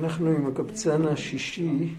אנחנו 0.00 0.30
עם 0.30 0.46
הקבצן 0.46 1.06
השישי, 1.06 1.94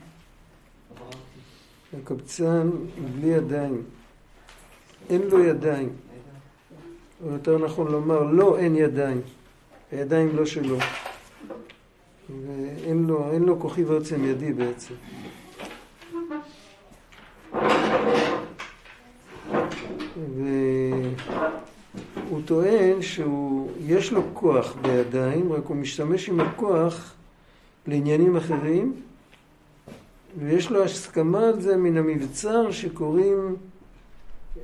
הקבצן 1.93 2.69
בלי 3.15 3.27
ידיים. 3.27 3.83
אין 5.09 5.21
לו 5.21 5.43
ידיים. 5.43 5.89
או 7.25 7.31
יותר 7.31 7.57
נכון 7.57 7.91
לומר, 7.91 8.23
לא 8.23 8.57
אין 8.57 8.75
ידיים. 8.75 9.21
הידיים 9.91 10.35
לא 10.35 10.45
שלו. 10.45 10.77
ואין 12.29 13.05
לו, 13.07 13.31
לו 13.39 13.59
כוחי 13.59 13.83
ועוצם 13.83 14.25
ידי 14.25 14.53
בעצם. 14.53 14.93
והוא 22.27 22.41
טוען 22.45 23.01
שיש 23.01 24.11
לו 24.11 24.21
כוח 24.33 24.75
בידיים, 24.81 25.53
רק 25.53 25.65
הוא 25.65 25.77
משתמש 25.77 26.29
עם 26.29 26.39
הכוח 26.39 27.16
לעניינים 27.87 28.37
אחרים, 28.37 28.93
ויש 30.39 30.71
לו 30.71 30.83
הסכמה 30.83 31.47
על 31.47 31.61
זה 31.61 31.77
מן 31.77 31.97
המבצר 31.97 32.71
שקוראים 32.71 33.55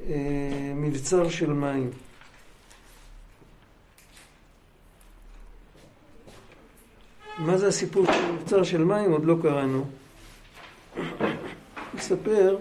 אה, 0.09 0.73
מבצר 0.75 1.29
של 1.29 1.53
מים. 1.53 1.89
מה 7.39 7.57
זה 7.57 7.67
הסיפור 7.67 8.05
של 8.05 8.31
מבצר 8.31 8.63
של 8.63 8.83
מים? 8.83 9.11
עוד 9.11 9.25
לא 9.25 9.35
קראנו. 9.41 9.85
מספר 11.95 12.57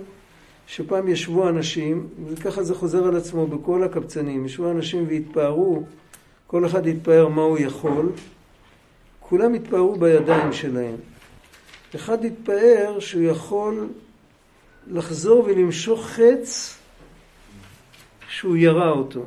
שפעם 0.67 1.09
ישבו 1.09 1.49
אנשים, 1.49 2.09
וככה 2.29 2.63
זה 2.63 2.75
חוזר 2.75 3.05
על 3.05 3.17
עצמו 3.17 3.47
בכל 3.47 3.85
הקבצנים, 3.85 4.47
ישבו 4.47 4.71
אנשים 4.71 5.05
והתפארו, 5.09 5.83
כל 6.47 6.67
אחד 6.67 6.87
התפאר 6.87 7.29
מה 7.29 7.43
הוא 7.43 7.59
יכול, 7.59 8.13
כולם 9.33 9.55
התפארו 9.55 9.97
בידיים 9.97 10.53
שלהם. 10.53 10.97
אחד 11.95 12.25
התפאר 12.25 12.97
שהוא 13.01 13.23
יכול 13.23 13.89
לחזור 14.87 15.45
ולמשוך 15.45 16.07
חץ 16.07 16.79
שהוא 18.29 18.57
ירה 18.57 18.91
אותו. 18.91 19.25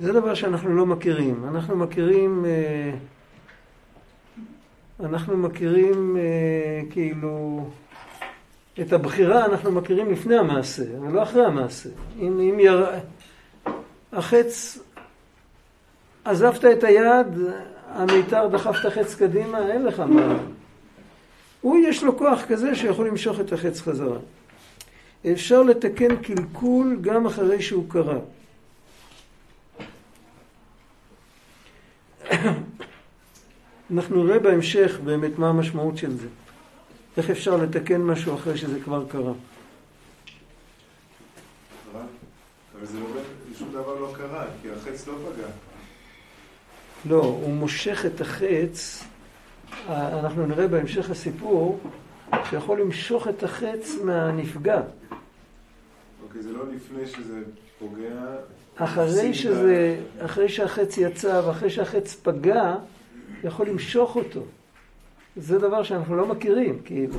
זה 0.00 0.12
דבר 0.12 0.34
שאנחנו 0.34 0.76
לא 0.76 0.86
מכירים. 0.86 1.44
אנחנו 1.48 1.76
מכירים, 1.76 2.44
אה, 2.44 2.94
אנחנו 5.00 5.36
מכירים 5.36 6.16
אה, 6.16 6.22
כאילו, 6.90 7.64
את 8.80 8.92
הבחירה 8.92 9.44
אנחנו 9.44 9.72
מכירים 9.72 10.10
לפני 10.10 10.36
המעשה, 10.36 11.00
ולא 11.00 11.22
אחרי 11.22 11.44
המעשה. 11.44 11.88
אם, 12.18 12.40
אם 12.40 12.60
יר... 12.60 12.86
החץ, 14.12 14.78
עזבת 16.24 16.64
את 16.64 16.84
היד, 16.84 17.26
המיתר 17.88 18.48
דחף 18.48 18.76
את 18.80 18.84
החץ 18.84 19.14
קדימה, 19.14 19.72
אין 19.72 19.84
לך 19.84 20.00
מה. 20.00 20.38
הוא 21.60 21.78
יש 21.88 22.02
לו 22.02 22.18
כוח 22.18 22.44
כזה 22.48 22.74
שיכול 22.74 23.08
למשוך 23.08 23.40
את 23.40 23.52
החץ 23.52 23.80
חזרה. 23.80 24.18
אפשר 25.32 25.62
לתקן 25.62 26.16
קלקול 26.16 26.98
גם 27.00 27.26
אחרי 27.26 27.62
שהוא 27.62 27.84
קרה. 27.88 28.18
אנחנו 33.94 34.24
נראה 34.24 34.38
בהמשך 34.38 34.98
באמת 35.04 35.38
מה 35.38 35.48
המשמעות 35.48 35.98
של 35.98 36.16
זה. 36.16 36.26
איך 37.16 37.30
אפשר 37.30 37.56
לתקן 37.56 38.02
משהו 38.02 38.34
אחרי 38.34 38.58
שזה 38.58 38.80
כבר 38.80 39.04
קרה. 39.08 39.32
אבל 41.92 42.86
זה 42.86 43.00
לא, 43.00 43.06
שום 43.58 43.68
דבר 43.72 44.00
לא 44.00 44.12
קרה, 44.16 44.46
כי 44.62 44.68
החץ 44.70 45.08
לא 45.08 45.14
פגע. 45.14 45.46
לא, 47.08 47.20
הוא 47.24 47.52
מושך 47.52 48.06
את 48.06 48.20
החץ, 48.20 49.04
אנחנו 49.88 50.46
נראה 50.46 50.68
בהמשך 50.68 51.10
הסיפור, 51.10 51.80
שיכול 52.50 52.80
למשוך 52.80 53.28
את 53.28 53.42
החץ 53.42 53.90
מהנפגע. 54.04 54.82
אוקיי, 56.22 56.42
זה 56.42 56.52
לא 56.52 56.64
לפני 56.74 57.06
שזה 57.06 57.42
פוגע. 57.78 58.36
אחרי 58.76 59.34
שזה, 59.34 59.96
אחרי 60.24 60.48
שהחץ 60.48 60.98
יצא 60.98 61.42
ואחרי 61.46 61.70
שהחץ 61.70 62.14
פגע, 62.22 62.74
יכול 63.44 63.68
למשוך 63.68 64.16
אותו. 64.16 64.44
זה 65.36 65.58
דבר 65.58 65.82
שאנחנו 65.82 66.16
לא 66.16 66.26
מכירים, 66.26 66.82
כאילו. 66.84 67.18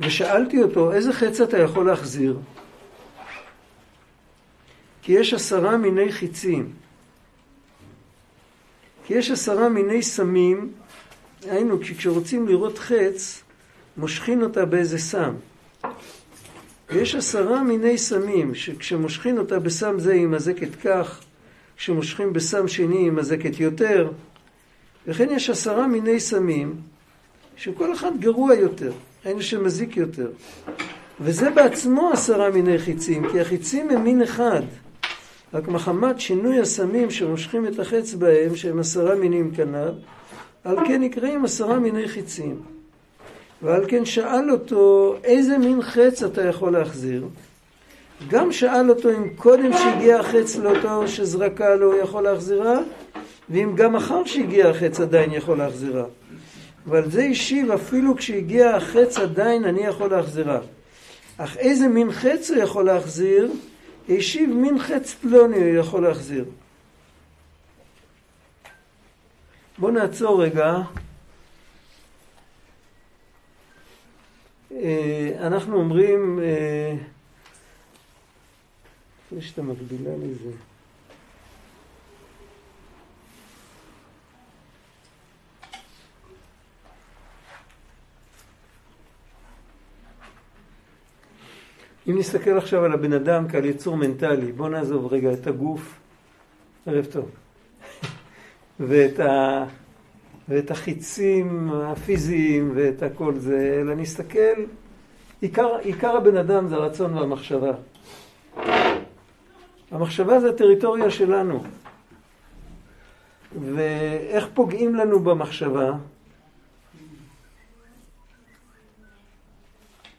ושאלתי 0.00 0.62
אותו, 0.62 0.92
איזה 0.92 1.12
חץ 1.12 1.40
אתה 1.40 1.58
יכול 1.58 1.86
להחזיר? 1.86 2.38
כי 5.02 5.12
יש 5.12 5.34
עשרה 5.34 5.76
מיני 5.76 6.12
חיצים. 6.12 6.72
כי 9.04 9.14
יש 9.14 9.30
עשרה 9.30 9.68
מיני 9.68 10.02
סמים, 10.02 10.72
היינו, 11.42 11.78
כשרוצים 11.80 12.48
לראות 12.48 12.78
חץ, 12.78 13.42
מושכין 13.98 14.42
אותה 14.42 14.64
באיזה 14.64 14.98
סם. 14.98 15.34
ויש 16.90 17.14
עשרה 17.14 17.62
מיני 17.62 17.98
סמים, 17.98 18.54
שכשמושכין 18.54 19.38
אותה 19.38 19.58
בסם 19.58 19.98
זה 19.98 20.12
היא 20.12 20.26
מזקת 20.26 20.74
כך, 20.84 21.20
כשמושכים 21.76 22.32
בסם 22.32 22.68
שני 22.68 22.96
היא 22.96 23.12
מזקת 23.12 23.60
יותר, 23.60 24.10
וכן 25.06 25.28
יש 25.30 25.50
עשרה 25.50 25.86
מיני 25.86 26.20
סמים, 26.20 26.74
שכל 27.56 27.94
אחד 27.94 28.10
גרוע 28.20 28.54
יותר, 28.54 28.92
אין 29.24 29.42
שמזיק 29.42 29.96
יותר. 29.96 30.30
וזה 31.20 31.50
בעצמו 31.50 32.10
עשרה 32.12 32.50
מיני 32.50 32.78
חיצים, 32.78 33.30
כי 33.32 33.40
החיצים 33.40 33.90
הם 33.90 34.04
מין 34.04 34.22
אחד. 34.22 34.62
רק 35.54 35.68
מחמת 35.68 36.20
שינוי 36.20 36.60
הסמים 36.60 37.10
שמושכים 37.10 37.66
את 37.66 37.78
החץ 37.78 38.14
בהם, 38.14 38.56
שהם 38.56 38.78
עשרה 38.78 39.14
מינים 39.14 39.54
כנ"ל, 39.54 39.92
על 40.64 40.76
כן 40.86 41.02
נקראים 41.02 41.44
עשרה 41.44 41.78
מיני 41.78 42.08
חיצים. 42.08 42.77
ועל 43.62 43.84
כן 43.88 44.04
שאל 44.04 44.50
אותו, 44.50 45.14
איזה 45.24 45.58
מין 45.58 45.82
חץ 45.82 46.22
אתה 46.22 46.42
יכול 46.42 46.72
להחזיר? 46.72 47.24
גם 48.28 48.52
שאל 48.52 48.90
אותו 48.90 49.10
אם 49.10 49.28
קודם 49.36 49.72
שהגיע 49.72 50.20
החץ 50.20 50.56
לאותו 50.56 51.08
שזרקה 51.08 51.74
לו 51.74 51.92
הוא 51.92 52.02
יכול 52.02 52.22
להחזירה, 52.22 52.78
ואם 53.50 53.72
גם 53.76 53.96
אחר 53.96 54.24
שהגיע 54.24 54.68
החץ 54.68 55.00
עדיין 55.00 55.32
יכול 55.32 55.58
להחזירה. 55.58 56.04
ועל 56.86 57.10
זה 57.10 57.22
השיב, 57.22 57.70
אפילו 57.70 58.16
כשהגיע 58.16 58.76
החץ 58.76 59.18
עדיין 59.18 59.64
אני 59.64 59.80
יכול 59.80 60.10
להחזירה. 60.10 60.60
אך 61.38 61.56
איזה 61.56 61.88
מין 61.88 62.12
חץ 62.12 62.50
הוא 62.50 62.58
יכול 62.58 62.84
להחזיר? 62.84 63.52
השיב 64.08 64.50
מין 64.50 64.78
חץ 64.78 65.14
פלוני 65.14 65.56
הוא 65.56 65.76
יכול 65.76 66.02
להחזיר. 66.02 66.44
בואו 69.78 69.92
נעצור 69.92 70.42
רגע. 70.42 70.78
אנחנו 75.40 75.76
אומרים, 75.76 76.40
אה, 76.42 76.94
לפני 79.26 79.42
שאתה 79.42 79.62
מקבילה 79.62 80.10
לזה, 80.16 80.50
אם 92.08 92.18
נסתכל 92.18 92.58
עכשיו 92.58 92.84
על 92.84 92.92
הבן 92.92 93.12
אדם 93.12 93.48
כעל 93.48 93.64
יצור 93.64 93.96
מנטלי, 93.96 94.52
בוא 94.52 94.68
נעזוב 94.68 95.12
רגע 95.12 95.32
את 95.32 95.46
הגוף, 95.46 95.98
ערב 96.86 97.04
טוב, 97.04 97.30
ואת, 98.80 99.20
ה, 99.20 99.64
ואת 100.48 100.70
החיצים 100.70 101.70
הפיזיים 101.72 102.72
ואת 102.74 103.02
הכל 103.02 103.34
זה, 103.34 103.78
אלא 103.80 103.94
נסתכל, 103.94 104.64
עיקר, 105.40 105.76
עיקר 105.76 106.16
הבן 106.16 106.36
אדם 106.36 106.68
זה 106.68 106.74
הרצון 106.74 107.16
והמחשבה. 107.16 107.72
המחשבה 109.90 110.40
זה 110.40 110.50
הטריטוריה 110.50 111.10
שלנו. 111.10 111.62
ואיך 113.60 114.48
פוגעים 114.54 114.94
לנו 114.94 115.20
במחשבה? 115.20 115.92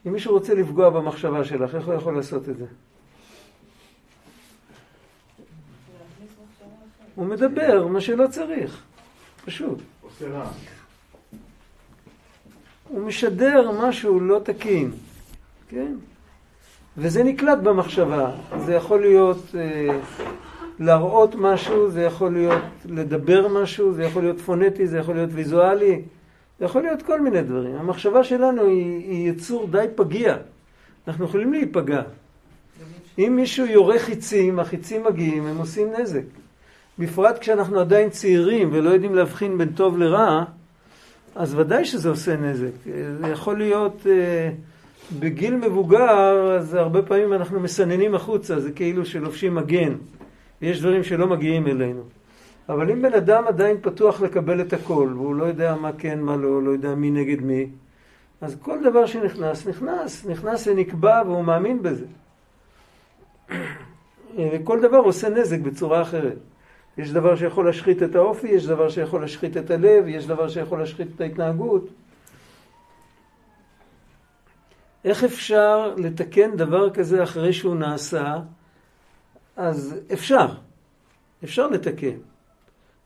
אם 0.07 0.13
מישהו 0.13 0.33
רוצה 0.33 0.53
לפגוע 0.53 0.89
במחשבה 0.89 1.45
שלך, 1.45 1.75
איך 1.75 1.85
הוא 1.85 1.93
יכול 1.93 2.15
לעשות 2.15 2.49
את 2.49 2.57
זה? 2.57 2.65
הוא 7.15 7.25
מדבר 7.25 7.87
מה 7.87 8.01
שלא 8.01 8.27
צריך, 8.27 8.81
פשוט. 9.45 9.79
הוא 12.89 13.01
משדר 13.01 13.71
משהו 13.71 14.19
לא 14.19 14.39
תקין, 14.43 14.91
כן? 15.69 15.93
וזה 16.97 17.23
נקלט 17.23 17.57
במחשבה. 17.57 18.31
זה 18.65 18.73
יכול 18.73 19.01
להיות 19.01 19.55
אה, 19.55 19.99
להראות 20.79 21.35
משהו, 21.35 21.91
זה 21.91 22.01
יכול 22.01 22.33
להיות 22.33 22.63
לדבר 22.85 23.47
משהו, 23.47 23.93
זה 23.93 24.03
יכול 24.03 24.23
להיות 24.23 24.39
פונטי, 24.39 24.87
זה 24.87 24.97
יכול 24.97 25.15
להיות 25.15 25.29
ויזואלי, 25.33 26.01
זה 26.59 26.65
יכול 26.65 26.81
להיות 26.81 27.01
כל 27.01 27.21
מיני 27.21 27.41
דברים. 27.41 27.75
המחשבה 27.75 28.23
שלנו 28.23 28.65
היא, 28.65 29.11
היא 29.11 29.31
יצור 29.31 29.67
די 29.67 29.85
פגיע. 29.95 30.37
אנחנו 31.07 31.25
יכולים 31.25 31.53
להיפגע. 31.53 32.01
אם 33.19 33.33
מישהו 33.35 33.65
יורה 33.65 33.99
חיצים, 33.99 34.59
החיצים 34.59 35.03
מגיעים, 35.03 35.45
הם 35.45 35.57
עושים 35.57 35.87
נזק. 35.99 36.21
בפרט 36.99 37.37
כשאנחנו 37.39 37.79
עדיין 37.79 38.09
צעירים 38.09 38.69
ולא 38.71 38.89
יודעים 38.89 39.15
להבחין 39.15 39.57
בין 39.57 39.69
טוב 39.69 39.97
לרע, 39.97 40.43
אז 41.35 41.55
ודאי 41.55 41.85
שזה 41.85 42.09
עושה 42.09 42.37
נזק. 42.37 42.71
זה 43.21 43.27
יכול 43.27 43.57
להיות 43.57 44.07
אה, 44.09 44.49
בגיל 45.19 45.55
מבוגר, 45.55 46.55
אז 46.59 46.73
הרבה 46.73 47.01
פעמים 47.01 47.33
אנחנו 47.33 47.59
מסננים 47.59 48.15
החוצה, 48.15 48.59
זה 48.59 48.71
כאילו 48.71 49.05
שלובשים 49.05 49.55
מגן. 49.55 49.95
ויש 50.61 50.79
דברים 50.79 51.03
שלא 51.03 51.27
מגיעים 51.27 51.67
אלינו. 51.67 52.01
אבל 52.69 52.91
אם 52.91 53.01
בן 53.01 53.13
אדם 53.13 53.43
עדיין 53.47 53.77
פתוח 53.81 54.21
לקבל 54.21 54.61
את 54.61 54.73
הכל, 54.73 55.09
והוא 55.15 55.35
לא 55.35 55.45
יודע 55.45 55.75
מה 55.75 55.91
כן, 55.97 56.19
מה 56.19 56.35
לא, 56.35 56.63
לא 56.63 56.71
יודע 56.71 56.95
מי 56.95 57.11
נגד 57.11 57.41
מי, 57.41 57.67
אז 58.41 58.57
כל 58.61 58.83
דבר 58.83 59.05
שנכנס, 59.05 59.67
נכנס, 59.67 60.25
נכנס 60.25 60.67
ונקבע 60.67 61.21
והוא 61.25 61.43
מאמין 61.43 61.83
בזה. 61.83 62.05
וכל 64.37 64.81
דבר 64.81 64.97
עושה 64.97 65.29
נזק 65.29 65.59
בצורה 65.59 66.01
אחרת. 66.01 66.37
יש 66.99 67.11
דבר 67.11 67.35
שיכול 67.35 67.65
להשחית 67.65 68.03
את 68.03 68.15
האופי, 68.15 68.47
יש 68.47 68.65
דבר 68.65 68.89
שיכול 68.89 69.21
להשחית 69.21 69.57
את 69.57 69.71
הלב, 69.71 70.07
יש 70.07 70.27
דבר 70.27 70.49
שיכול 70.49 70.79
להשחית 70.79 71.07
את 71.15 71.21
ההתנהגות. 71.21 71.87
איך 75.05 75.23
אפשר 75.23 75.93
לתקן 75.97 76.55
דבר 76.55 76.89
כזה 76.89 77.23
אחרי 77.23 77.53
שהוא 77.53 77.75
נעשה? 77.75 78.39
אז 79.55 79.99
אפשר, 80.13 80.47
אפשר 81.43 81.67
לתקן, 81.67 82.17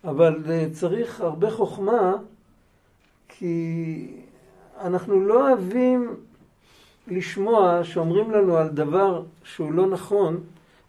אבל 0.03 0.43
אה, 0.49 0.65
צריך 0.71 1.21
הרבה 1.21 1.51
חוכמה, 1.51 2.13
כי 3.27 4.07
אנחנו 4.81 5.21
לא 5.21 5.49
אוהבים 5.49 6.15
לשמוע 7.07 7.83
שאומרים 7.83 8.31
לנו 8.31 8.57
על 8.57 8.69
דבר 8.69 9.23
שהוא 9.43 9.73
לא 9.73 9.87
נכון, 9.87 10.39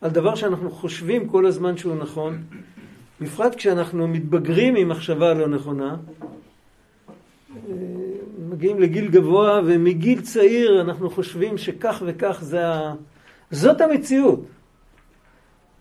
על 0.00 0.10
דבר 0.10 0.34
שאנחנו 0.34 0.70
חושבים 0.70 1.28
כל 1.28 1.46
הזמן 1.46 1.76
שהוא 1.76 1.94
נכון, 1.94 2.42
בפרט 3.20 3.54
כשאנחנו 3.54 4.08
מתבגרים 4.08 4.76
עם 4.76 4.88
מחשבה 4.88 5.34
לא 5.34 5.48
נכונה, 5.48 5.96
מגיעים 8.48 8.80
לגיל 8.80 9.08
גבוה 9.08 9.60
ומגיל 9.66 10.20
צעיר 10.20 10.80
אנחנו 10.80 11.10
חושבים 11.10 11.58
שכך 11.58 12.02
וכך 12.06 12.38
זה 12.40 12.68
ה... 12.68 12.94
זאת 13.50 13.80
המציאות. 13.80 14.44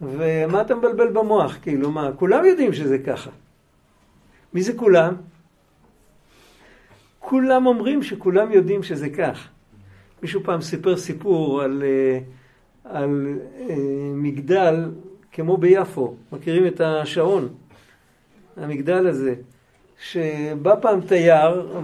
ומה 0.01 0.61
אתה 0.61 0.75
מבלבל 0.75 1.11
במוח? 1.11 1.57
כאילו 1.61 1.91
מה, 1.91 2.11
כולם 2.15 2.45
יודעים 2.45 2.73
שזה 2.73 2.97
ככה. 2.99 3.29
מי 4.53 4.61
זה 4.61 4.73
כולם? 4.73 5.15
כולם 7.19 7.65
אומרים 7.65 8.03
שכולם 8.03 8.51
יודעים 8.51 8.83
שזה 8.83 9.09
כך. 9.09 9.47
מישהו 10.21 10.43
פעם 10.43 10.61
סיפר 10.61 10.97
סיפור 10.97 11.61
על, 11.61 11.83
אה, 11.85 12.19
על 12.83 13.37
אה, 13.59 13.75
מגדל 14.13 14.89
כמו 15.33 15.57
ביפו, 15.57 16.15
מכירים 16.31 16.67
את 16.67 16.81
השעון, 16.81 17.49
המגדל 18.57 19.07
הזה, 19.07 19.35
שבא 19.99 20.75
פעם 20.81 21.01
תייר 21.01 21.81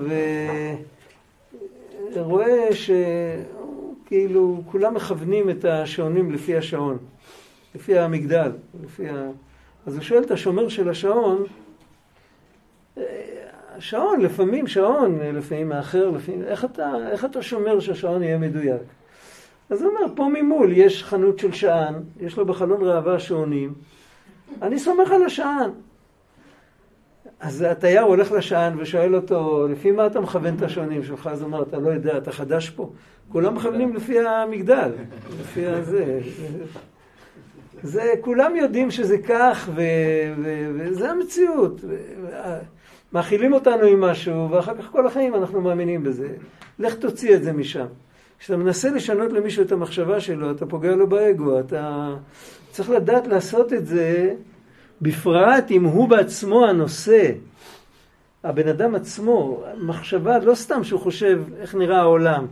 ורואה 2.13 2.69
שכאילו 4.05 4.61
כולם 4.71 4.93
מכוונים 4.93 5.49
את 5.49 5.65
השעונים 5.65 6.31
לפי 6.31 6.57
השעון, 6.57 6.97
לפי 7.75 7.99
המגדל, 7.99 8.51
לפי 8.83 9.09
ה... 9.09 9.29
אז 9.85 9.95
הוא 9.95 10.03
שואל 10.03 10.23
את 10.23 10.31
השומר 10.31 10.69
של 10.69 10.89
השעון, 10.89 11.43
שעון, 13.79 14.21
לפעמים 14.21 14.67
שעון, 14.67 15.19
לפעמים 15.19 15.69
מאחר, 15.69 16.09
לפעמים, 16.09 16.43
איך 16.43 16.65
אתה, 16.65 16.93
איך 17.11 17.25
אתה 17.25 17.41
שומר 17.41 17.79
שהשעון 17.79 18.23
יהיה 18.23 18.37
מדויק? 18.37 18.81
אז 19.69 19.81
הוא 19.81 19.91
אומר, 19.91 20.15
פה 20.15 20.29
ממול 20.33 20.71
יש 20.71 21.03
חנות 21.03 21.39
של 21.39 21.51
שען, 21.51 21.93
יש 22.19 22.37
לו 22.37 22.45
בחלון 22.45 22.81
ראווה 22.83 23.19
שעונים, 23.19 23.73
אני 24.61 24.79
סומך 24.79 25.11
על 25.11 25.23
השען. 25.23 25.69
אז 27.39 27.61
התייר 27.61 28.01
הולך 28.01 28.31
לשען 28.31 28.79
ושואל 28.79 29.15
אותו, 29.15 29.67
לפי 29.67 29.91
מה 29.91 30.05
אתה 30.05 30.19
מכוון 30.19 30.55
את 30.55 30.61
השעונים 30.61 31.03
שלך? 31.03 31.27
אז 31.27 31.41
הוא 31.41 31.47
אומר, 31.47 31.63
אתה 31.63 31.79
לא 31.79 31.89
יודע, 31.89 32.17
אתה 32.17 32.31
חדש 32.31 32.69
פה. 32.69 32.89
כולם 33.31 33.55
מכוונים 33.55 33.95
לפי 33.95 34.19
המגדל, 34.19 34.91
לפי 35.41 35.65
הזה. 35.65 36.19
זה, 37.83 38.13
כולם 38.21 38.55
יודעים 38.55 38.91
שזה 38.91 39.17
כך, 39.17 39.69
ו, 39.75 39.81
ו, 40.43 40.71
וזה 40.75 41.11
המציאות. 41.11 41.81
מאכילים 43.13 43.53
אותנו 43.53 43.83
עם 43.85 44.01
משהו, 44.01 44.51
ואחר 44.51 44.77
כך 44.77 44.91
כל 44.91 45.07
החיים 45.07 45.35
אנחנו 45.35 45.61
מאמינים 45.61 46.03
בזה. 46.03 46.29
לך 46.79 46.95
תוציא 46.95 47.35
את 47.35 47.43
זה 47.43 47.53
משם. 47.53 47.85
כשאתה 48.39 48.57
מנסה 48.57 48.89
לשנות 48.89 49.33
למישהו 49.33 49.63
את 49.63 49.71
המחשבה 49.71 50.19
שלו, 50.19 50.51
אתה 50.51 50.65
פוגע 50.65 50.95
לו 50.95 51.07
באגו, 51.07 51.59
אתה 51.59 52.15
צריך 52.71 52.89
לדעת 52.89 53.27
לעשות 53.27 53.73
את 53.73 53.85
זה, 53.85 54.35
בפרט 55.01 55.71
אם 55.71 55.83
הוא 55.83 56.09
בעצמו 56.09 56.65
הנושא. 56.65 57.31
הבן 58.43 58.67
אדם 58.67 58.95
עצמו, 58.95 59.63
מחשבה, 59.77 60.39
לא 60.39 60.55
סתם 60.55 60.83
שהוא 60.83 60.99
חושב 60.99 61.43
איך 61.59 61.75
נראה 61.75 61.99
העולם, 61.99 62.47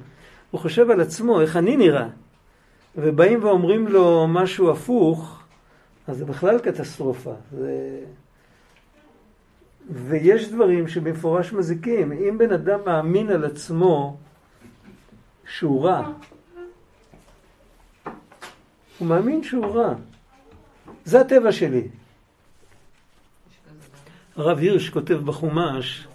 הוא 0.51 0.61
חושב 0.61 0.89
על 0.89 1.01
עצמו, 1.01 1.41
איך 1.41 1.57
אני 1.57 1.77
נראה. 1.77 2.07
ובאים 2.95 3.43
ואומרים 3.43 3.87
לו 3.87 4.27
משהו 4.27 4.71
הפוך, 4.71 5.39
אז 6.07 6.17
זה 6.17 6.25
בכלל 6.25 6.59
קטסטרופה. 6.59 7.33
זה... 7.51 7.99
ויש 9.89 10.51
דברים 10.51 10.87
שבמפורש 10.87 11.53
מזיקים. 11.53 12.11
אם 12.11 12.37
בן 12.37 12.51
אדם 12.51 12.79
מאמין 12.85 13.29
על 13.29 13.45
עצמו 13.45 14.17
שהוא 15.47 15.85
רע, 15.85 16.11
הוא 18.97 19.07
מאמין 19.07 19.43
שהוא 19.43 19.65
רע. 19.65 19.93
זה 21.05 21.21
הטבע 21.21 21.51
שלי. 21.51 21.87
הרב 24.35 24.57
הירש 24.57 24.89
כותב 24.89 25.13
בחומש, 25.13 26.07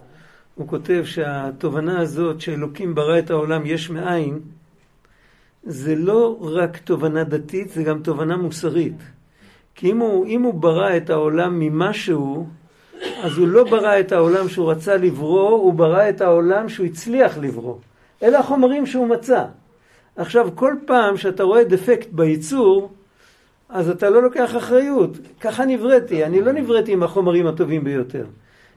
הוא 0.55 0.69
כותב 0.69 1.02
שהתובנה 1.05 2.00
הזאת 2.00 2.40
שאלוקים 2.40 2.94
ברא 2.94 3.19
את 3.19 3.31
העולם 3.31 3.67
יש 3.67 3.90
מאין, 3.90 4.40
זה 5.62 5.94
לא 5.94 6.37
רק 6.40 6.77
תובנה 6.77 7.24
דתית, 7.24 7.70
זה 7.70 7.82
גם 7.82 8.03
תובנה 8.03 8.36
מוסרית. 8.36 8.96
כי 9.74 9.91
אם 9.91 9.98
הוא, 9.98 10.27
אם 10.27 10.43
הוא 10.43 10.55
ברא 10.55 10.96
את 10.96 11.10
העולם 11.10 11.58
ממשהו, 11.58 12.46
אז 13.22 13.39
הוא 13.39 13.48
לא 13.48 13.65
ברא 13.65 14.01
את 14.01 14.12
העולם 14.12 14.48
שהוא 14.48 14.70
רצה 14.70 14.96
לברוא, 14.96 15.51
הוא 15.51 15.74
ברא 15.74 16.08
את 16.08 16.20
העולם 16.20 16.69
שהוא 16.69 16.86
הצליח 16.86 17.39
לברוא. 17.39 17.79
אלה 18.22 18.38
החומרים 18.38 18.86
שהוא 18.86 19.06
מצא. 19.06 19.44
עכשיו, 20.17 20.48
כל 20.55 20.74
פעם 20.86 21.17
שאתה 21.17 21.43
רואה 21.43 21.64
דפקט 21.64 22.08
בייצור, 22.12 22.93
אז 23.69 23.91
אתה 23.91 24.10
לא 24.10 24.22
לוקח 24.22 24.56
אחריות. 24.56 25.10
ככה 25.41 25.64
נבראתי, 25.64 26.24
אני 26.24 26.41
לא 26.41 26.52
נבראתי 26.52 26.93
עם 26.93 27.02
החומרים 27.02 27.46
הטובים 27.46 27.84
ביותר. 27.84 28.24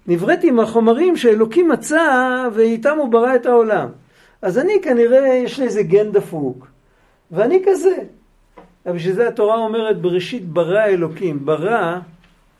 נבראתי 0.07 0.47
עם 0.47 0.59
החומרים 0.59 1.17
שאלוקים 1.17 1.69
מצא 1.69 2.47
ואיתם 2.53 2.97
הוא 2.97 3.09
ברא 3.09 3.35
את 3.35 3.45
העולם. 3.45 3.89
אז 4.41 4.57
אני 4.57 4.73
כנראה, 4.81 5.33
יש 5.43 5.59
לי 5.59 5.65
איזה 5.65 5.83
גן 5.83 6.11
דפוק, 6.11 6.67
ואני 7.31 7.63
כזה. 7.65 7.95
אבל 8.85 8.95
בשביל 8.95 9.13
זה 9.13 9.27
התורה 9.27 9.57
אומרת, 9.57 10.01
בראשית 10.01 10.45
ברא 10.45 10.85
אלוקים. 10.85 11.45
ברא 11.45 11.99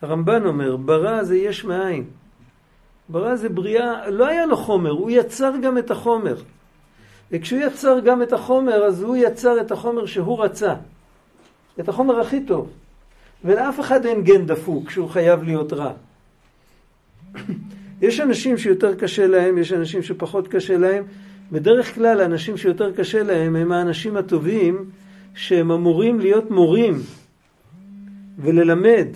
הרמב"ן 0.01 0.46
אומר, 0.46 0.75
ברא 0.77 1.24
זה 1.24 1.38
יש 1.38 1.65
מאין. 1.65 2.04
ברא 3.10 3.36
זה 3.36 3.50
בריאה, 3.50 4.10
לא 4.10 4.27
היה 4.27 4.46
לו 4.46 4.58
חומר, 4.58 4.92
הוא 4.92 5.12
יצר 5.12 5.51
גם 5.62 5.77
את 5.77 5.92
החומר. 5.92 6.36
וכשהוא 7.36 7.62
יצר 7.62 8.00
גם 8.00 8.24
את 8.24 8.34
החומר, 8.34 8.84
אז 8.84 9.01
הוא 9.01 9.15
יצר 9.15 9.62
את 9.62 9.72
החומר 9.72 10.06
שהוא 10.06 10.44
רצה. 10.44 10.75
את 11.80 11.89
החומר 11.89 12.20
הכי 12.20 12.46
טוב. 12.46 12.70
ולאף 13.46 13.80
אחד 13.80 14.06
אין 14.06 14.24
גן 14.24 14.46
דפוק 14.46 14.89
שהוא 14.89 15.10
חייב 15.10 15.44
להיות 15.44 15.74
רע. 15.74 15.94
יש 18.01 18.20
אנשים 18.20 18.58
שיותר 18.58 18.96
קשה 18.96 19.27
להם, 19.27 19.58
יש 19.58 19.74
אנשים 19.74 20.04
שפחות 20.04 20.48
קשה 20.48 20.77
להם. 20.77 21.04
בדרך 21.51 21.96
כלל 21.96 22.22
האנשים 22.22 22.58
שיותר 22.58 22.92
קשה 22.92 23.24
להם 23.24 23.56
הם 23.56 23.72
האנשים 23.72 24.18
הטובים 24.18 24.89
שהם 25.36 25.72
אמורים 25.72 26.20
להיות 26.20 26.51
מורים 26.51 27.00
וללמד 28.39 29.08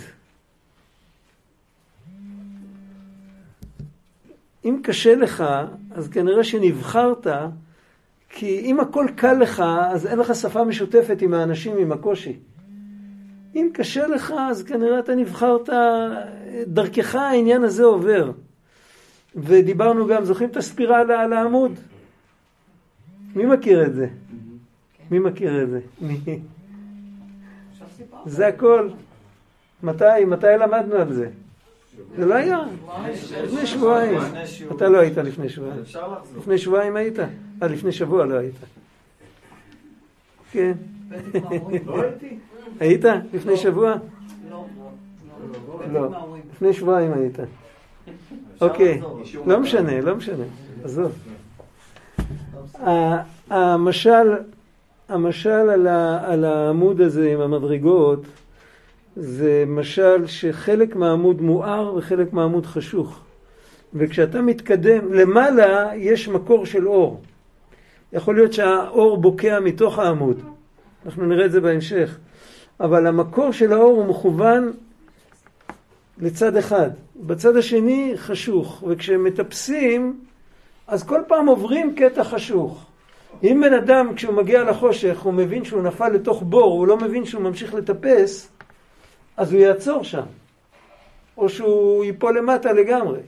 אם 4.66 4.80
קשה 4.84 5.16
לך, 5.16 5.44
אז 5.92 6.08
כנראה 6.08 6.44
שנבחרת, 6.44 7.28
כי 8.30 8.60
אם 8.60 8.80
הכל 8.80 9.06
קל 9.16 9.34
לך, 9.34 9.64
אז 9.92 10.08
אין 10.08 10.20
לך 10.20 10.36
שפה 10.36 10.64
משותפת 10.64 11.22
עם 11.22 11.34
האנשים 11.34 11.78
עם 11.78 11.92
הקושי. 11.92 12.40
אם 13.56 13.70
קשה 13.74 14.08
לך, 14.08 14.34
אז 14.50 14.64
כנראה 14.64 15.00
אתה 15.00 15.16
נבחרת, 15.16 15.70
דרכך 16.68 17.16
העניין 17.16 17.64
הזה 17.64 17.84
עובר. 17.84 18.32
ודיברנו 19.36 20.08
גם, 20.08 20.26
זוכרים 20.26 20.50
את 20.50 20.58
הספירה 20.58 21.00
על 21.00 21.34
העמוד? 21.34 21.72
מי 23.36 23.46
מכיר 23.46 23.86
את 23.86 23.94
זה? 23.94 24.08
מי 25.12 25.20
מכיר 25.20 25.64
את 25.64 25.70
זה? 25.70 25.80
מי? 26.02 26.40
זה 28.26 28.48
הכל. 28.48 28.90
מתי? 29.84 30.26
מתי 30.28 30.48
למדנו 30.60 30.96
על 30.96 31.14
זה? 31.14 31.30
זה 32.18 32.26
לא 32.26 32.36
היה. 32.36 32.60
לפני 33.44 33.66
שבועיים. 33.66 34.20
אתה 34.76 34.90
לא 34.90 34.98
היית 34.98 35.18
לפני 35.18 35.50
שבועיים. 35.50 35.82
לפני 36.38 36.58
שבועיים 36.58 36.96
היית? 36.96 37.20
אה, 37.20 37.68
לפני 37.68 37.92
שבוע 37.92 38.26
לא 38.26 38.36
היית. 38.36 38.56
כן. 40.52 40.72
היית? 42.80 43.06
לפני 43.34 43.58
שבוע? 43.58 43.96
לא. 45.92 46.10
לפני 46.54 46.74
שבועיים 46.74 47.14
היית. 47.14 47.38
אוקיי. 48.62 49.02
לא 49.46 49.60
משנה, 49.60 50.02
לא 50.02 50.16
משנה. 50.16 50.44
עזוב. 50.84 51.12
המשל, 55.10 55.70
על 56.26 56.46
העמוד 56.46 57.02
הזה 57.02 57.34
עם 57.34 57.42
המדרגות 57.42 58.24
זה 59.16 59.64
משל 59.68 60.28
שחלק 60.28 60.96
מהעמוד 60.96 61.42
מואר 61.42 61.96
וחלק 61.96 62.34
מהעמוד 62.34 62.66
חשוך. 62.66 63.20
וכשאתה 63.94 64.42
מתקדם, 64.42 65.14
למעלה 65.14 65.92
יש 65.96 66.28
מקור 66.28 66.66
של 66.66 66.88
אור. 66.88 67.22
יכול 68.14 68.36
להיות 68.36 68.54
שהאור 68.54 69.18
בוקע 69.18 69.60
מתוך 69.60 70.00
העמוד. 70.00 70.42
אנחנו 71.06 71.26
נראה 71.26 71.46
את 71.46 71.52
זה 71.52 71.62
בהמשך. 71.62 72.18
אבל 72.80 73.08
המקור 73.08 73.52
של 73.52 73.74
האור 73.74 73.98
הוא 73.98 74.06
מכוון 74.06 74.72
לצד 76.18 76.58
אחד. 76.58 76.90
בצד 77.16 77.58
השני 77.58 78.14
חשוך. 78.16 78.84
וכשהם 78.88 79.24
מטפסים, 79.24 80.20
אז 80.88 81.04
כל 81.04 81.22
פעם 81.28 81.48
עוברים 81.48 81.96
קטע 81.96 82.24
חשוך. 82.24 82.86
אם 83.44 83.62
בן 83.66 83.74
אדם 83.74 84.14
כשהוא 84.16 84.34
מגיע 84.34 84.64
לחושך 84.64 85.20
הוא 85.20 85.34
מבין 85.34 85.66
שהוא 85.66 85.84
נפל 85.84 86.10
לתוך 86.10 86.44
בור, 86.44 86.74
הוא 86.74 86.88
לא 86.88 86.98
מבין 86.98 87.26
שהוא 87.26 87.42
ממשיך 87.42 87.74
לטפס, 87.74 88.52
אז 89.40 89.54
הוא 89.54 89.62
יעצור 89.62 90.04
שם. 90.04 90.24
או 91.38 91.50
שהוא 91.50 92.04
ייפול 92.04 92.38
למטה 92.38 92.74
לגמרי. 92.74 93.20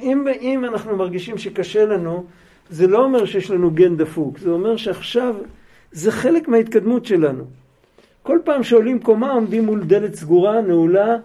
אם, 0.00 0.24
אם 0.40 0.64
אנחנו 0.64 0.96
מרגישים 0.96 1.38
שקשה 1.38 1.84
לנו, 1.84 2.24
זה 2.70 2.86
לא 2.86 3.04
אומר 3.04 3.24
שיש 3.24 3.50
לנו 3.50 3.70
גן 3.70 3.96
דפוק, 3.96 4.38
זה 4.38 4.50
אומר 4.50 4.76
שעכשיו 4.76 5.34
זה 5.92 6.12
חלק 6.12 6.48
מההתקדמות 6.48 7.06
שלנו. 7.06 7.44
כל 8.22 8.38
פעם 8.44 8.62
שעולים 8.62 8.98
קומה 8.98 9.32
עומדים 9.32 9.64
מול 9.64 9.82
דלת 9.84 10.14
סגורה, 10.14 10.60
נעולה, 10.60 11.16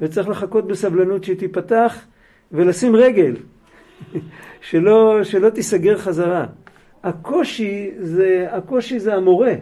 וצריך 0.00 0.28
לחכות 0.28 0.66
בסבלנות 0.66 1.24
שהיא 1.24 1.36
תיפתח 1.36 2.04
ולשים 2.52 2.96
רגל, 2.96 3.36
שלא, 4.70 5.24
שלא 5.24 5.50
תיסגר 5.50 5.98
חזרה. 5.98 6.46
הקושי 7.04 7.90
זה, 7.98 8.46
הקושי 8.50 9.00
זה 9.00 9.14
המורה, 9.14 9.54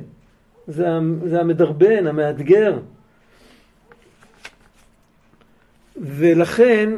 זה, 0.68 1.40
המדרבן, 1.40 2.06
המאתגר. 2.06 2.78
ולכן 5.96 6.90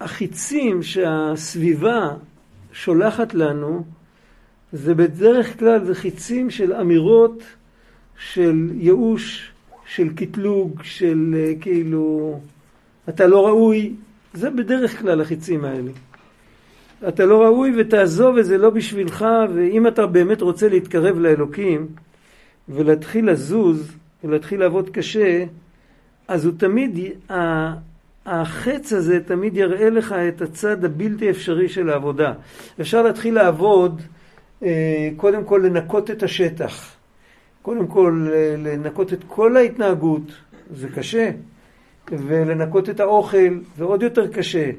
החיצים 0.00 0.82
שהסביבה 0.82 2.10
שולחת 2.72 3.34
לנו, 3.34 3.84
זה 4.72 4.94
בדרך 4.94 5.58
כלל 5.58 5.84
זה 5.84 5.94
חיצים 5.94 6.50
של 6.50 6.72
אמירות 6.72 7.42
של 8.18 8.68
ייאוש, 8.74 9.52
של 9.86 10.08
קטלוג, 10.14 10.82
של 10.82 11.34
אה, 11.38 11.52
כאילו, 11.60 12.40
אתה 13.08 13.26
לא 13.26 13.46
ראוי, 13.46 13.94
זה 14.34 14.50
בדרך 14.50 15.00
כלל 15.00 15.20
החיצים 15.20 15.64
האלה. 15.64 15.90
אתה 17.08 17.24
לא 17.24 17.42
ראוי 17.42 17.72
ותעזוב 17.80 18.38
את 18.38 18.44
זה 18.44 18.58
לא 18.58 18.70
בשבילך, 18.70 19.26
ואם 19.54 19.86
אתה 19.86 20.06
באמת 20.06 20.42
רוצה 20.42 20.68
להתקרב 20.68 21.18
לאלוקים 21.18 21.86
ולהתחיל 22.68 23.30
לזוז 23.30 23.96
ולהתחיל 24.24 24.60
לעבוד 24.60 24.90
קשה, 24.90 25.44
אז 26.28 26.44
הוא 26.44 26.54
תמיד, 26.58 26.98
החץ 28.26 28.92
הזה 28.92 29.20
תמיד 29.20 29.56
יראה 29.56 29.90
לך 29.90 30.12
את 30.12 30.42
הצד 30.42 30.84
הבלתי 30.84 31.30
אפשרי 31.30 31.68
של 31.68 31.90
העבודה. 31.90 32.32
אפשר 32.80 33.02
להתחיל 33.02 33.34
לעבוד, 33.34 34.02
אה, 34.62 35.08
קודם 35.16 35.44
כל 35.44 35.62
לנקות 35.64 36.10
את 36.10 36.22
השטח. 36.22 36.96
קודם 37.62 37.86
כל 37.86 38.28
לנקות 38.58 39.12
את 39.12 39.24
כל 39.28 39.56
ההתנהגות, 39.56 40.22
זה 40.70 40.88
קשה, 40.88 41.30
ולנקות 42.12 42.90
את 42.90 43.00
האוכל, 43.00 43.58
זה 43.76 43.84
עוד 43.84 44.02
יותר 44.02 44.26
קשה, 44.26 44.70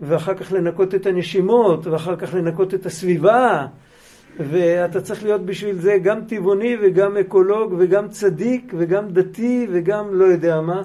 ואחר 0.00 0.34
כך 0.34 0.52
לנקות 0.52 0.94
את 0.94 1.06
הנשימות, 1.06 1.86
ואחר 1.86 2.16
כך 2.16 2.34
לנקות 2.34 2.74
את 2.74 2.86
הסביבה, 2.86 3.66
ואתה 4.38 5.00
צריך 5.00 5.22
להיות 5.22 5.46
בשביל 5.46 5.76
זה 5.76 5.98
גם 6.02 6.24
טבעוני 6.24 6.76
וגם 6.82 7.16
אקולוג 7.16 7.74
וגם 7.78 8.08
צדיק 8.08 8.72
וגם 8.78 9.08
דתי 9.08 9.66
וגם 9.72 10.14
לא 10.14 10.24
יודע 10.24 10.60
מה, 10.60 10.82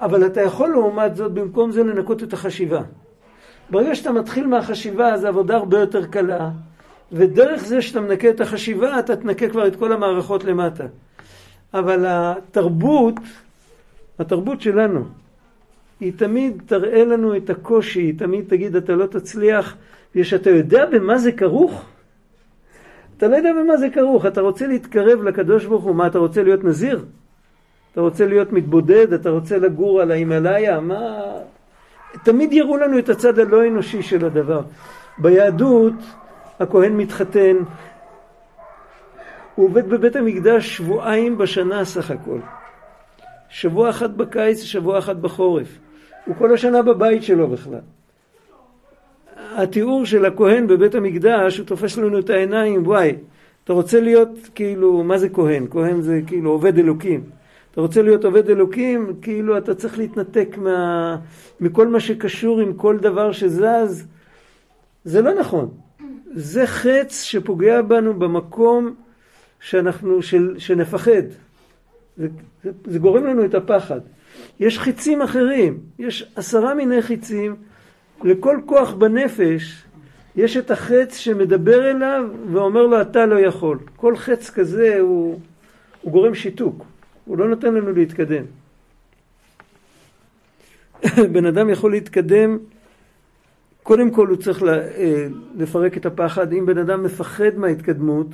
אבל 0.00 0.26
אתה 0.26 0.40
יכול 0.40 0.68
לעומת 0.68 1.16
זאת 1.16 1.32
במקום 1.32 1.70
זה 1.70 1.84
לנקות 1.84 2.22
את 2.22 2.32
החשיבה. 2.32 2.82
ברגע 3.70 3.94
שאתה 3.94 4.12
מתחיל 4.12 4.46
מהחשיבה, 4.46 5.16
זו 5.16 5.28
עבודה 5.28 5.56
הרבה 5.56 5.78
יותר 5.78 6.06
קלה. 6.06 6.50
ודרך 7.12 7.64
זה 7.64 7.82
שאתה 7.82 8.00
מנקה 8.00 8.30
את 8.30 8.40
החשיבה, 8.40 8.98
אתה 8.98 9.16
תנקה 9.16 9.48
כבר 9.48 9.66
את 9.66 9.76
כל 9.76 9.92
המערכות 9.92 10.44
למטה. 10.44 10.84
אבל 11.74 12.04
התרבות, 12.08 13.14
התרבות 14.18 14.60
שלנו, 14.60 15.04
היא 16.00 16.12
תמיד 16.16 16.62
תראה 16.66 17.04
לנו 17.04 17.36
את 17.36 17.50
הקושי, 17.50 18.00
היא 18.00 18.18
תמיד 18.18 18.44
תגיד, 18.48 18.76
אתה 18.76 18.92
לא 18.92 19.06
תצליח, 19.06 19.76
ושאתה 20.16 20.50
יודע 20.50 20.86
במה 20.86 21.18
זה 21.18 21.32
כרוך? 21.32 21.84
אתה 23.16 23.28
לא 23.28 23.36
יודע 23.36 23.52
במה 23.52 23.76
זה 23.76 23.90
כרוך, 23.90 24.26
אתה 24.26 24.40
רוצה 24.40 24.66
להתקרב 24.66 25.22
לקדוש 25.22 25.64
ברוך 25.64 25.84
הוא, 25.84 25.94
מה 25.94 26.06
אתה 26.06 26.18
רוצה 26.18 26.42
להיות 26.42 26.64
נזיר? 26.64 27.04
אתה 27.92 28.00
רוצה 28.00 28.26
להיות 28.26 28.52
מתבודד? 28.52 29.12
אתה 29.12 29.30
רוצה 29.30 29.58
לגור 29.58 30.00
על 30.00 30.10
ההימאליה? 30.10 30.80
מה... 30.80 31.22
תמיד 32.24 32.52
יראו 32.52 32.76
לנו 32.76 32.98
את 32.98 33.08
הצד 33.08 33.38
הלא 33.38 33.66
אנושי 33.66 34.02
של 34.02 34.24
הדבר. 34.24 34.60
ביהדות 35.18 35.94
הכהן 36.60 36.92
מתחתן, 36.96 37.56
הוא 39.54 39.66
עובד 39.66 39.88
בבית 39.88 40.16
המקדש 40.16 40.76
שבועיים 40.76 41.38
בשנה 41.38 41.84
סך 41.84 42.10
הכל. 42.10 42.38
שבוע 43.48 43.90
אחד 43.90 44.16
בקיץ, 44.16 44.62
שבוע 44.62 44.98
אחד 44.98 45.22
בחורף. 45.22 45.78
הוא 46.26 46.36
כל 46.36 46.54
השנה 46.54 46.82
בבית 46.82 47.22
שלו 47.22 47.48
בכלל. 47.48 47.80
התיאור 49.56 50.06
של 50.06 50.24
הכהן 50.24 50.66
בבית 50.66 50.94
המקדש, 50.94 51.58
הוא 51.58 51.66
תופס 51.66 51.96
לנו 51.98 52.18
את 52.18 52.30
העיניים, 52.30 52.86
וואי, 52.86 53.14
אתה 53.64 53.72
רוצה 53.72 54.00
להיות 54.00 54.28
כאילו, 54.54 55.02
מה 55.02 55.18
זה 55.18 55.28
כהן? 55.28 55.66
כהן 55.70 56.00
זה 56.00 56.20
כאילו 56.26 56.50
עובד 56.50 56.78
אלוקים. 56.78 57.24
אתה 57.72 57.80
רוצה 57.80 58.02
להיות 58.02 58.24
עובד 58.24 58.50
אלוקים, 58.50 59.12
כאילו 59.22 59.58
אתה 59.58 59.74
צריך 59.74 59.98
להתנתק 59.98 60.56
מה, 60.58 61.16
מכל 61.60 61.88
מה 61.88 62.00
שקשור 62.00 62.60
עם 62.60 62.72
כל 62.72 62.98
דבר 62.98 63.32
שזז. 63.32 64.06
זה 65.04 65.22
לא 65.22 65.34
נכון. 65.34 65.68
זה 66.32 66.66
חץ 66.66 67.22
שפוגע 67.22 67.82
בנו 67.82 68.14
במקום 68.14 68.94
שאנחנו, 69.60 70.22
של, 70.22 70.54
שנפחד. 70.58 71.22
זה, 72.16 72.28
זה, 72.64 72.70
זה 72.84 72.98
גורם 72.98 73.24
לנו 73.24 73.44
את 73.44 73.54
הפחד. 73.54 74.00
יש 74.60 74.78
חיצים 74.78 75.22
אחרים, 75.22 75.78
יש 75.98 76.32
עשרה 76.36 76.74
מיני 76.74 77.02
חיצים, 77.02 77.56
לכל 78.24 78.60
כוח 78.66 78.92
בנפש 78.92 79.84
יש 80.36 80.56
את 80.56 80.70
החץ 80.70 81.16
שמדבר 81.16 81.90
אליו 81.90 82.28
ואומר 82.52 82.86
לו 82.86 83.00
אתה 83.00 83.26
לא 83.26 83.40
יכול. 83.40 83.78
כל 83.96 84.16
חץ 84.16 84.50
כזה 84.50 85.00
הוא, 85.00 85.40
הוא 86.02 86.12
גורם 86.12 86.34
שיתוק, 86.34 86.84
הוא 87.24 87.38
לא 87.38 87.48
נותן 87.48 87.74
לנו 87.74 87.92
להתקדם. 87.92 88.44
בן 91.32 91.46
אדם 91.46 91.70
יכול 91.70 91.90
להתקדם 91.90 92.58
קודם 93.86 94.10
כל 94.10 94.26
הוא 94.26 94.36
צריך 94.36 94.62
אה, 94.62 95.26
לפרק 95.56 95.96
את 95.96 96.06
הפחד. 96.06 96.52
אם 96.52 96.66
בן 96.66 96.78
אדם 96.78 97.02
מפחד 97.02 97.56
מההתקדמות, 97.56 98.26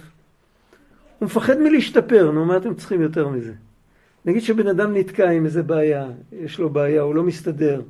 הוא 1.18 1.26
מפחד 1.26 1.58
מלהשתפר, 1.58 2.30
נו 2.30 2.44
מה 2.44 2.56
אתם 2.56 2.74
צריכים 2.74 3.00
יותר 3.00 3.28
מזה? 3.28 3.52
נגיד 4.24 4.42
שבן 4.42 4.66
אדם 4.66 4.96
נתקע 4.96 5.30
עם 5.30 5.44
איזה 5.44 5.62
בעיה, 5.62 6.06
יש 6.32 6.58
לו 6.58 6.70
בעיה, 6.70 7.02
הוא 7.02 7.14
לא 7.14 7.22
מסתדר. 7.22 7.82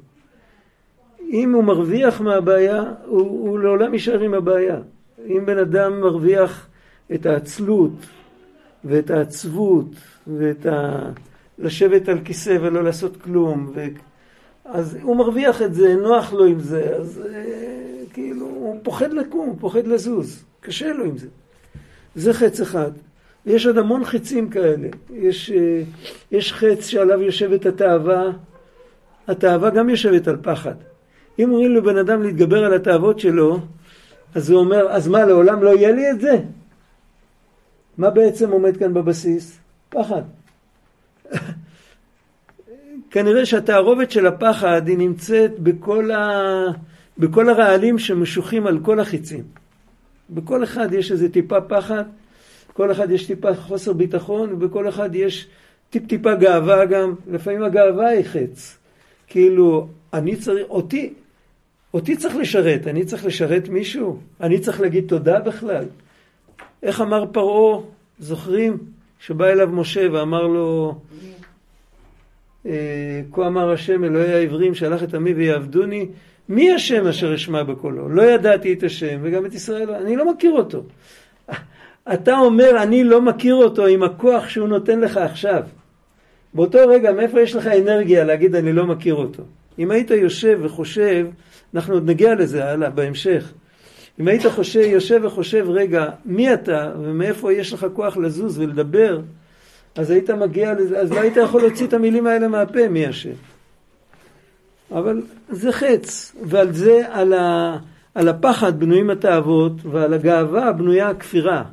אם 1.33 1.53
הוא 1.53 1.65
מרוויח 1.65 2.21
מהבעיה, 2.21 2.85
הוא, 3.07 3.21
הוא 3.21 3.59
לעולם 3.59 3.95
יישאר 3.95 4.21
עם 4.21 4.35
הבעיה. 4.35 4.77
אם 5.27 5.47
בן 5.47 5.59
אדם 5.59 6.01
מרוויח 6.01 6.69
את 7.15 7.27
העצלות 7.27 7.93
ואת 8.85 9.11
העצבות 9.11 9.87
ואת 10.27 10.67
ה... 10.67 11.11
לשבת 11.59 12.09
על 12.09 12.19
כיסא 12.25 12.59
ולא 12.61 12.85
לעשות 12.85 13.17
כלום, 13.17 13.73
ו... 13.75 13.85
אז 14.65 14.99
הוא 15.03 15.17
מרוויח 15.17 15.63
את 15.63 15.75
זה, 15.75 15.95
נוח 15.95 16.33
לו 16.33 16.45
עם 16.45 16.61
זה, 16.61 16.97
אז 16.97 17.23
אה, 17.27 18.05
כאילו, 18.13 18.47
הוא 18.47 18.81
פוחד 18.83 19.13
לקום, 19.13 19.49
הוא 19.49 19.57
פוחד 19.61 19.87
לזוז, 19.87 20.45
קשה 20.61 20.93
לו 20.93 21.05
עם 21.05 21.19
זה. 21.19 21.27
זה 22.15 22.33
חץ 22.33 22.61
אחד. 22.61 22.91
יש 23.47 23.67
עוד 23.67 23.79
המון 23.79 24.05
חצים 24.05 24.51
כאלה. 24.51 24.89
יש, 25.11 25.51
אה, 25.51 25.83
יש 26.31 26.53
חץ 26.53 26.87
שעליו 26.87 27.23
יושבת 27.23 27.67
התאווה, 27.67 28.31
התאווה 29.29 29.71
גם 29.71 29.89
יושבת 29.89 30.29
על 30.29 30.37
פחד. 30.43 30.75
אם 31.39 31.51
אומרים 31.51 31.75
לבן 31.75 31.97
אדם 31.97 32.23
להתגבר 32.23 32.65
על 32.65 32.75
התאוות 32.75 33.19
שלו, 33.19 33.61
אז 34.35 34.51
הוא 34.51 34.61
אומר, 34.61 34.87
אז 34.91 35.09
מה, 35.09 35.25
לעולם 35.25 35.63
לא 35.63 35.71
יהיה 35.71 35.93
לי 35.93 36.11
את 36.11 36.21
זה? 36.21 36.39
מה 37.99 38.11
בעצם 38.11 38.51
עומד 38.51 38.77
כאן 38.77 38.95
בבסיס? 38.95 39.59
פחד. 39.89 40.23
כנראה 43.11 43.47
שהתערובת 43.47 44.11
של 44.11 44.27
הפחד 44.27 44.89
היא 44.89 44.99
נמצאת 44.99 45.59
בכל, 45.59 46.11
ה... 46.11 46.41
בכל 47.19 47.49
הרעלים 47.49 47.99
שמשוחים 47.99 48.67
על 48.67 48.79
כל 48.83 49.01
החיצים. 49.01 49.45
בכל 50.31 50.65
אחד 50.65 50.93
יש 50.93 51.13
איזה 51.13 51.29
טיפה 51.29 51.61
פחד, 51.61 52.05
כל 52.73 52.93
אחד 52.93 53.11
יש 53.11 53.27
טיפה 53.27 53.55
חוסר 53.55 53.93
ביטחון, 53.93 54.53
ובכל 54.53 54.89
אחד 54.89 55.15
יש 55.15 55.49
טיפ-טיפה 55.91 56.35
גאווה 56.35 56.85
גם. 56.85 57.15
לפעמים 57.31 57.63
הגאווה 57.63 58.09
היא 58.09 58.25
חץ. 58.25 58.79
כאילו, 59.27 59.89
אני 60.13 60.37
צריך, 60.37 60.67
אותי, 60.71 61.15
אותי 61.95 62.17
צריך 62.17 62.37
לשרת, 62.37 62.87
אני 62.87 63.05
צריך 63.05 63.27
לשרת 63.27 63.69
מישהו? 63.69 64.19
אני 64.41 64.59
צריך 64.59 64.81
להגיד 64.81 65.05
תודה 65.09 65.41
בכלל? 65.41 65.85
איך 66.83 67.01
אמר 67.01 67.25
פרעה, 67.33 67.81
זוכרים? 68.19 68.79
שבא 69.21 69.47
אליו 69.47 69.69
משה 69.69 70.07
ואמר 70.13 70.47
לו, 70.47 70.95
אה, 72.67 73.23
כה 73.33 73.47
אמר 73.47 73.71
השם 73.71 74.05
אלוהי 74.05 74.33
העברים 74.33 74.75
שלח 74.75 75.03
את 75.03 75.15
עמי 75.15 75.33
ויעבדוני, 75.33 76.07
מי 76.49 76.73
השם 76.73 77.07
אשר 77.07 77.35
אשמע 77.35 77.63
בקולו? 77.63 78.09
לא 78.09 78.23
ידעתי 78.23 78.73
את 78.73 78.83
השם 78.83 79.19
וגם 79.23 79.47
את 79.47 79.55
ישראל, 79.55 79.91
אני 79.91 80.17
לא 80.17 80.33
מכיר 80.33 80.53
אותו. 80.53 80.83
אתה 82.15 82.39
אומר 82.39 82.83
אני 82.83 83.05
לא 83.05 83.23
מכיר 83.23 83.55
אותו 83.55 83.87
עם 83.87 84.03
הכוח 84.03 84.49
שהוא 84.49 84.69
נותן 84.69 85.01
לך 85.01 85.17
עכשיו. 85.17 85.63
באותו 86.55 86.79
רגע 86.89 87.13
מאיפה 87.13 87.41
יש 87.41 87.57
לך 87.57 87.67
אנרגיה 87.67 88.25
להגיד 88.25 88.55
אני 88.55 88.73
לא 88.73 88.87
מכיר 88.87 89.15
אותו? 89.15 89.43
אם 89.79 89.91
היית 89.91 90.11
יושב 90.11 90.59
וחושב, 90.63 91.27
אנחנו 91.75 91.95
עוד 91.95 92.11
נגיע 92.11 92.35
לזה 92.35 92.65
הלאה 92.65 92.91
בהמשך. 92.91 93.53
אם 94.21 94.29
היית 94.29 94.47
חושב, 94.47 94.81
יושב 94.81 95.21
וחושב 95.23 95.67
רגע 95.69 96.09
מי 96.25 96.55
אתה 96.55 96.93
ומאיפה 97.03 97.53
יש 97.53 97.73
לך 97.73 97.87
כוח 97.93 98.17
לזוז 98.17 98.59
ולדבר, 98.59 99.21
אז 99.95 100.11
היית 100.11 100.31
מגיע 100.31 100.75
לזה, 100.75 101.01
אז 101.01 101.13
לא 101.13 101.21
היית 101.21 101.37
יכול 101.37 101.61
להוציא 101.63 101.87
את 101.87 101.93
המילים 101.93 102.27
האלה 102.27 102.49
מהפה 102.49 102.89
מי 102.89 103.07
השם. 103.07 103.33
אבל 104.91 105.23
זה 105.49 105.73
חץ, 105.73 106.37
ועל 106.45 106.73
זה, 106.73 107.03
על, 107.11 107.33
ה, 107.33 107.79
על 108.15 108.29
הפחד 108.29 108.81
בנויים 108.81 109.11
התאוות, 109.11 109.73
ועל 109.85 110.15
הגאווה 110.15 110.73
בנויה 110.73 111.09
הכפירה. 111.09 111.65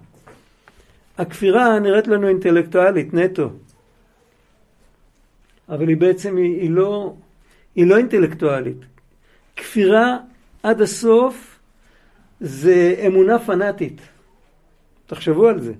הכפירה 1.17 1.79
נראית 1.79 2.07
לנו 2.07 2.27
אינטלקטואלית 2.27 3.13
נטו, 3.13 3.49
אבל 5.69 5.87
היא 5.87 5.97
בעצם, 5.97 6.37
היא, 6.37 6.61
היא, 6.61 6.69
לא, 6.69 7.13
היא 7.79 7.87
לא 7.87 7.97
אינטלקטואלית. 7.97 8.77
כפירה 9.55 10.17
עד 10.63 10.81
הסוף 10.81 11.59
זה 12.39 12.95
אמונה 13.07 13.39
פנאטית. 13.39 14.01
תחשבו 15.07 15.47
על 15.47 15.61
זה. 15.61 15.73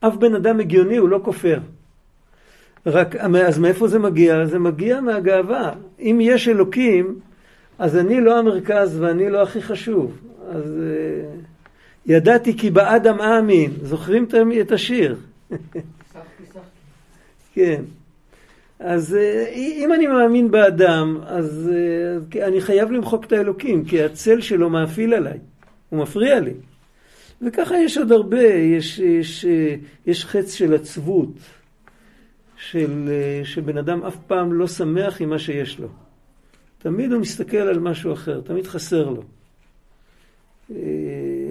אף 0.00 0.14
בן 0.14 0.34
אדם 0.34 0.60
הגיוני 0.60 0.96
הוא 0.96 1.08
לא 1.08 1.20
כופר. 1.24 1.58
רק, 2.86 3.16
אז 3.16 3.58
מאיפה 3.58 3.88
זה 3.88 3.98
מגיע? 3.98 4.46
זה 4.46 4.58
מגיע 4.58 5.00
מהגאווה. 5.00 5.72
אם 6.00 6.18
יש 6.22 6.48
אלוקים, 6.48 7.20
אז 7.78 7.96
אני 7.96 8.20
לא 8.20 8.38
המרכז 8.38 9.00
ואני 9.00 9.30
לא 9.30 9.42
הכי 9.42 9.62
חשוב. 9.62 10.18
אז 10.48 10.64
uh, 10.64 12.06
ידעתי 12.06 12.58
כי 12.58 12.70
באדם 12.70 13.20
אאמין. 13.20 13.72
זוכרים 13.82 14.26
את 14.60 14.72
השיר? 14.72 15.16
כן. 17.54 17.82
אז 18.78 19.16
uh, 19.16 19.48
אם 19.54 19.92
אני 19.92 20.06
מאמין 20.06 20.50
באדם, 20.50 21.20
אז 21.26 21.70
uh, 22.34 22.38
אני 22.42 22.60
חייב 22.60 22.90
למחוק 22.90 23.24
את 23.24 23.32
האלוקים, 23.32 23.84
כי 23.84 24.02
הצל 24.02 24.40
שלו 24.40 24.70
מאפיל 24.70 25.14
עליי. 25.14 25.38
הוא 25.88 26.00
מפריע 26.00 26.40
לי. 26.40 26.52
וככה 27.42 27.74
יש 27.78 27.98
עוד 27.98 28.12
הרבה, 28.12 28.44
יש, 28.44 28.98
יש, 28.98 29.44
יש 30.06 30.24
חץ 30.24 30.54
של 30.54 30.74
עצבות, 30.74 31.38
של, 32.56 33.08
שבן 33.44 33.78
אדם 33.78 34.02
אף 34.02 34.16
פעם 34.26 34.52
לא 34.52 34.66
שמח 34.66 35.20
עם 35.20 35.30
מה 35.30 35.38
שיש 35.38 35.78
לו. 35.78 35.88
תמיד 36.78 37.12
הוא 37.12 37.20
מסתכל 37.20 37.56
על 37.56 37.78
משהו 37.78 38.12
אחר, 38.12 38.40
תמיד 38.40 38.66
חסר 38.66 39.10
לו. 39.10 39.22
אה, 40.70 40.76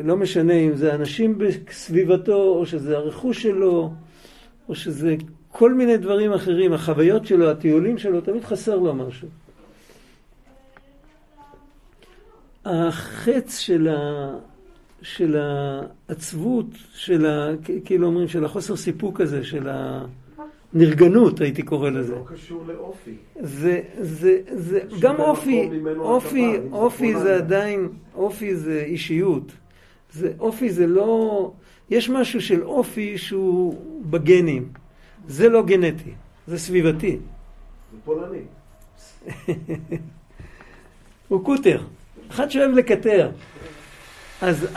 לא 0.04 0.18
משנה 0.18 0.54
אם 0.54 0.76
זה 0.76 0.96
אנשים 0.96 1.38
בסביבתו, 1.38 2.44
או 2.44 2.66
שזה 2.66 2.98
הרכוש 2.98 3.44
שלו, 3.44 3.94
או 4.70 4.76
שזה 4.76 5.16
כל 5.58 5.74
מיני 5.74 5.98
דברים 5.98 6.34
אחרים, 6.34 6.74
החוויות 6.74 7.26
שלו, 7.26 7.50
הטיולים 7.50 7.98
שלו, 7.98 8.22
תמיד 8.22 8.44
חסר 8.44 8.76
לו 8.76 8.96
משהו. 8.96 9.28
החץ 12.66 13.60
של, 13.60 13.88
ה, 13.88 14.34
של 15.02 15.38
העצבות, 15.38 16.66
של 16.94 17.26
ה... 17.26 17.50
כאילו 17.86 18.08
אומרים, 18.08 18.28
של 18.28 18.46
החוסר 18.46 18.76
סיפוק 18.76 19.22
הזה, 19.22 19.44
של 19.44 19.70
הנרגנות, 20.74 21.42
הייתי 21.42 21.64
קורא 21.64 21.90
לזה. 21.90 22.04
זה 22.04 22.16
לא 22.16 22.26
קשור 22.26 22.64
לאופי. 22.68 23.16
זה, 23.40 23.82
זה, 24.00 24.40
זה, 24.52 24.80
גם 25.00 25.16
אופי, 25.16 25.70
אופי, 25.98 26.58
אופי 26.72 27.16
זה 27.16 27.36
עדיין, 27.36 27.90
אופי 28.16 28.56
זה 28.56 28.84
אישיות. 28.86 29.52
זה, 30.14 30.32
אופי 30.40 30.70
זה 30.70 30.88
לא, 30.88 31.52
יש 31.90 32.10
משהו 32.10 32.42
של 32.42 32.64
אופי 32.64 33.18
שהוא 33.18 33.76
בגנים. 34.10 34.85
זה 35.28 35.50
לא 35.50 35.64
גנטי, 35.64 36.14
זה 36.48 36.60
סביבתי. 36.60 37.18
זה 37.92 37.98
פולני. 38.06 38.42
הוא 41.28 41.46
קוטר. 41.46 41.82
אחד 42.30 42.50
שאוהב 42.50 42.72
לקטר. 42.72 43.32
אז 44.42 44.68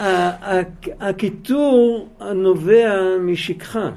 הקיטור 1.01 2.09
נובע 2.35 3.17
משכחה. 3.21 3.91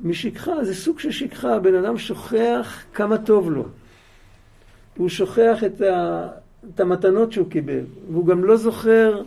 משכחה, 0.00 0.64
זה 0.64 0.74
סוג 0.74 0.98
של 0.98 1.10
שכחה, 1.10 1.58
בן 1.58 1.74
אדם 1.74 1.98
שוכח 1.98 2.84
כמה 2.94 3.18
טוב 3.18 3.50
לו. 3.50 3.64
הוא 4.96 5.08
שוכח 5.08 5.64
את, 5.66 5.80
ה, 5.80 6.28
את 6.74 6.80
המתנות 6.80 7.32
שהוא 7.32 7.50
קיבל, 7.50 7.84
והוא 8.10 8.26
גם 8.26 8.44
לא 8.44 8.56
זוכר, 8.56 9.22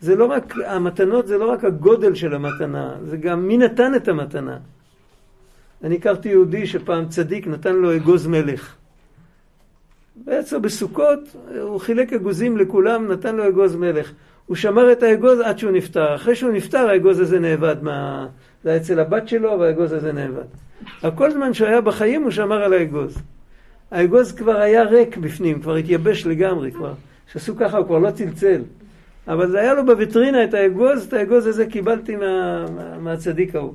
זה 0.00 0.16
לא 0.16 0.24
רק, 0.24 0.54
המתנות 0.66 1.26
זה 1.26 1.38
לא 1.38 1.50
רק 1.50 1.64
הגודל 1.64 2.14
של 2.14 2.34
המתנה, 2.34 2.94
זה 3.04 3.16
גם 3.16 3.48
מי 3.48 3.56
נתן 3.56 3.94
את 3.94 4.08
המתנה. 4.08 4.58
אני 5.84 5.94
הכרתי 5.94 6.28
יהודי 6.28 6.66
שפעם 6.66 7.08
צדיק 7.08 7.46
נתן 7.46 7.76
לו 7.76 7.96
אגוז 7.96 8.26
מלך. 8.26 8.74
בעצם 10.16 10.62
בסוכות 10.62 11.36
הוא 11.60 11.80
חילק 11.80 12.12
אגוזים 12.12 12.56
לכולם, 12.58 13.12
נתן 13.12 13.36
לו 13.36 13.48
אגוז 13.48 13.76
מלך. 13.76 14.12
הוא 14.46 14.56
שמר 14.56 14.92
את 14.92 15.02
האגוז 15.02 15.40
עד 15.40 15.58
שהוא 15.58 15.70
נפטר. 15.70 16.14
אחרי 16.14 16.36
שהוא 16.36 16.52
נפטר 16.52 16.88
האגוז 16.88 17.20
הזה 17.20 17.40
נאבד 17.40 17.76
מה... 17.82 18.26
זה 18.64 18.70
היה 18.70 18.78
אצל 18.78 19.00
הבת 19.00 19.28
שלו 19.28 19.58
והאגוז 19.60 19.92
הזה 19.92 20.12
נאבד. 20.12 20.44
אבל 21.02 21.16
כל 21.16 21.30
זמן 21.30 21.54
שהוא 21.54 21.68
היה 21.68 21.80
בחיים 21.80 22.22
הוא 22.22 22.30
שמר 22.30 22.62
על 22.62 22.72
האגוז. 22.72 23.18
האגוז 23.90 24.32
כבר 24.32 24.56
היה 24.56 24.82
ריק 24.82 25.16
בפנים, 25.16 25.62
כבר 25.62 25.74
התייבש 25.74 26.26
לגמרי 26.26 26.72
כבר. 26.72 26.92
שעשו 27.32 27.56
ככה 27.56 27.78
הוא 27.78 27.86
כבר 27.86 27.98
לא 27.98 28.10
צלצל. 28.10 28.62
אבל 29.28 29.50
זה 29.50 29.60
היה 29.60 29.74
לו 29.74 29.86
בוויטרינה 29.86 30.44
את 30.44 30.54
האגוז, 30.54 31.06
את 31.06 31.12
האגוז 31.12 31.46
הזה 31.46 31.66
קיבלתי 31.66 32.16
מה, 32.16 32.64
מה, 32.76 32.98
מהצדיק 32.98 33.54
ההוא. 33.54 33.74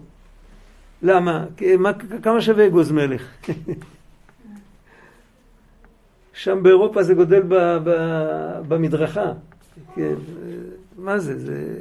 למה? 1.04 1.46
מה, 1.80 1.92
כמה 2.24 2.42
שווה 2.42 2.68
אגוז 2.68 2.92
מלך? 2.92 3.24
שם 6.34 6.64
באירופה 6.64 7.04
זה 7.04 7.14
גודל 7.14 7.42
ב, 7.48 7.56
ב, 7.84 7.92
במדרכה. 8.68 9.32
כן, 9.96 10.14
מה 10.98 11.20
זה? 11.20 11.40
זה? 11.40 11.76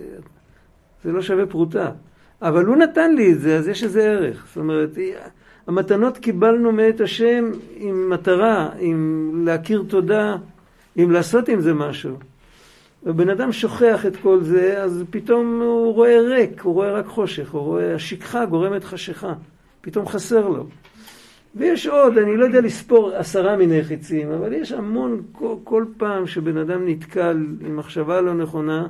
זה 1.05 1.13
לא 1.13 1.23
שווה 1.23 1.47
פרוטה. 1.47 1.91
אבל 2.43 2.65
הוא 2.65 2.77
נתן 2.77 3.15
לי 3.15 3.33
את 3.33 3.41
זה, 3.41 3.57
אז 3.57 3.69
יש 3.69 3.85
איזה 3.85 4.03
ערך. 4.03 4.47
זאת 4.49 4.57
אומרת, 4.57 4.91
המתנות 5.67 6.19
קיבלנו 6.19 6.73
מאת 6.73 7.01
השם 7.01 7.51
עם 7.77 8.11
מטרה, 8.11 8.69
עם 8.79 9.31
להכיר 9.45 9.85
תודה, 9.89 10.37
עם 10.97 11.11
לעשות 11.11 11.49
עם 11.49 11.61
זה 11.61 11.75
משהו. 11.75 12.17
ובן 13.03 13.29
אדם 13.29 13.53
שוכח 13.53 14.07
את 14.07 14.17
כל 14.17 14.43
זה, 14.43 14.83
אז 14.83 15.05
פתאום 15.11 15.61
הוא 15.61 15.95
רואה 15.95 16.21
ריק, 16.21 16.61
הוא 16.61 16.75
רואה 16.75 16.93
רק 16.93 17.07
חושך, 17.07 17.51
הוא 17.51 17.63
רואה, 17.63 17.95
השכחה 17.95 18.47
גורמת 18.47 18.85
חשיכה, 18.85 19.33
פתאום 19.81 20.07
חסר 20.07 20.49
לו. 20.49 20.67
ויש 21.55 21.87
עוד, 21.87 22.19
אני 22.19 22.37
לא 22.37 22.45
יודע 22.45 22.61
לספור 22.61 23.11
עשרה 23.15 23.57
מיני 23.57 23.85
חיצים, 23.85 24.31
אבל 24.31 24.53
יש 24.53 24.73
המון, 24.73 25.23
כל, 25.33 25.55
כל 25.65 25.85
פעם 25.97 26.27
שבן 26.27 26.57
אדם 26.57 26.89
נתקל 26.89 27.47
עם 27.61 27.77
מחשבה 27.77 28.21
לא 28.21 28.35
נכונה, 28.35 28.87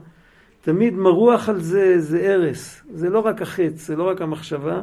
תמיד 0.62 0.94
מרוח 0.94 1.48
על 1.48 1.60
זה, 1.60 2.00
זה 2.00 2.34
הרס. 2.34 2.82
זה 2.94 3.10
לא 3.10 3.18
רק 3.18 3.42
החץ, 3.42 3.86
זה 3.86 3.96
לא 3.96 4.08
רק 4.08 4.20
המחשבה. 4.20 4.80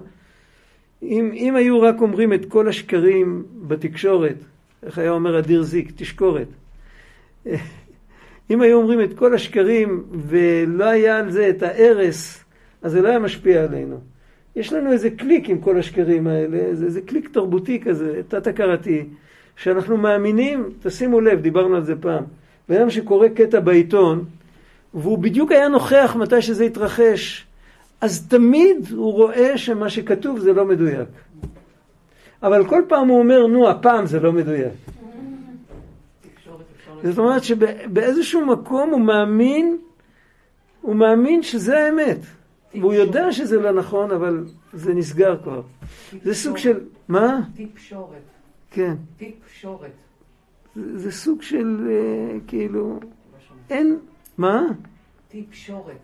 אם, 1.03 1.31
אם 1.33 1.55
היו 1.55 1.81
רק 1.81 2.01
אומרים 2.01 2.33
את 2.33 2.45
כל 2.45 2.69
השקרים 2.69 3.43
בתקשורת, 3.67 4.37
איך 4.83 4.97
היה 4.97 5.11
אומר 5.11 5.39
אדיר 5.39 5.61
זיק, 5.61 5.91
תשקורת. 5.95 6.47
אם 8.49 8.61
היו 8.61 8.77
אומרים 8.77 9.01
את 9.01 9.13
כל 9.13 9.33
השקרים 9.33 10.03
ולא 10.27 10.85
היה 10.85 11.17
על 11.17 11.31
זה 11.31 11.49
את 11.49 11.63
ההרס, 11.63 12.43
אז 12.81 12.91
זה 12.91 13.01
לא 13.01 13.07
היה 13.07 13.19
משפיע 13.19 13.63
עלינו. 13.63 13.99
יש 14.55 14.73
לנו 14.73 14.91
איזה 14.91 15.09
קליק 15.09 15.49
עם 15.49 15.57
כל 15.57 15.79
השקרים 15.79 16.27
האלה, 16.27 16.75
זה 16.75 16.85
איזה 16.85 17.01
קליק 17.01 17.29
תרבותי 17.29 17.79
כזה, 17.79 18.21
תת-הכרתי, 18.27 19.05
שאנחנו 19.55 19.97
מאמינים, 19.97 20.69
תשימו 20.83 21.21
לב, 21.21 21.41
דיברנו 21.41 21.75
על 21.75 21.83
זה 21.83 21.95
פעם, 21.95 22.23
בן 22.69 22.75
אדם 22.75 22.89
שקורא 22.89 23.27
קטע 23.27 23.59
בעיתון, 23.59 24.25
והוא 24.93 25.17
בדיוק 25.17 25.51
היה 25.51 25.67
נוכח 25.67 26.15
מתי 26.19 26.41
שזה 26.41 26.63
התרחש, 26.63 27.45
אז 28.01 28.27
תמיד 28.27 28.87
הוא 28.91 29.13
רואה 29.13 29.57
שמה 29.57 29.89
שכתוב 29.89 30.39
זה 30.39 30.53
לא 30.53 30.65
מדויק. 30.65 31.07
אבל 32.43 32.65
כל 32.65 32.81
פעם 32.87 33.07
הוא 33.07 33.19
אומר, 33.19 33.47
נו, 33.47 33.69
הפעם 33.69 34.05
זה 34.05 34.19
לא 34.19 34.31
מדויק. 34.31 34.73
זאת 37.05 37.17
אומרת 37.17 37.43
שבאיזשהו 37.43 38.45
מקום 38.45 38.89
הוא 38.89 39.01
מאמין, 39.01 39.77
הוא 40.81 40.95
מאמין 40.95 41.43
שזה 41.43 41.79
האמת. 41.79 42.17
והוא 42.73 42.93
יודע 42.93 43.31
שזה 43.31 43.59
לא 43.59 43.71
נכון, 43.71 44.11
אבל 44.11 44.45
זה 44.73 44.93
נסגר 44.93 45.37
כבר. 45.43 45.61
זה 46.23 46.33
סוג 46.33 46.57
של... 46.57 46.79
מה? 47.07 47.39
תקשורת. 47.55 48.21
כן. 48.71 48.95
תקשורת. 49.17 49.91
זה 50.75 51.11
סוג 51.11 51.41
של, 51.41 51.87
אה, 51.89 52.39
כאילו... 52.47 52.99
אין... 53.69 53.97
מה? 54.37 54.61
תקשורת. 55.27 55.97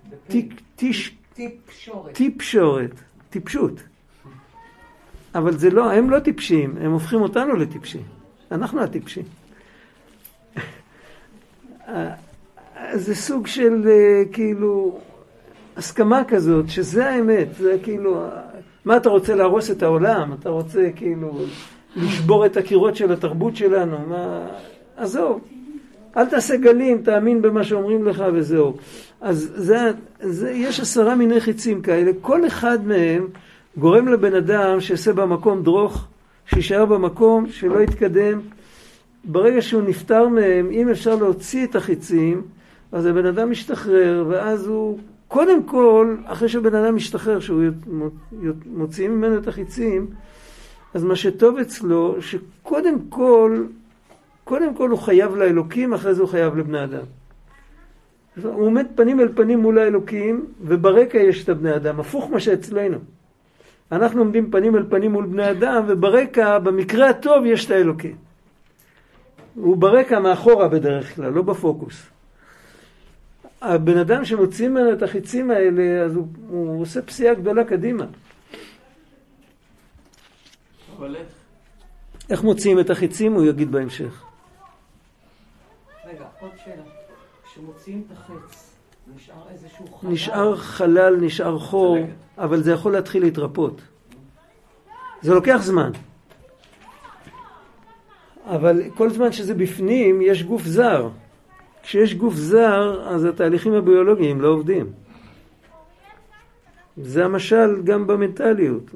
תקשורת. 1.36 2.14
טיפשורת. 2.14 3.02
טיפשות. 3.30 3.84
אבל 5.36 5.58
זה 5.58 5.70
לא, 5.70 5.92
הם 5.92 6.10
לא 6.10 6.20
טיפשים, 6.20 6.78
הם 6.78 6.92
הופכים 6.92 7.22
אותנו 7.22 7.56
לטיפשים. 7.56 8.04
אנחנו 8.52 8.82
הטיפשים. 8.82 9.24
זה 12.94 13.16
סוג 13.16 13.48
של 13.48 13.84
אה, 13.88 14.24
כאילו 14.32 15.00
הסכמה 15.78 16.24
כזאת, 16.28 16.70
שזה 16.70 17.10
האמת, 17.10 17.48
זה 17.60 17.78
כאילו, 17.84 18.26
מה 18.86 18.98
אתה 18.98 19.10
רוצה 19.10 19.36
להרוס 19.36 19.72
את 19.72 19.84
העולם? 19.84 20.34
אתה 20.40 20.50
רוצה 20.50 20.90
כאילו 20.96 21.40
לשבור 21.96 22.46
את 22.46 22.58
הקירות 22.58 22.96
של 22.96 23.12
התרבות 23.12 23.56
שלנו? 23.56 23.98
מה... 24.08 24.48
עזוב, 24.98 25.42
אל 26.18 26.26
תעשה 26.26 26.58
גלים, 26.58 27.02
תאמין 27.02 27.42
במה 27.42 27.64
שאומרים 27.64 28.06
לך 28.06 28.24
וזהו. 28.34 28.78
אז 29.22 29.52
זה, 29.56 29.92
זה, 30.20 30.52
יש 30.52 30.80
עשרה 30.80 31.16
מיני 31.16 31.42
חיצים 31.42 31.82
כאלה, 31.82 32.12
כל 32.22 32.48
אחד 32.48 32.88
מהם 32.88 33.28
גורם 33.78 34.08
לבן 34.08 34.36
אדם 34.36 34.80
שיעשה 34.80 35.14
במקום 35.14 35.64
דרוך, 35.64 36.08
שיישאר 36.46 36.86
במקום, 36.86 37.48
שלא 37.50 37.80
יתקדם. 37.80 38.40
ברגע 39.24 39.62
שהוא 39.62 39.82
נפטר 39.82 40.28
מהם, 40.28 40.70
אם 40.72 40.90
אפשר 40.90 41.16
להוציא 41.16 41.66
את 41.66 41.76
החיצים, 41.76 42.42
אז 42.92 43.06
הבן 43.06 43.26
אדם 43.26 43.52
משתחרר, 43.52 44.26
ואז 44.30 44.68
הוא, 44.68 45.00
קודם 45.28 45.64
כל, 45.64 46.16
אחרי 46.26 46.50
שבן 46.50 46.76
אדם 46.76 46.96
משתחרר, 46.96 47.40
שהוא 47.40 47.64
מוציא 48.66 49.08
ממנו 49.08 49.38
את 49.38 49.48
החיצים, 49.48 50.08
אז 50.94 51.04
מה 51.04 51.16
שטוב 51.16 51.58
אצלו, 51.58 52.16
שקודם 52.20 52.96
כל, 53.10 53.64
קודם 54.44 54.76
כל 54.76 54.90
הוא 54.90 55.00
חייב 55.00 55.36
לאלוקים, 55.36 55.94
אחרי 55.94 56.14
זה 56.14 56.22
הוא 56.22 56.30
חייב 56.30 56.58
לבני 56.58 56.84
אדם. 56.84 57.06
הוא 58.44 58.66
עומד 58.66 58.86
פנים 58.96 59.20
אל 59.20 59.30
פנים 59.36 59.60
מול 59.60 59.80
האלוקים, 59.80 60.46
וברקע 60.62 61.18
יש 61.18 61.44
את 61.44 61.50
הבני 61.50 61.76
אדם, 61.76 62.00
הפוך 62.00 62.32
מה 62.32 62.40
שאצלנו. 62.40 62.98
אנחנו 63.92 64.20
עומדים 64.20 64.52
פנים 64.52 64.76
אל 64.76 64.84
פנים 64.90 65.12
מול 65.12 65.26
בני 65.26 65.52
אדם, 65.52 65.84
וברקע, 65.88 66.60
במקרה 66.60 67.10
הטוב, 67.10 67.46
יש 67.46 67.66
את 67.66 67.72
האלוקים. 67.72 68.16
הוא 69.56 69.78
ברקע 69.78 70.20
מאחורה 70.20 70.68
בדרך 70.68 71.16
כלל, 71.16 71.30
לא 71.30 71.42
בפוקוס. 71.42 72.10
הבן 73.62 73.98
אדם 73.98 74.26
שמוציא 74.26 74.70
ממנו 74.70 74.94
את 74.94 75.04
החיצים 75.04 75.52
האלה, 75.52 76.04
אז 76.06 76.16
הוא, 76.16 76.28
הוא 76.50 76.82
עושה 76.82 77.02
פסיעה 77.02 77.34
גדולה 77.34 77.64
קדימה. 77.64 78.06
אבל 80.98 81.16
איך? 81.16 81.28
איך 82.30 82.44
מוציאים 82.44 82.80
את 82.80 82.90
החיצים, 82.90 83.34
הוא 83.34 83.46
יגיד 83.46 83.72
בהמשך. 83.72 84.24
רגע, 86.06 86.26
עוד 86.40 86.52
שאלה. 86.66 86.84
כשמוציאים 87.46 88.04
את 88.08 88.18
החץ, 88.18 88.76
נשאר 89.16 89.44
איזשהו 89.52 89.88
חלל? 89.88 90.10
נשאר 90.10 90.56
חלל, 90.56 91.16
נשאר 91.22 91.60
חור, 91.60 91.98
אבל 92.38 92.64
זה 92.64 92.72
יכול 92.72 92.92
להתחיל 92.92 93.24
להתרפות. 93.24 93.82
זה 95.22 95.34
לוקח 95.34 95.58
זמן. 95.62 95.92
אבל 98.52 98.82
כל 98.96 99.10
זמן 99.10 99.32
שזה 99.32 99.54
בפנים, 99.54 100.22
יש 100.22 100.44
גוף 100.44 100.66
זר. 100.66 101.10
כשיש 101.84 102.16
גוף 102.16 102.34
זר, 102.34 103.10
אז 103.10 103.26
התהליכים 103.26 103.74
הביולוגיים 103.74 104.42
לא 104.42 104.48
עובדים. 104.48 104.92
זה 106.98 107.26
המשל 107.26 107.82
גם 107.84 108.08
במנטליות. 108.08 108.92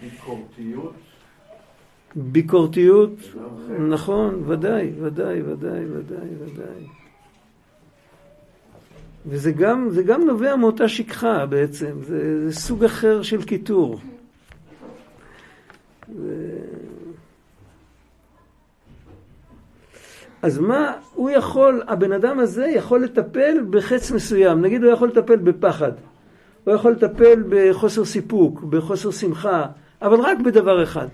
ביקורתיות? 0.00 0.94
ביקורתיות, 2.16 3.10
נכון, 3.88 4.42
ודאי, 4.46 4.92
ודאי, 5.00 5.42
ודאי, 5.42 5.84
ודאי, 5.84 6.28
ודאי. 6.40 6.86
וזה 9.26 9.52
גם, 9.52 9.88
זה 9.90 10.02
גם 10.02 10.24
נובע 10.24 10.56
מאותה 10.56 10.88
שכחה 10.88 11.46
בעצם, 11.46 12.02
זה, 12.02 12.50
זה 12.50 12.60
סוג 12.60 12.84
אחר 12.84 13.22
של 13.22 13.42
קיטור. 13.42 14.00
ו... 16.16 16.55
אז 20.42 20.58
מה 20.58 20.92
הוא 21.14 21.30
יכול, 21.30 21.82
הבן 21.88 22.12
אדם 22.12 22.38
הזה 22.38 22.66
יכול 22.66 23.04
לטפל 23.04 23.64
בחץ 23.70 24.10
מסוים, 24.10 24.60
נגיד 24.60 24.84
הוא 24.84 24.92
יכול 24.92 25.08
לטפל 25.08 25.36
בפחד, 25.36 25.92
הוא 26.64 26.74
יכול 26.74 26.92
לטפל 26.92 27.42
בחוסר 27.48 28.04
סיפוק, 28.04 28.62
בחוסר 28.62 29.10
שמחה, 29.10 29.66
אבל 30.02 30.20
רק 30.20 30.38
בדבר 30.38 30.82
אחד. 30.82 31.06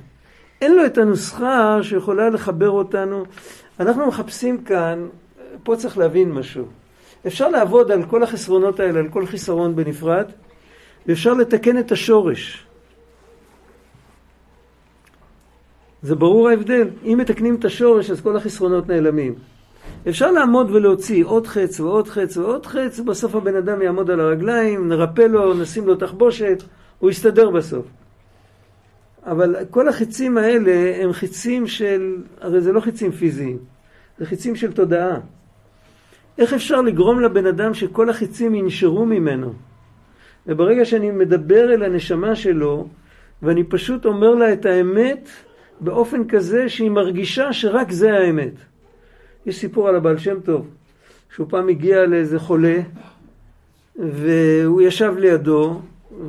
אין 0.60 0.76
לו 0.76 0.86
את 0.86 0.98
הנוסחה 0.98 1.78
שיכולה 1.82 2.30
לחבר 2.30 2.70
אותנו. 2.70 3.24
אנחנו 3.80 4.06
מחפשים 4.06 4.64
כאן, 4.64 5.06
פה 5.62 5.76
צריך 5.76 5.98
להבין 5.98 6.32
משהו. 6.32 6.64
אפשר 7.26 7.48
לעבוד 7.48 7.90
על 7.90 8.02
כל 8.02 8.22
החסרונות 8.22 8.80
האלה, 8.80 9.00
על 9.00 9.08
כל 9.08 9.26
חיסרון 9.26 9.76
בנפרד, 9.76 10.24
ואפשר 11.06 11.34
לתקן 11.34 11.78
את 11.78 11.92
השורש. 11.92 12.66
זה 16.02 16.14
ברור 16.14 16.48
ההבדל. 16.48 16.88
אם 17.04 17.18
מתקנים 17.20 17.54
את 17.54 17.64
השורש, 17.64 18.10
אז 18.10 18.20
כל 18.20 18.36
החסרונות 18.36 18.88
נעלמים. 18.88 19.34
אפשר 20.08 20.30
לעמוד 20.30 20.70
ולהוציא 20.70 21.24
עוד 21.24 21.46
חץ 21.46 21.80
ועוד 21.80 22.08
חץ 22.08 22.36
ועוד 22.36 22.66
חץ, 22.66 23.00
בסוף 23.00 23.34
הבן 23.34 23.56
אדם 23.56 23.82
יעמוד 23.82 24.10
על 24.10 24.20
הרגליים, 24.20 24.88
נרפא 24.88 25.22
לו, 25.22 25.54
נשים 25.54 25.86
לו 25.86 25.96
תחבושת, 25.96 26.62
הוא 26.98 27.10
יסתדר 27.10 27.50
בסוף. 27.50 27.86
אבל 29.26 29.56
כל 29.70 29.88
החיצים 29.88 30.38
האלה 30.38 30.96
הם 31.02 31.12
חיצים 31.12 31.66
של, 31.66 32.16
הרי 32.40 32.60
זה 32.60 32.72
לא 32.72 32.80
חיצים 32.80 33.12
פיזיים, 33.12 33.58
זה 34.18 34.26
חיצים 34.26 34.56
של 34.56 34.72
תודעה. 34.72 35.16
איך 36.38 36.52
אפשר 36.52 36.80
לגרום 36.80 37.20
לבן 37.20 37.46
אדם 37.46 37.74
שכל 37.74 38.10
החיצים 38.10 38.54
ינשרו 38.54 39.06
ממנו? 39.06 39.52
וברגע 40.46 40.84
שאני 40.84 41.10
מדבר 41.10 41.74
אל 41.74 41.82
הנשמה 41.82 42.36
שלו, 42.36 42.86
ואני 43.42 43.64
פשוט 43.64 44.06
אומר 44.06 44.34
לה 44.34 44.52
את 44.52 44.66
האמת, 44.66 45.28
באופן 45.82 46.28
כזה 46.28 46.68
שהיא 46.68 46.90
מרגישה 46.90 47.52
שרק 47.52 47.90
זה 47.90 48.12
האמת. 48.12 48.52
יש 49.46 49.58
סיפור 49.58 49.88
על 49.88 49.96
הבעל 49.96 50.18
שם 50.18 50.40
טוב, 50.40 50.68
שהוא 51.34 51.46
פעם 51.50 51.68
הגיע 51.68 52.06
לאיזה 52.06 52.38
חולה, 52.38 52.80
והוא 53.96 54.82
ישב 54.82 55.14
לידו, 55.18 55.80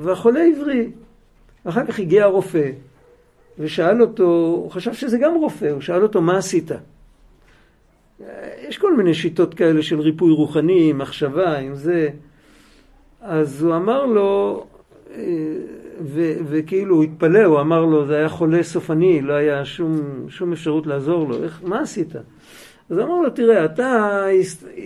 והחולה 0.02 0.40
עברי. 0.44 0.92
ואחר 1.66 1.86
כך 1.86 2.00
הגיע 2.00 2.24
הרופא, 2.24 2.72
ושאל 3.60 4.02
אותו, 4.02 4.24
הוא 4.24 4.72
חשב 4.72 4.94
שזה 4.94 5.18
גם 5.18 5.36
רופא, 5.36 5.66
הוא 5.66 5.82
שאל 5.82 6.04
אותו, 6.04 6.22
מה 6.22 6.38
עשית? 6.38 6.72
יש 8.68 8.78
כל 8.78 8.98
מיני 8.98 9.14
שיטות 9.14 9.54
כאלה 9.54 9.84
של 9.84 10.00
ריפוי 10.00 10.32
רוחני, 10.32 10.94
מחשבה, 10.94 11.58
עם 11.58 11.76
זה. 11.76 12.10
אז 13.22 13.64
הוא 13.64 13.76
אמר 13.76 14.06
לו, 14.06 14.66
ו- 16.04 16.34
וכאילו 16.46 16.96
הוא 16.96 17.04
התפלא, 17.04 17.44
הוא 17.44 17.60
אמר 17.60 17.86
לו, 17.86 18.06
זה 18.06 18.16
היה 18.16 18.30
חולה 18.30 18.64
סופני, 18.64 19.22
לא 19.22 19.34
היה 19.34 19.66
שום, 19.66 20.02
שום 20.28 20.54
אפשרות 20.54 20.88
לעזור 20.88 21.30
לו, 21.30 21.44
איך, 21.44 21.62
מה 21.64 21.82
עשית? 21.82 22.16
אז 22.90 23.00
אמר 23.00 23.22
לו, 23.22 23.30
תראה, 23.30 23.66
אתה 23.66 24.22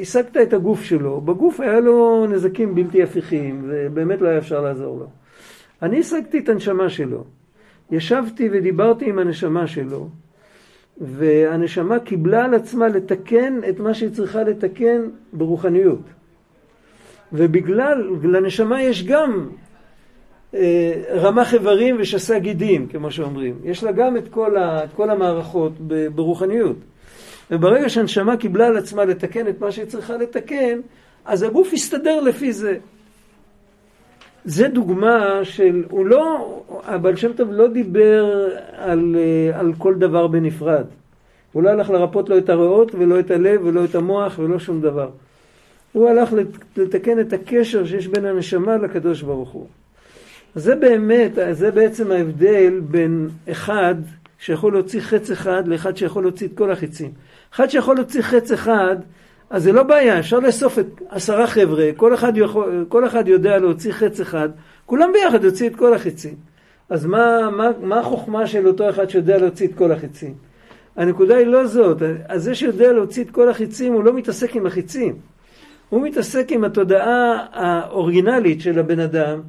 השגת 0.02 0.38
את 0.38 0.54
הגוף 0.54 0.84
שלו, 0.84 1.22
בגוף 1.22 1.60
היה 1.60 1.80
לו 1.80 2.26
נזקים 2.30 2.76
בלתי 2.76 3.04
הפיכים, 3.04 3.62
ובאמת 3.68 4.22
לא 4.22 4.28
היה 4.28 4.38
אפשר 4.38 4.62
לעזור 4.62 5.00
לו. 5.00 5.08
אני 5.82 6.00
השגתי 6.00 6.40
את 6.40 6.50
הנשמה 6.50 6.90
שלו. 6.90 7.24
ישבתי 7.92 8.50
ודיברתי 8.52 9.10
עם 9.10 9.20
הנשמה 9.20 9.68
שלו, 9.68 10.10
והנשמה 10.98 12.00
קיבלה 12.00 12.46
על 12.46 12.54
עצמה 12.54 12.88
לתקן 12.88 13.60
את 13.70 13.80
מה 13.80 13.94
שהיא 13.94 14.10
צריכה 14.10 14.44
לתקן 14.44 15.02
ברוחניות. 15.34 16.02
ובגלל, 17.34 18.10
לנשמה 18.24 18.82
יש 18.82 19.04
גם 19.06 19.50
רמ"ח 21.16 21.54
איברים 21.54 21.96
ושסה 22.00 22.40
גידים, 22.40 22.88
כמו 22.88 23.12
שאומרים. 23.12 23.56
יש 23.64 23.84
לה 23.84 23.92
גם 23.92 24.18
את 24.18 24.28
כל, 24.28 24.58
ה, 24.58 24.84
את 24.84 24.90
כל 24.96 25.10
המערכות 25.10 25.72
ברוחניות. 26.16 26.78
וברגע 27.52 27.90
שהנשמה 27.90 28.38
קיבלה 28.38 28.68
על 28.68 28.78
עצמה 28.78 29.06
לתקן 29.06 29.48
את 29.48 29.62
מה 29.62 29.72
שהיא 29.72 29.86
צריכה 29.86 30.18
לתקן, 30.18 30.80
אז 31.26 31.44
הגוף 31.44 31.74
יסתדר 31.74 32.20
לפי 32.20 32.54
זה. 32.54 32.78
זה 34.46 34.68
דוגמה 34.68 35.40
של, 35.44 35.84
הוא 35.90 36.06
לא, 36.06 36.62
הבעל 36.84 37.16
שם 37.16 37.34
טוב 37.34 37.52
לא 37.52 37.68
דיבר 37.68 38.48
על, 38.78 39.16
אה, 39.20 39.60
על 39.60 39.74
כל 39.78 39.96
דבר 39.96 40.28
בנפרד. 40.28 40.86
הוא 41.52 41.64
לא 41.64 41.70
הלך 41.70 41.90
לרפות 41.90 42.30
לא 42.30 42.38
את 42.38 42.50
הריאות 42.50 42.96
ולא 42.96 43.20
את 43.20 43.32
הלב 43.32 43.62
ולא 43.66 43.86
את 43.86 43.96
המוח 43.96 44.40
ולא 44.40 44.60
שום 44.60 44.82
דבר. 44.82 45.10
הוא 45.94 46.10
הלך 46.10 46.34
לתקן 46.78 47.20
את 47.20 47.34
הקשר 47.34 47.86
שיש 47.86 48.08
בין 48.08 48.26
הנשמה 48.26 48.78
לקדוש 48.78 49.22
ברוך 49.22 49.50
הוא. 49.50 49.68
זה 50.56 50.76
באמת, 50.76 51.32
זה 51.52 51.72
בעצם 51.72 52.12
ההבדל 52.12 52.80
בין 52.80 53.30
אחד 53.52 53.96
שיכול 54.40 54.74
להוציא 54.74 55.02
חץ 55.02 55.32
אחד 55.32 55.68
לאחד 55.68 55.98
שיכול 55.98 56.24
להוציא 56.24 56.48
את 56.48 56.58
כל 56.58 56.72
החיצים. 56.72 57.12
אחד 57.54 57.70
שיכול 57.70 57.96
להוציא 57.96 58.22
חץ 58.22 58.52
אחד, 58.52 58.96
אז 59.50 59.64
זה 59.64 59.72
לא 59.72 59.84
בעיה, 59.84 60.20
אפשר 60.20 60.40
לאסוף 60.40 60.80
את 60.80 61.02
עשרה 61.10 61.48
חבר'ה, 61.48 61.90
כל 61.96 62.14
אחד, 62.14 62.38
יכול, 62.38 62.86
כל 62.90 63.06
אחד 63.06 63.28
יודע 63.28 63.58
להוציא 63.58 63.92
חץ 63.92 64.20
אחד, 64.20 64.50
כולם 64.86 65.10
ביחד 65.14 65.44
יוציא 65.44 65.70
את 65.70 65.76
כל 65.76 65.94
החיצים. 65.94 66.36
אז 66.90 67.06
מה, 67.06 67.50
מה, 67.52 67.70
מה 67.82 68.00
החוכמה 68.00 68.48
של 68.48 68.68
אותו 68.68 68.90
אחד 68.90 69.10
שיודע 69.10 69.38
להוציא 69.38 69.68
את 69.68 69.74
כל 69.76 69.92
החיצים? 69.92 70.34
הנקודה 70.96 71.36
היא 71.36 71.48
לא 71.48 71.68
זאת, 71.68 72.02
אז 72.28 72.44
זה 72.44 72.56
שיודע 72.56 72.92
להוציא 72.92 73.24
את 73.24 73.32
כל 73.32 73.50
החיצים 73.50 73.94
הוא 73.94 74.04
לא 74.04 74.14
מתעסק 74.14 74.56
עם 74.56 74.66
החיצים. 74.66 75.16
הוא 75.90 76.02
מתעסק 76.02 76.52
עם 76.52 76.64
התודעה 76.64 77.46
האוריגינלית 77.52 78.62
של 78.62 78.80
הבן 78.80 79.00
אדם, 79.00 79.42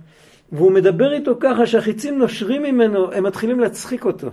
והוא 0.52 0.72
מדבר 0.72 1.12
איתו 1.12 1.34
ככה 1.40 1.66
שהחיצים 1.66 2.18
נושרים 2.18 2.62
ממנו, 2.62 3.12
הם 3.12 3.24
מתחילים 3.24 3.60
להצחיק 3.60 4.04
אותו. 4.04 4.28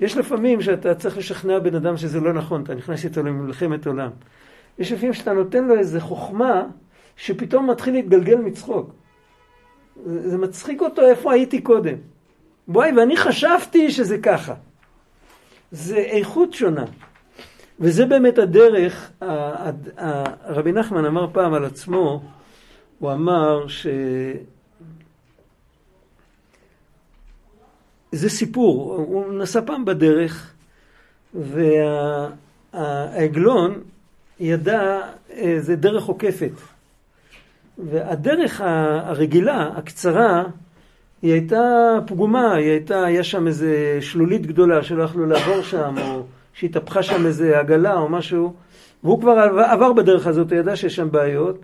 יש 0.00 0.16
לפעמים 0.16 0.62
שאתה 0.62 0.94
צריך 0.94 1.18
לשכנע 1.18 1.58
בן 1.58 1.74
אדם 1.74 1.96
שזה 1.96 2.20
לא 2.20 2.32
נכון, 2.32 2.62
אתה 2.62 2.74
נכנס 2.74 3.04
איתו 3.04 3.22
למלחמת 3.22 3.86
עולם. 3.86 4.10
יש 4.78 4.92
לפעמים 4.92 5.14
שאתה 5.14 5.32
נותן 5.32 5.64
לו 5.64 5.78
איזה 5.78 6.00
חוכמה 6.00 6.62
שפתאום 7.16 7.70
מתחיל 7.70 7.94
להתגלגל 7.94 8.36
מצחוק. 8.36 8.90
זה 10.06 10.38
מצחיק 10.38 10.80
אותו 10.80 11.02
איפה 11.02 11.32
הייתי 11.32 11.60
קודם. 11.60 11.94
בואי, 12.68 12.92
ואני 12.96 13.16
חשבתי 13.16 13.90
שזה 13.90 14.18
ככה. 14.18 14.54
זה 15.70 15.96
איכות 15.96 16.52
שונה. 16.52 16.84
וזה 17.80 18.06
באמת 18.06 18.38
הדרך, 18.38 19.10
רבי 20.46 20.72
נחמן 20.72 21.04
אמר 21.04 21.26
פעם 21.32 21.54
על 21.54 21.64
עצמו, 21.64 22.22
הוא 22.98 23.12
אמר 23.12 23.68
ש... 23.68 23.86
זה 28.12 28.28
סיפור, 28.28 28.94
הוא 28.94 29.32
נסע 29.32 29.60
פעם 29.66 29.84
בדרך 29.84 30.52
והעגלון 32.74 33.80
ידע, 34.40 35.00
זה 35.58 35.76
דרך 35.76 36.04
עוקפת. 36.04 36.52
והדרך 37.78 38.60
הרגילה, 38.64 39.70
הקצרה, 39.76 40.44
היא 41.22 41.32
הייתה 41.32 41.98
פגומה, 42.06 42.54
היא 42.54 42.70
הייתה, 42.70 43.04
היה 43.04 43.24
שם 43.24 43.46
איזה 43.46 43.98
שלולית 44.00 44.46
גדולה 44.46 44.82
שלא 44.82 45.02
יכלו 45.02 45.26
לעבור 45.26 45.62
שם, 45.62 45.94
או 45.98 46.22
שהתהפכה 46.54 47.02
שם 47.02 47.26
איזה 47.26 47.58
עגלה 47.58 47.94
או 47.94 48.08
משהו, 48.08 48.54
והוא 49.04 49.20
כבר 49.20 49.32
עבר 49.70 49.92
בדרך 49.92 50.26
הזאת, 50.26 50.52
הוא 50.52 50.58
ידע 50.58 50.76
שיש 50.76 50.96
שם 50.96 51.10
בעיות, 51.10 51.58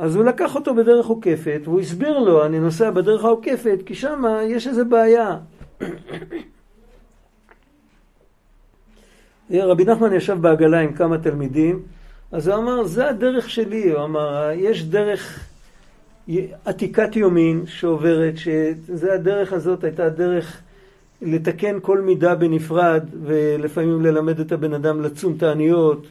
אז 0.00 0.16
הוא 0.16 0.24
לקח 0.24 0.54
אותו 0.54 0.74
בדרך 0.74 1.06
עוקפת, 1.06 1.60
והוא 1.64 1.80
הסביר 1.80 2.18
לו, 2.18 2.46
אני 2.46 2.60
נוסע 2.60 2.90
בדרך 2.90 3.24
העוקפת, 3.24 3.78
כי 3.86 3.94
שם 3.94 4.24
יש 4.46 4.66
איזה 4.66 4.84
בעיה. 4.84 5.36
רבי 9.52 9.84
נחמן 9.84 10.12
ישב 10.12 10.38
בעגלה 10.40 10.80
עם 10.80 10.92
כמה 10.92 11.18
תלמידים, 11.18 11.82
אז 12.32 12.48
הוא 12.48 12.56
אמר, 12.56 12.84
זה 12.84 13.08
הדרך 13.08 13.50
שלי, 13.50 13.90
הוא 13.90 14.04
אמר, 14.04 14.50
יש 14.54 14.84
דרך 14.84 15.48
עתיקת 16.64 17.16
יומין 17.16 17.66
שעוברת, 17.66 18.34
שזה 18.36 19.14
הדרך 19.14 19.52
הזאת 19.52 19.84
הייתה 19.84 20.08
דרך 20.08 20.60
לתקן 21.22 21.78
כל 21.82 22.00
מידה 22.00 22.34
בנפרד, 22.34 23.04
ולפעמים 23.22 24.02
ללמד 24.02 24.40
את 24.40 24.52
הבן 24.52 24.74
אדם 24.74 25.02
לצום 25.02 25.36
תעניות, 25.36 26.06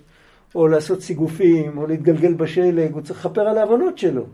או 0.55 0.67
לעשות 0.67 1.01
סיגופים, 1.01 1.77
או 1.77 1.87
להתגלגל 1.87 2.33
בשלג, 2.33 2.93
הוא 2.93 3.01
צריך 3.01 3.25
לכפר 3.25 3.41
על 3.41 3.57
העוונות 3.57 3.97
שלו. 3.97 4.25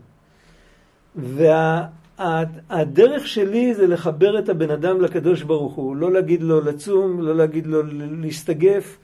והדרך 1.16 3.22
וה, 3.22 3.26
שלי 3.26 3.74
זה 3.74 3.86
לחבר 3.86 4.38
את 4.38 4.48
הבן 4.48 4.70
אדם 4.70 5.00
לקדוש 5.00 5.42
ברוך 5.42 5.74
הוא, 5.74 5.96
לא 5.96 6.12
להגיד 6.12 6.42
לו 6.42 6.60
לצום, 6.60 7.22
לא 7.22 7.36
להגיד 7.36 7.66
לו 7.66 7.82
להסתגף, 8.22 8.98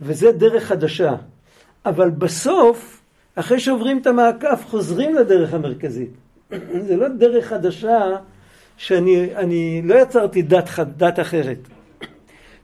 וזה 0.00 0.32
דרך 0.32 0.64
חדשה. 0.64 1.14
אבל 1.86 2.10
בסוף, 2.10 3.00
אחרי 3.34 3.60
שעוברים 3.60 3.98
את 3.98 4.06
המעקף, 4.06 4.64
חוזרים 4.66 5.14
לדרך 5.14 5.54
המרכזית. 5.54 6.10
זה 6.86 6.96
לא 6.96 7.08
דרך 7.08 7.46
חדשה 7.46 8.16
שאני 8.76 9.82
לא 9.84 9.94
יצרתי 9.94 10.42
דת, 10.42 10.68
דת 10.96 11.20
אחרת. 11.20 11.58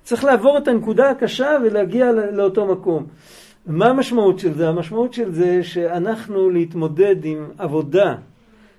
צריך 0.02 0.24
לעבור 0.24 0.58
את 0.58 0.68
הנקודה 0.68 1.10
הקשה 1.10 1.56
ולהגיע 1.64 2.12
לאותו 2.12 2.66
מקום. 2.66 3.06
מה 3.70 3.86
המשמעות 3.86 4.38
של 4.38 4.54
זה? 4.54 4.68
המשמעות 4.68 5.14
של 5.14 5.32
זה 5.32 5.64
שאנחנו 5.64 6.50
להתמודד 6.50 7.24
עם 7.24 7.50
עבודה 7.58 8.14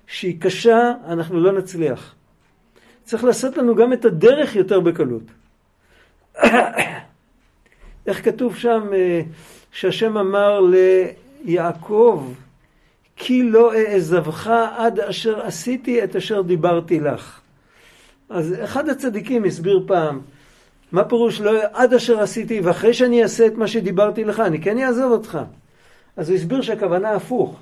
שהיא 0.06 0.40
קשה, 0.40 0.92
אנחנו 1.06 1.40
לא 1.40 1.52
נצליח. 1.52 2.14
צריך 3.04 3.24
לעשות 3.24 3.56
לנו 3.56 3.74
גם 3.74 3.92
את 3.92 4.04
הדרך 4.04 4.56
יותר 4.56 4.80
בקלות. 4.80 5.22
איך 8.06 8.24
כתוב 8.24 8.56
שם 8.56 8.82
אה, 8.92 9.20
שהשם 9.72 10.18
אמר 10.18 10.60
ליעקב, 11.44 12.32
כי 13.16 13.42
לא 13.42 13.74
אעזבך 13.74 14.46
עד 14.76 15.00
אשר 15.00 15.40
עשיתי 15.40 16.04
את 16.04 16.16
אשר 16.16 16.42
דיברתי 16.42 17.00
לך. 17.00 17.40
אז 18.28 18.54
אחד 18.64 18.88
הצדיקים 18.88 19.44
הסביר 19.44 19.84
פעם, 19.86 20.20
מה 20.92 21.04
פירוש 21.04 21.40
לא 21.40 21.52
עד 21.72 21.94
אשר 21.94 22.20
עשיתי 22.20 22.60
ואחרי 22.60 22.94
שאני 22.94 23.22
אעשה 23.22 23.46
את 23.46 23.54
מה 23.54 23.66
שדיברתי 23.66 24.24
לך, 24.24 24.40
אני 24.40 24.60
כן 24.60 24.78
אעזוב 24.78 25.12
אותך. 25.12 25.38
אז 26.16 26.28
הוא 26.28 26.36
הסביר 26.36 26.62
שהכוונה 26.62 27.10
הפוך. 27.10 27.60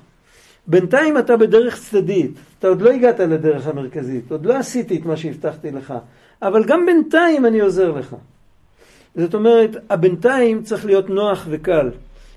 בינתיים 0.67 1.17
אתה 1.17 1.37
בדרך 1.37 1.79
צדדית, 1.79 2.31
אתה 2.59 2.67
עוד 2.67 2.81
לא 2.81 2.89
הגעת 2.91 3.19
לדרך 3.19 3.67
המרכזית, 3.67 4.31
עוד 4.31 4.45
לא 4.45 4.57
עשיתי 4.57 4.97
את 4.97 5.05
מה 5.05 5.17
שהבטחתי 5.17 5.71
לך, 5.71 5.93
אבל 6.41 6.63
גם 6.63 6.85
בינתיים 6.85 7.45
אני 7.45 7.59
עוזר 7.59 7.91
לך. 7.91 8.15
זאת 9.15 9.33
אומרת, 9.33 9.69
הבינתיים 9.89 10.63
צריך 10.63 10.85
להיות 10.85 11.09
נוח 11.09 11.47
וקל. 11.49 11.89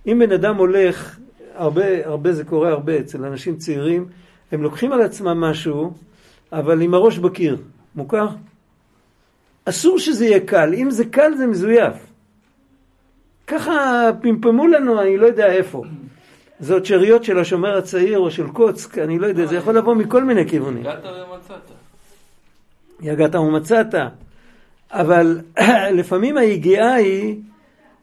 אם 0.07 0.19
בן 0.19 0.33
אדם 0.33 0.57
הולך, 0.57 1.19
הרבה, 1.55 2.07
הרבה 2.07 2.33
זה 2.33 2.45
קורה 2.45 2.71
הרבה 2.71 2.99
אצל 2.99 3.25
אנשים 3.25 3.57
צעירים, 3.57 4.07
הם 4.53 4.63
לוקחים 4.63 4.93
על 4.93 5.03
עצמם 5.03 5.41
משהו, 5.41 5.93
אבל 6.53 6.83
עם 6.83 6.95
הראש 6.95 7.19
בקיר. 7.19 7.57
מוכר? 7.95 8.27
אסור 9.65 9.99
שזה 9.99 10.25
יהיה 10.25 10.41
קל. 10.41 10.75
אם 10.75 10.91
זה 10.91 11.05
קל 11.05 11.35
זה 11.37 11.47
מזויף. 11.47 11.95
ככה 13.47 14.11
פמפמו 14.23 14.67
לנו, 14.67 15.03
אני 15.03 15.17
לא 15.17 15.27
יודע 15.27 15.47
איפה. 15.47 15.83
זאת 16.61 16.87
שאריות 16.87 17.25
של 17.25 17.39
השומר 17.39 17.79
הצעיר 17.79 18.19
או 18.19 18.31
של 18.31 18.49
קוץ, 18.49 18.99
אני 18.99 19.19
לא 19.19 19.27
יודע, 19.27 19.47
זה 19.47 19.57
יכול 19.57 19.77
לבוא 19.77 19.95
מכל 19.95 20.25
מיני 20.25 20.49
כיוונים. 20.49 20.81
יגעת 20.81 21.05
ומצאת. 21.05 21.71
יגעת 23.01 23.35
ומצאת. 23.35 23.95
אבל 24.91 25.41
לפעמים 25.99 26.37
היגיעה 26.37 26.95
היא 26.95 27.41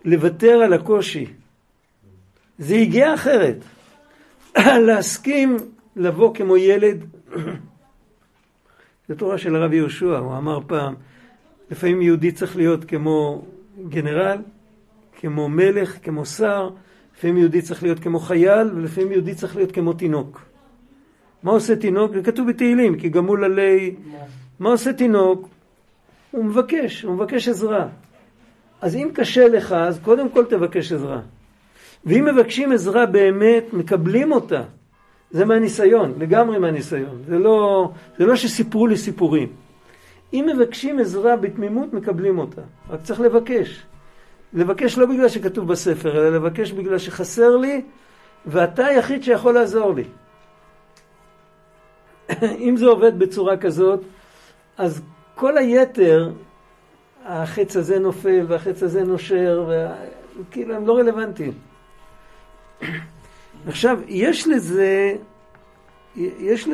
לוותר 0.05 0.51
על 0.51 0.73
הקושי. 0.73 1.25
זה 2.59 2.75
יגיעה 2.75 3.13
אחרת. 3.13 3.57
להסכים 4.87 5.57
לבוא 5.95 6.35
כמו 6.35 6.57
ילד. 6.57 7.05
זו 9.09 9.15
תורה 9.15 9.37
של 9.37 9.55
הרב 9.55 9.73
יהושע, 9.73 10.17
הוא 10.17 10.37
אמר 10.37 10.59
פעם, 10.67 10.95
לפעמים 11.71 12.01
יהודי 12.01 12.31
צריך 12.31 12.55
להיות 12.57 12.85
כמו 12.85 13.41
גנרל, 13.89 14.37
כמו 15.19 15.49
מלך, 15.49 15.97
כמו 16.03 16.25
שר, 16.25 16.69
לפעמים 17.17 17.37
יהודי 17.37 17.61
צריך 17.61 17.83
להיות 17.83 17.99
כמו 17.99 18.19
חייל, 18.19 18.67
ולפעמים 18.75 19.11
יהודי 19.11 19.35
צריך 19.35 19.55
להיות 19.55 19.71
כמו 19.71 19.93
תינוק. 19.93 20.41
מה 21.43 21.51
עושה 21.51 21.75
תינוק? 21.75 22.11
זה 22.13 22.23
כתוב 22.23 22.49
בתהילים, 22.49 22.99
כי 22.99 23.09
גמול 23.09 23.43
עלי... 23.43 23.95
מה 24.59 24.69
עושה 24.69 24.93
תינוק? 24.93 25.47
הוא 26.31 26.45
מבקש, 26.45 27.01
הוא 27.01 27.13
מבקש 27.15 27.47
עזרה. 27.47 27.87
אז 28.81 28.95
אם 28.95 29.09
קשה 29.13 29.47
לך, 29.47 29.71
אז 29.71 29.99
קודם 29.99 30.29
כל 30.29 30.45
תבקש 30.45 30.91
עזרה. 30.91 31.21
ואם 32.05 32.25
מבקשים 32.25 32.71
עזרה 32.71 33.05
באמת, 33.05 33.73
מקבלים 33.73 34.31
אותה. 34.31 34.63
זה 35.31 35.45
מהניסיון, 35.45 36.13
לגמרי 36.19 36.59
מהניסיון. 36.59 37.21
זה 37.27 37.39
לא, 37.39 37.89
זה 38.17 38.25
לא 38.25 38.35
שסיפרו 38.35 38.87
לי 38.87 38.97
סיפורים. 38.97 39.47
אם 40.33 40.49
מבקשים 40.53 40.99
עזרה 40.99 41.35
בתמימות, 41.35 41.93
מקבלים 41.93 42.39
אותה. 42.39 42.61
רק 42.89 43.01
צריך 43.03 43.19
לבקש. 43.19 43.85
לבקש 44.53 44.97
לא 44.97 45.05
בגלל 45.05 45.29
שכתוב 45.29 45.67
בספר, 45.67 46.11
אלא 46.11 46.29
לבקש 46.29 46.71
בגלל 46.71 46.97
שחסר 46.97 47.57
לי, 47.57 47.81
ואתה 48.45 48.85
היחיד 48.85 49.23
שיכול 49.23 49.53
לעזור 49.53 49.93
לי. 49.93 50.03
אם 52.67 52.77
זה 52.77 52.85
עובד 52.85 53.19
בצורה 53.19 53.57
כזאת, 53.57 53.99
אז 54.77 55.01
כל 55.35 55.57
היתר, 55.57 56.31
החץ 57.25 57.75
הזה 57.75 57.99
נופל 57.99 58.45
והחץ 58.47 58.83
הזה 58.83 59.03
נושר, 59.03 59.69
וכאילו 60.39 60.75
הם 60.75 60.87
לא 60.87 60.97
רלוונטיים. 60.97 61.53
עכשיו, 63.67 63.99
יש 64.07 64.47
לזה, 64.47 65.15
יש 66.15 66.67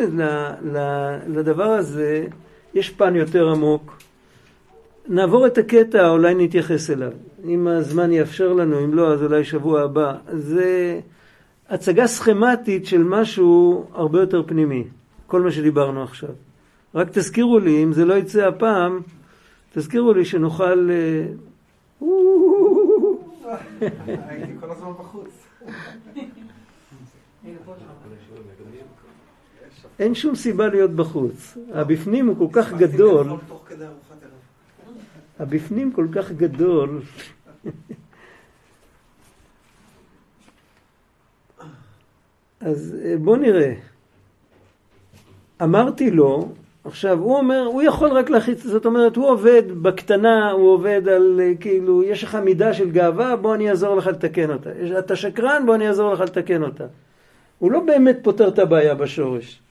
לדבר 1.28 1.70
הזה, 1.70 2.26
יש 2.74 2.90
פן 2.90 3.16
יותר 3.16 3.50
עמוק. 3.50 3.98
נעבור 5.08 5.48
את 5.48 5.58
הקטע, 5.58 6.10
אולי 6.10 6.36
נתייחס 6.36 6.90
אליו. 6.90 7.12
אם 7.46 7.68
הזמן 7.68 8.12
יאפשר 8.12 8.54
לנו, 8.54 8.84
אם 8.84 8.94
לא, 8.94 9.14
אז 9.14 9.24
אולי 9.24 9.44
שבוע 9.44 9.82
הבא. 9.82 10.16
זה... 10.32 11.00
הצגה 11.70 12.08
סכמטית 12.08 12.86
של 12.86 13.04
משהו 13.04 13.86
הרבה 13.94 14.20
יותר 14.20 14.44
פנימי, 14.48 14.84
כל 15.28 15.42
מה 15.42 15.52
שדיברנו 15.52 16.04
עכשיו. 16.04 16.30
רק 16.96 17.10
תזכירו 17.10 17.60
לי, 17.60 17.84
אם 17.84 17.94
זה 17.94 18.06
לא 18.06 18.14
יצא 18.14 18.48
הפעם, 18.48 19.02
תזכירו 19.74 20.14
לי 20.14 20.26
שנוכל... 20.26 20.90
אה, 20.92 21.26
הייתי 24.28 24.52
כל 24.60 24.72
הזמן 24.72 24.92
בחוץ. 25.00 25.48
אין 30.00 30.16
שום 30.16 30.36
סיבה 30.36 30.68
להיות 30.68 30.92
בחוץ. 30.92 31.58
הבפנים 31.74 32.28
הוא 32.28 32.38
כל 32.38 32.48
כך 32.62 32.74
גדול. 32.74 33.28
הבפנים 35.40 35.92
כל 35.92 36.08
כך 36.12 36.32
גדול. 36.32 37.02
אז 42.60 42.96
אה, 43.06 43.18
בוא 43.18 43.38
נראה. 43.38 43.74
אמרתי 45.64 46.12
לו, 46.12 46.50
עכשיו 46.84 47.20
הוא 47.20 47.38
אומר, 47.38 47.66
הוא 47.66 47.82
יכול 47.82 48.12
רק 48.12 48.30
להחיץ, 48.30 48.64
זאת 48.64 48.86
אומרת, 48.86 49.16
הוא 49.16 49.30
עובד 49.30 49.64
בקטנה, 49.82 50.52
הוא 50.52 50.74
עובד 50.74 51.08
על 51.08 51.40
אה, 51.44 51.52
כאילו, 51.60 52.04
יש 52.04 52.24
לך 52.24 52.36
מידה 52.36 52.74
של 52.74 52.92
גאווה, 52.92 53.36
בוא 53.36 53.56
אני 53.56 53.70
אעזור 53.70 53.96
לך 53.96 54.08
לתקן 54.08 54.52
אותה. 54.52 54.70
אתה 55.00 55.16
שקרן, 55.16 55.64
בוא 55.66 55.76
אני 55.76 55.88
אעזור 55.88 56.14
לך 56.14 56.20
לתקן 56.20 56.64
אותה. 56.64 56.86
הוא 57.60 57.72
לא 57.72 57.80
באמת 57.80 58.18
פותר 58.24 58.48
את 58.48 58.60
הבעיה 58.60 58.96
בשורש. 58.96 59.62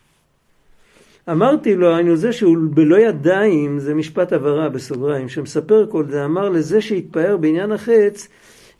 אמרתי 1.30 1.74
לו, 1.74 1.94
היינו 1.94 2.16
זה 2.16 2.32
שהוא 2.32 2.56
בלא 2.70 2.96
ידיים, 2.96 3.78
זה 3.78 3.94
משפט 3.94 4.32
הבהרה 4.32 4.68
בסוגריים, 4.68 5.28
שמספר 5.28 5.86
כל 5.90 6.04
זה, 6.08 6.24
אמר 6.24 6.48
לזה 6.48 6.80
שהתפאר 6.80 7.36
בעניין 7.36 7.72
החץ, 7.72 8.28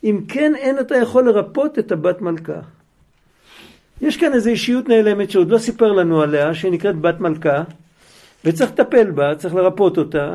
אם 0.05 0.21
כן 0.29 0.53
אין 0.55 0.79
אתה 0.79 0.97
יכול 0.97 1.29
לרפות 1.29 1.79
את 1.79 1.93
הבת 1.93 2.21
מלכה. 2.21 2.61
יש 4.01 4.17
כאן 4.17 4.33
איזו 4.33 4.51
אישיות 4.51 4.89
נעלמת 4.89 5.31
שעוד 5.31 5.51
לא 5.51 5.59
סיפר 5.59 5.93
לנו 5.93 6.23
עליה, 6.23 6.55
שנקראת 6.55 6.97
בת 6.97 7.21
מלכה, 7.21 7.63
וצריך 8.45 8.71
לטפל 8.71 9.11
בה, 9.11 9.35
צריך 9.35 9.55
לרפות 9.55 9.99
אותה, 9.99 10.35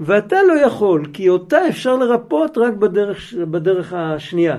ואתה 0.00 0.36
לא 0.42 0.60
יכול, 0.66 1.06
כי 1.12 1.28
אותה 1.28 1.68
אפשר 1.68 1.96
לרפות 1.96 2.58
רק 2.58 2.74
בדרך, 2.74 3.34
בדרך 3.34 3.92
השנייה, 3.92 4.58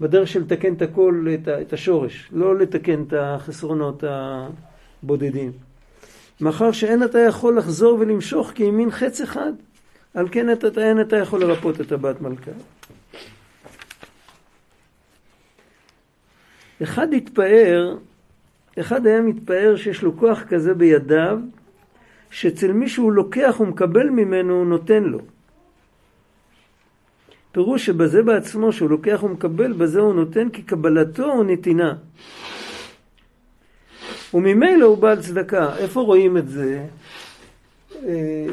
בדרך 0.00 0.28
של 0.28 0.40
לתקן 0.40 0.74
את 0.74 0.82
הכל, 0.82 1.26
את 1.62 1.72
השורש, 1.72 2.28
לא 2.32 2.58
לתקן 2.58 3.02
את 3.02 3.14
החסרונות 3.16 4.04
הבודדים. 5.02 5.69
מאחר 6.40 6.72
שאין 6.72 7.02
אתה 7.02 7.18
יכול 7.18 7.58
לחזור 7.58 7.98
ולמשוך 8.00 8.50
כי 8.54 8.64
ימין 8.64 8.90
חץ 8.90 9.20
אחד, 9.20 9.52
על 10.14 10.28
כן 10.32 10.52
אתה, 10.52 10.66
אין 10.76 11.00
אתה 11.00 11.16
יכול 11.16 11.40
לרפות 11.40 11.80
את 11.80 11.92
הבת 11.92 12.20
מלכה. 12.20 12.50
אחד 16.82 17.14
התפאר, 17.14 17.96
אחד 18.80 19.06
היה 19.06 19.20
מתפאר 19.20 19.76
שיש 19.76 20.02
לו 20.02 20.16
כוח 20.16 20.42
כזה 20.48 20.74
בידיו, 20.74 21.38
שאצל 22.30 22.72
מי 22.72 22.88
שהוא 22.88 23.12
לוקח 23.12 23.56
ומקבל 23.60 24.10
ממנו, 24.10 24.54
הוא 24.54 24.66
נותן 24.66 25.02
לו. 25.04 25.18
פירוש 27.52 27.86
שבזה 27.86 28.22
בעצמו, 28.22 28.72
שהוא 28.72 28.90
לוקח 28.90 29.22
ומקבל, 29.22 29.72
בזה 29.72 30.00
הוא 30.00 30.14
נותן, 30.14 30.48
כי 30.48 30.62
קבלתו 30.62 31.32
הוא 31.32 31.44
נתינה. 31.44 31.94
וממילא 34.34 34.86
הוא 34.86 34.98
בעל 34.98 35.20
צדקה. 35.20 35.76
איפה 35.78 36.00
רואים 36.00 36.36
את 36.36 36.48
זה? 36.48 36.84
אה, 38.06 38.46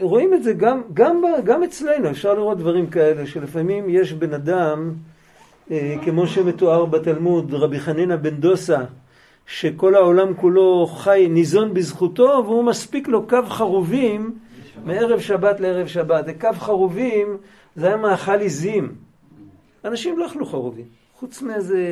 רואים 0.00 0.34
את 0.34 0.42
זה 0.42 0.52
גם, 0.52 0.82
גם, 0.94 1.22
גם 1.44 1.62
אצלנו, 1.62 2.10
אפשר 2.10 2.34
לראות 2.34 2.58
דברים 2.58 2.86
כאלה, 2.86 3.26
שלפעמים 3.26 3.84
יש 3.88 4.12
בן 4.12 4.34
אדם, 4.34 4.92
אה, 5.70 5.94
כמו 6.04 6.26
שמתואר 6.26 6.84
בתלמוד, 6.84 7.54
רבי 7.54 7.80
חנינא 7.80 8.16
בן 8.16 8.34
דוסה, 8.34 8.84
שכל 9.46 9.94
העולם 9.94 10.34
כולו 10.34 10.86
חי, 10.86 11.26
ניזון 11.30 11.74
בזכותו, 11.74 12.42
והוא 12.46 12.64
מספיק 12.64 13.08
לו 13.08 13.26
קו 13.26 13.42
חרובים 13.48 14.34
מערב 14.84 15.20
שבת 15.20 15.60
לערב 15.60 15.86
שבת. 15.86 16.24
קו 16.40 16.48
חרובים 16.52 17.36
זה 17.76 17.86
היה 17.86 17.96
מאכל 17.96 18.40
עיזים. 18.40 18.94
אנשים 19.84 20.18
לא 20.18 20.26
אכלו 20.26 20.46
חרובים, 20.46 20.84
חוץ 21.18 21.42
מאיזה 21.42 21.82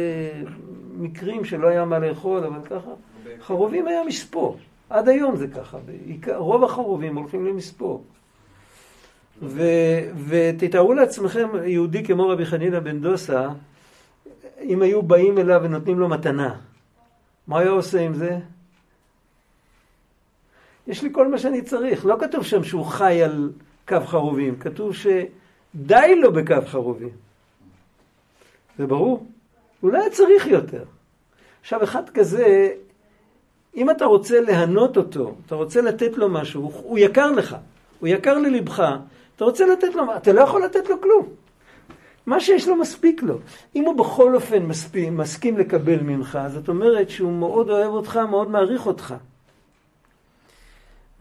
מקרים 0.99 1.45
שלא 1.45 1.67
היה 1.67 1.85
מה 1.85 1.99
לאכול, 1.99 2.45
אבל 2.45 2.61
ככה. 2.65 2.91
חרובים 3.43 3.89
היה 3.89 4.05
מספוא. 4.05 4.55
עד 4.91 5.09
היום 5.09 5.37
זה 5.37 5.49
ככה. 5.49 5.79
רוב 6.37 6.65
החרובים 6.65 7.17
הולכים 7.17 7.47
למספוא. 7.47 7.99
ו, 9.43 9.63
ותתארו 10.29 10.95
לעצמכם, 10.95 11.49
יהודי 11.65 12.05
כמו 12.05 12.29
רבי 12.29 12.47
חנינא 12.47 12.81
בן 12.81 13.01
דוסה, 13.01 13.49
אם 14.61 14.83
היו 14.83 15.03
באים 15.03 15.39
אליו 15.39 15.61
ונותנים 15.65 15.99
לו 15.99 16.09
מתנה, 16.09 16.57
מה 17.47 17.59
היה 17.59 17.71
עושה 17.71 18.01
עם 18.01 18.15
זה? 18.15 18.39
יש 20.87 21.03
לי 21.03 21.09
כל 21.13 21.29
מה 21.29 21.39
שאני 21.39 21.63
צריך. 21.63 22.07
לא 22.07 22.17
כתוב 22.21 22.45
שם 22.45 22.65
שהוא 22.65 22.85
חי 22.85 23.23
על 23.23 23.53
קו 23.89 24.01
חרובים, 24.07 24.59
כתוב 24.59 24.95
שדי 24.95 26.15
לו 26.17 26.33
בקו 26.33 26.55
חרובים. 26.67 27.11
זה 28.79 28.87
ברור? 28.87 29.27
הוא 29.81 29.93
לא 29.93 30.01
צריך 30.13 30.47
יותר. 30.47 30.85
עכשיו, 31.61 31.85
אחד 31.85 32.11
כזה, 32.11 32.75
אם 33.77 33.91
אתה 33.91 34.05
רוצה 34.05 34.41
להנות 34.41 34.97
אותו, 34.97 35.35
אתה 35.47 35.55
רוצה 35.55 35.81
לתת 35.81 36.17
לו 36.17 36.29
משהו, 36.29 36.71
הוא 36.75 36.99
יקר 36.99 37.33
לך, 37.33 37.57
הוא 38.01 38.09
יקר 38.09 38.39
ללבך, 38.39 38.97
אתה 39.37 39.45
רוצה 39.45 39.67
לתת 39.67 39.95
לו, 39.95 40.17
אתה 40.17 40.33
לא 40.33 40.41
יכול 40.41 40.65
לתת 40.65 40.89
לו 40.89 41.01
כלום. 41.01 41.27
מה 42.27 42.41
שיש 42.41 42.69
לו 42.69 42.77
מספיק 42.77 43.23
לו. 43.23 43.39
אם 43.77 43.85
הוא 43.85 43.97
בכל 43.97 44.35
אופן 44.35 44.63
מספיק, 44.63 45.09
מסכים 45.11 45.59
לקבל 45.59 46.01
ממך, 46.01 46.39
זאת 46.49 46.69
אומרת 46.69 47.11
שהוא 47.11 47.33
מאוד 47.33 47.71
אוהב 47.71 47.91
אותך, 47.91 48.17
מאוד 48.17 48.51
מעריך 48.51 48.87
אותך. 48.87 49.15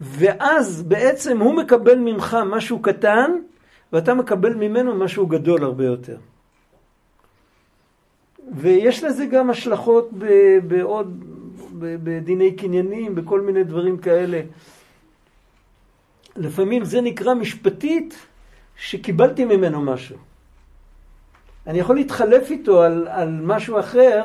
ואז 0.00 0.82
בעצם 0.82 1.40
הוא 1.40 1.54
מקבל 1.54 1.98
ממך 1.98 2.36
משהו 2.46 2.78
קטן, 2.78 3.30
ואתה 3.92 4.14
מקבל 4.14 4.54
ממנו 4.54 4.94
משהו 4.94 5.26
גדול 5.26 5.64
הרבה 5.64 5.84
יותר. 5.84 6.16
ויש 8.52 9.04
לזה 9.04 9.26
גם 9.26 9.50
השלכות 9.50 10.10
בעוד, 10.68 11.24
בדיני 11.78 12.56
קניינים, 12.56 13.14
בכל 13.14 13.40
מיני 13.40 13.64
דברים 13.64 13.98
כאלה. 13.98 14.40
לפעמים 16.36 16.84
זה 16.84 17.00
נקרא 17.00 17.34
משפטית 17.34 18.26
שקיבלתי 18.76 19.44
ממנו 19.44 19.82
משהו. 19.82 20.16
אני 21.66 21.78
יכול 21.78 21.96
להתחלף 21.96 22.50
איתו 22.50 22.82
על, 22.82 23.08
על 23.10 23.40
משהו 23.42 23.80
אחר 23.80 24.22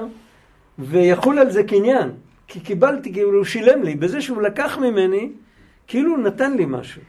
ויחול 0.80 1.40
על 1.40 1.50
זה 1.52 1.64
קניין. 1.64 2.12
כי 2.48 2.60
קיבלתי, 2.60 3.14
כאילו 3.14 3.38
הוא 3.38 3.46
שילם 3.46 3.84
לי. 3.84 3.96
בזה 3.96 4.22
שהוא 4.22 4.42
לקח 4.42 4.78
ממני, 4.78 5.32
כאילו 5.88 6.12
הוא 6.12 6.24
נתן 6.24 6.54
לי 6.54 6.66
משהו. 6.68 7.02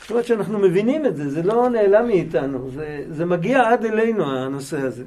זאת 0.00 0.10
אומרת 0.10 0.26
שאנחנו 0.26 0.58
מבינים 0.58 1.06
את 1.06 1.16
זה, 1.16 1.30
זה 1.30 1.42
לא 1.42 1.68
נעלם 1.68 2.06
מאיתנו, 2.06 2.70
זה, 2.70 3.04
זה 3.10 3.24
מגיע 3.24 3.68
עד 3.68 3.84
אלינו 3.84 4.36
הנושא 4.36 4.80
הזה. 4.80 5.04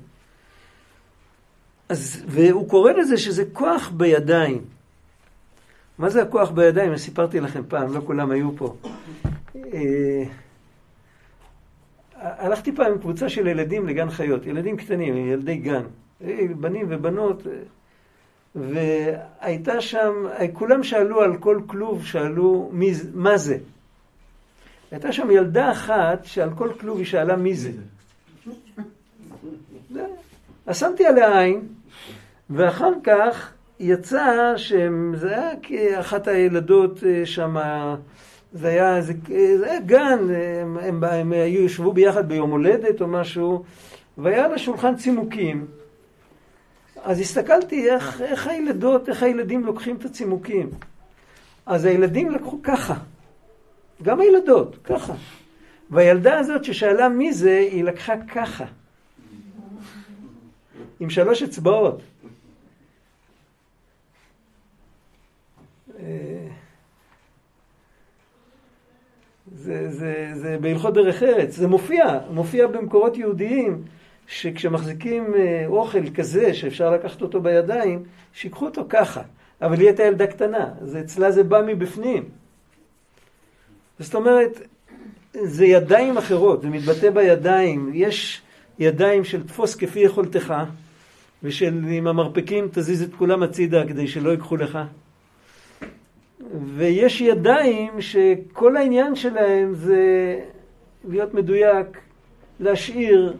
אז, 1.93 2.23
והוא 2.27 2.69
קורא 2.69 2.91
לזה 2.91 3.17
שזה 3.17 3.43
כוח 3.53 3.89
בידיים. 3.89 4.61
מה 5.97 6.09
זה 6.09 6.21
הכוח 6.21 6.49
בידיים? 6.49 6.97
סיפרתי 6.97 7.39
לכם 7.39 7.61
פעם, 7.67 7.93
לא 7.93 8.01
כולם 8.05 8.31
היו 8.31 8.57
פה. 8.57 8.75
אה, 9.55 10.23
הלכתי 12.15 12.71
פעם 12.71 12.91
עם 12.91 12.97
קבוצה 12.97 13.29
של 13.29 13.47
ילדים 13.47 13.87
לגן 13.87 14.09
חיות, 14.09 14.45
ילדים 14.45 14.77
קטנים, 14.77 15.17
ילדי 15.17 15.57
גן, 15.57 15.83
אה, 16.23 16.39
בנים 16.59 16.85
ובנות, 16.89 17.47
אה, 17.47 17.51
והייתה 18.55 19.81
שם, 19.81 20.13
כולם 20.53 20.83
שאלו 20.83 21.21
על 21.21 21.37
כל 21.37 21.61
כלוב, 21.67 22.05
שאלו 22.05 22.69
מי, 22.73 22.91
מה 23.13 23.37
זה. 23.37 23.57
הייתה 24.91 25.11
שם 25.11 25.31
ילדה 25.31 25.71
אחת 25.71 26.25
שעל 26.25 26.49
כל 26.55 26.69
כלוב 26.79 26.97
היא 26.97 27.05
שאלה 27.05 27.35
מי 27.35 27.55
זה. 27.55 27.71
אז 30.65 30.77
שמתי 30.77 31.05
עליה 31.05 31.39
עין, 31.39 31.67
ואחר 32.49 32.91
כך 33.03 33.53
יצא 33.79 34.53
שזה 34.57 35.29
היה 35.29 35.51
כאחת 35.61 36.27
הילדות 36.27 37.03
אה, 37.03 37.25
שם, 37.25 37.55
זה 38.53 38.67
היה, 38.67 39.01
זה, 39.01 39.13
זה 39.57 39.71
היה 39.71 39.79
גן, 39.79 40.19
הם, 40.61 40.77
הם, 40.77 41.03
הם 41.03 41.31
היו, 41.31 41.61
ישבו 41.61 41.93
ביחד 41.93 42.29
ביום 42.29 42.51
הולדת 42.51 43.01
או 43.01 43.07
משהו, 43.07 43.63
והיה 44.17 44.47
לה 44.47 44.57
שולחן 44.57 44.95
צימוקים. 44.95 45.65
אז 47.03 47.19
הסתכלתי 47.19 47.89
איך, 47.89 48.21
איך 48.21 48.47
הילדות, 48.47 49.09
איך 49.09 49.23
הילדים 49.23 49.65
לוקחים 49.65 49.95
את 49.95 50.05
הצימוקים. 50.05 50.69
אז 51.65 51.85
הילדים 51.85 52.31
לקחו 52.31 52.59
ככה, 52.63 52.95
גם 54.03 54.19
הילדות, 54.19 54.77
ככה. 54.83 55.13
והילדה 55.89 56.39
הזאת 56.39 56.63
ששאלה 56.63 57.09
מי 57.09 57.33
זה, 57.33 57.57
היא 57.71 57.83
לקחה 57.83 58.13
ככה. 58.33 58.65
עם 60.99 61.09
שלוש 61.09 61.43
אצבעות. 61.43 62.01
זה, 69.55 69.91
זה, 69.91 70.29
זה 70.33 70.57
בהלכות 70.61 70.93
דרך 70.93 71.23
ארץ, 71.23 71.55
זה 71.55 71.67
מופיע, 71.67 72.19
מופיע 72.29 72.67
במקורות 72.67 73.17
יהודיים, 73.17 73.83
שכשמחזיקים 74.27 75.35
אה, 75.35 75.63
אוכל 75.67 76.09
כזה 76.09 76.53
שאפשר 76.53 76.91
לקחת 76.91 77.21
אותו 77.21 77.41
בידיים, 77.41 78.03
שיקחו 78.33 78.65
אותו 78.65 78.85
ככה. 78.89 79.21
אבל 79.61 79.79
היא 79.79 79.87
הייתה 79.87 80.03
ילדה 80.03 80.27
קטנה, 80.27 80.69
אז 80.81 80.97
אצלה 80.97 81.31
זה 81.31 81.43
בא 81.43 81.61
מבפנים. 81.67 82.23
זאת 83.99 84.15
אומרת, 84.15 84.61
זה 85.33 85.65
ידיים 85.65 86.17
אחרות, 86.17 86.61
זה 86.61 86.69
מתבטא 86.69 87.09
בידיים. 87.09 87.91
יש 87.93 88.41
ידיים 88.79 89.23
של 89.23 89.47
תפוס 89.47 89.75
כפי 89.75 89.99
יכולתך, 89.99 90.53
ושל 91.43 91.73
עם 91.87 92.07
המרפקים 92.07 92.67
תזיז 92.71 93.01
את 93.01 93.13
כולם 93.17 93.43
הצידה 93.43 93.87
כדי 93.87 94.07
שלא 94.07 94.29
ייקחו 94.29 94.57
לך. 94.57 94.79
ויש 96.75 97.21
ידיים 97.21 98.01
שכל 98.01 98.77
העניין 98.77 99.15
שלהם 99.15 99.75
זה 99.75 100.39
להיות 101.09 101.33
מדויק, 101.33 101.97
להשאיר, 102.59 103.33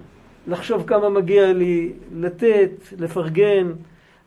לחשוב 0.48 0.84
כמה 0.88 1.10
מגיע 1.10 1.54
לי, 1.54 1.94
לתת, 2.16 2.72
לפרגן. 3.00 3.72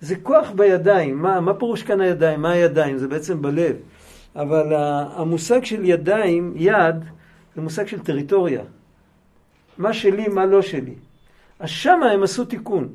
זה 0.00 0.16
כוח 0.16 0.50
בידיים. 0.50 1.22
מה, 1.22 1.40
מה 1.40 1.54
פירוש 1.54 1.82
כאן 1.82 2.00
הידיים? 2.00 2.42
מה 2.42 2.50
הידיים? 2.50 2.98
זה 2.98 3.08
בעצם 3.08 3.42
בלב. 3.42 3.76
אבל 4.36 4.72
המושג 5.16 5.64
של 5.64 5.84
ידיים, 5.84 6.52
יד, 6.56 6.96
זה 7.54 7.62
מושג 7.62 7.86
של 7.86 8.00
טריטוריה. 8.00 8.62
מה 9.78 9.92
שלי, 9.92 10.28
מה 10.28 10.46
לא 10.46 10.62
שלי. 10.62 10.94
אז 11.58 11.68
שמה 11.68 12.10
הם 12.10 12.22
עשו 12.22 12.44
תיקון. 12.44 12.88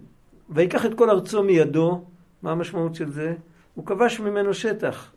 ויקח 0.49 0.85
את 0.85 0.93
כל 0.93 1.09
ארצו 1.09 1.43
מידו, 1.43 2.01
מה 2.43 2.51
המשמעות 2.51 2.95
של 2.95 3.11
זה? 3.11 3.33
הוא 3.75 3.85
כבש 3.85 4.19
ממנו 4.19 4.53
שטח. 4.53 5.11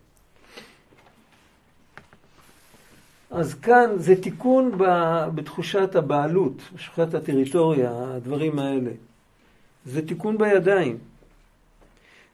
אז 3.30 3.54
כאן 3.54 3.90
זה 3.96 4.22
תיקון 4.22 4.72
בתחושת 5.34 5.96
הבעלות, 5.96 6.62
בתחושת 6.74 7.14
הטריטוריה, 7.14 7.90
הדברים 8.16 8.58
האלה. 8.58 8.90
זה 9.86 10.06
תיקון 10.06 10.38
בידיים. 10.38 10.98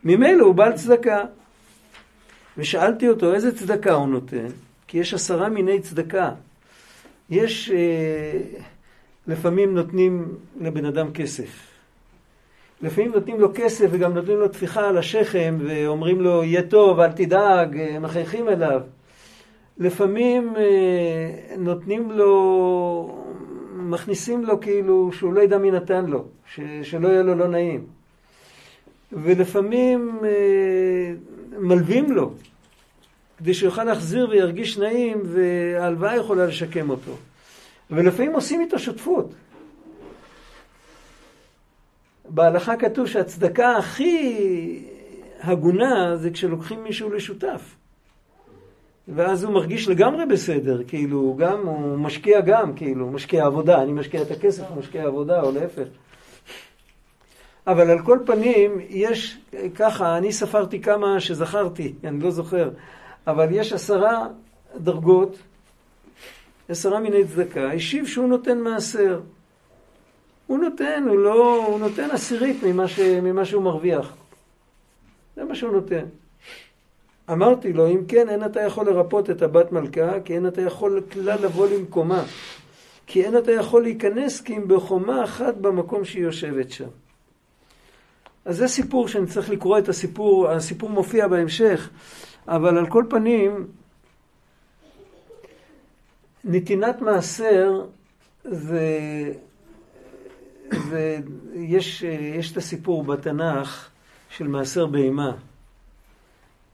ממילא 0.05 0.45
הוא 0.45 0.55
בעל 0.55 0.73
צדקה. 0.73 1.25
ושאלתי 2.59 3.09
אותו 3.09 3.35
איזה 3.35 3.59
צדקה 3.59 3.93
הוא 3.93 4.09
נותן, 4.09 4.47
כי 4.87 4.99
יש 4.99 5.15
עשרה 5.15 5.49
מיני 5.49 5.81
צדקה. 5.81 6.31
יש, 7.31 7.71
אה, 7.71 8.41
לפעמים 9.27 9.75
נותנים 9.75 10.35
לבן 10.61 10.85
אדם 10.85 11.13
כסף. 11.13 11.71
לפעמים 12.83 13.13
נותנים 13.13 13.41
לו 13.41 13.51
כסף 13.55 13.87
וגם 13.91 14.15
נותנים 14.15 14.37
לו 14.37 14.49
טפיחה 14.49 14.89
על 14.89 14.99
השכם 14.99 15.59
ואומרים 15.67 16.21
לו, 16.21 16.45
יהיה 16.45 16.63
טוב, 16.63 17.01
אל 17.01 17.13
תדאג, 17.13 17.79
אה, 17.79 17.99
מחייכים 17.99 18.49
אליו. 18.49 18.81
לפעמים 19.81 20.57
אה, 20.57 21.57
נותנים 21.59 22.11
לו, 22.11 23.25
מכניסים 23.77 24.45
לו 24.45 24.61
כאילו 24.61 25.11
שהוא 25.13 25.33
לא 25.33 25.41
ידע 25.41 25.59
מי 25.59 25.71
נתן 25.71 26.07
לו, 26.07 26.25
ש, 26.55 26.61
שלא 26.83 27.09
יהיה 27.09 27.23
לו 27.23 27.35
לא 27.35 27.49
נעים. 27.49 27.87
ולפעמים 29.13 30.19
אה, 30.25 31.13
מלווים 31.59 32.13
לו, 32.13 32.33
כדי 33.39 33.55
שיוכל 33.55 33.85
להחזיר 33.85 34.29
וירגיש 34.31 34.79
נעים, 34.79 35.23
וההלוואה 35.25 36.17
יכולה 36.17 36.47
לשקם 36.47 36.91
אותו. 36.91 37.17
ולפעמים 37.91 38.33
עושים 38.33 38.61
איתו 38.61 38.79
שותפות. 38.79 39.35
בהלכה 42.29 42.77
כתוב 42.77 43.07
שהצדקה 43.07 43.77
הכי 43.77 44.83
הגונה 45.41 46.17
זה 46.17 46.31
כשלוקחים 46.31 46.85
מישהו 46.85 47.11
לשותף. 47.11 47.80
ואז 49.15 49.45
הוא 49.45 49.53
מרגיש 49.53 49.89
לגמרי 49.89 50.27
בסדר, 50.27 50.83
כאילו, 50.89 51.35
גם, 51.39 51.67
הוא 51.67 51.99
משקיע 51.99 52.41
גם, 52.41 52.75
כאילו, 52.75 53.05
הוא 53.05 53.13
משקיע 53.13 53.47
עבודה, 53.47 53.83
אני 53.83 53.93
משקיע 53.93 54.23
את 54.23 54.31
הכסף, 54.31 54.63
הוא 54.69 54.79
משקיע 54.79 55.07
עבודה, 55.07 55.43
או 55.43 55.53
להפך. 55.53 55.87
אבל 57.67 57.91
על 57.91 57.99
כל 58.05 58.19
פנים, 58.27 58.81
יש 58.89 59.39
ככה, 59.75 60.17
אני 60.17 60.33
ספרתי 60.33 60.81
כמה 60.83 61.21
שזכרתי, 61.21 61.95
אני 62.05 62.21
לא 62.21 62.31
זוכר, 62.31 62.71
אבל 63.27 63.49
יש 63.51 63.73
עשרה 63.73 64.29
דרגות, 64.77 65.39
עשרה 66.69 67.01
מיני 67.01 67.25
צדקה, 67.25 67.73
השיב 67.73 68.07
שהוא 68.07 68.29
נותן 68.29 68.59
מעשר. 68.59 69.21
הוא 70.47 70.59
נותן, 70.59 71.05
הוא 71.09 71.19
לא, 71.19 71.67
הוא 71.67 71.81
נותן 71.81 72.11
עשירית 72.11 72.63
ממה, 72.63 72.89
ש, 72.89 73.01
ממה 73.01 73.45
שהוא 73.45 73.63
מרוויח. 73.63 74.17
זה 75.37 75.45
מה 75.45 75.55
שהוא 75.55 75.73
נותן. 75.73 76.05
אמרתי 77.33 77.73
לו, 77.73 77.87
אם 77.91 78.05
כן, 78.09 78.29
אין 78.29 78.45
אתה 78.45 78.61
יכול 78.61 78.87
לרפות 78.87 79.31
את 79.31 79.43
הבת 79.43 79.73
מלכה, 79.73 80.21
כי 80.21 80.35
אין 80.35 80.47
אתה 80.47 80.61
יכול 80.61 81.03
כלל 81.13 81.39
לבוא 81.45 81.69
למקומה. 81.69 82.25
כי 83.07 83.25
אין 83.25 83.39
אתה 83.39 83.53
יכול 83.53 83.83
להיכנס 83.83 84.41
כי 84.41 84.57
אם 84.57 84.69
בחומה 84.69 85.25
אחת 85.25 85.55
במקום 85.55 86.05
שהיא 86.05 86.23
יושבת 86.23 86.71
שם. 86.71 86.89
אז 88.45 88.57
זה 88.57 88.69
סיפור 88.69 89.09
שאני 89.09 89.27
צריך 89.27 89.51
לקרוא 89.51 89.79
את 89.79 89.89
הסיפור, 89.89 90.49
הסיפור 90.49 90.91
מופיע 90.91 91.29
בהמשך, 91.29 91.91
אבל 92.49 92.79
על 92.79 92.87
כל 92.87 93.05
פנים, 93.11 93.67
נתינת 96.45 97.01
מעשר 97.01 97.87
זה, 98.45 98.89
זה 100.71 101.19
יש, 101.55 102.03
יש 102.03 102.53
את 102.53 102.57
הסיפור 102.57 103.05
בתנ"ך 103.05 103.89
של 104.31 104.49
מעשר 104.49 104.87
בהמה. 104.87 105.37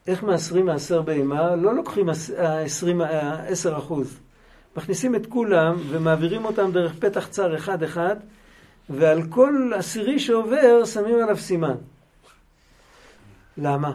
איך 0.07 0.23
מעשרים 0.23 0.67
מעשר 0.67 1.03
בהמה? 1.03 1.57
לא 1.57 1.75
לוקחים 1.75 2.09
עשרים, 2.37 3.01
עשר 3.47 3.79
אחוז. 3.79 4.19
מכניסים 4.77 5.15
את 5.15 5.27
כולם 5.27 5.77
ומעבירים 5.91 6.45
אותם 6.45 6.73
דרך 6.73 6.95
פתח 6.99 7.27
צר 7.27 7.57
אחד-אחד, 7.57 8.17
ועל 8.91 9.23
כל 9.29 9.73
עשירי 9.75 10.19
שעובר 10.19 10.85
שמים 10.85 11.15
עליו 11.23 11.37
סימן. 11.37 11.75
למה? 13.59 13.93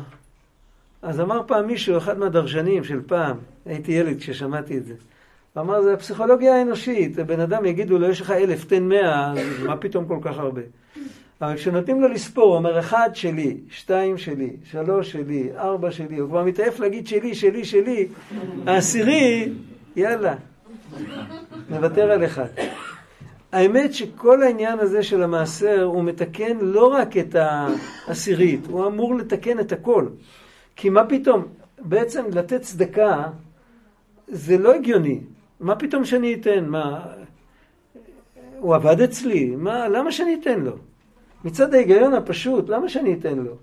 אז 1.02 1.20
אמר 1.20 1.42
פעם 1.48 1.68
מישהו, 1.68 1.98
אחד 1.98 2.20
מהדרשנים 2.20 2.84
של 2.84 3.02
פעם, 3.08 3.38
הייתי 3.66 3.92
ילד 3.92 4.20
כששמעתי 4.20 4.78
את 4.78 4.86
זה, 4.86 4.94
אמר, 5.58 5.82
זה 5.82 5.94
הפסיכולוגיה 5.94 6.56
האנושית, 6.56 7.16
בן 7.16 7.40
אדם 7.40 7.66
יגידו 7.66 8.00
לו, 8.00 8.10
יש 8.10 8.22
לך 8.22 8.32
אלף, 8.32 8.66
תן 8.66 8.84
מאה, 8.84 9.34
מה 9.66 9.78
פתאום 9.78 10.08
כל 10.08 10.20
כך 10.22 10.38
הרבה? 10.38 10.62
אבל 11.42 11.56
כשנותנים 11.56 12.02
לו 12.02 12.08
לספור, 12.08 12.46
הוא 12.46 12.56
אומר, 12.56 12.80
אחד 12.80 13.10
שלי, 13.14 13.58
שתיים 13.70 14.18
שלי, 14.18 14.50
שלוש 14.64 15.12
שלי, 15.12 15.50
ארבע 15.58 15.92
שלי, 15.92 16.18
הוא 16.18 16.30
כבר 16.30 16.44
מתעייף 16.44 16.80
להגיד 16.80 17.08
שלי, 17.08 17.36
שלי, 17.36 17.66
שלי, 17.66 18.08
העשירי, 18.68 19.54
יאללה, 19.96 20.36
נוותר 21.70 22.12
על 22.12 22.26
אחד. 22.26 22.48
האמת 23.52 23.94
שכל 23.94 24.44
העניין 24.44 24.80
הזה 24.80 25.04
של 25.04 25.24
המעשר, 25.24 25.84
הוא 25.84 26.04
מתקן 26.04 26.58
לא 26.62 26.88
רק 26.88 27.18
את 27.18 27.36
העשירית, 27.36 28.66
הוא 28.68 28.88
אמור 28.88 29.16
לתקן 29.16 29.60
את 29.60 29.72
הכל. 29.72 30.08
כי 30.76 30.90
מה 30.90 31.06
פתאום, 31.06 31.46
בעצם 31.80 32.26
לתת 32.34 32.62
צדקה 32.62 33.24
זה 34.28 34.58
לא 34.58 34.74
הגיוני. 34.74 35.20
מה 35.60 35.76
פתאום 35.76 36.06
שאני 36.06 36.34
אתן? 36.34 36.66
מה, 36.66 37.06
הוא 38.60 38.76
עבד 38.76 39.02
אצלי, 39.02 39.56
מה, 39.56 39.88
למה 39.88 40.12
שאני 40.12 40.38
אתן 40.42 40.60
לו? 40.60 40.78
מצד 41.44 41.74
ההיגיון 41.74 42.14
הפשוט, 42.14 42.70
למה 42.70 42.90
שאני 42.90 43.14
אתן 43.14 43.38
לו? 43.38 43.56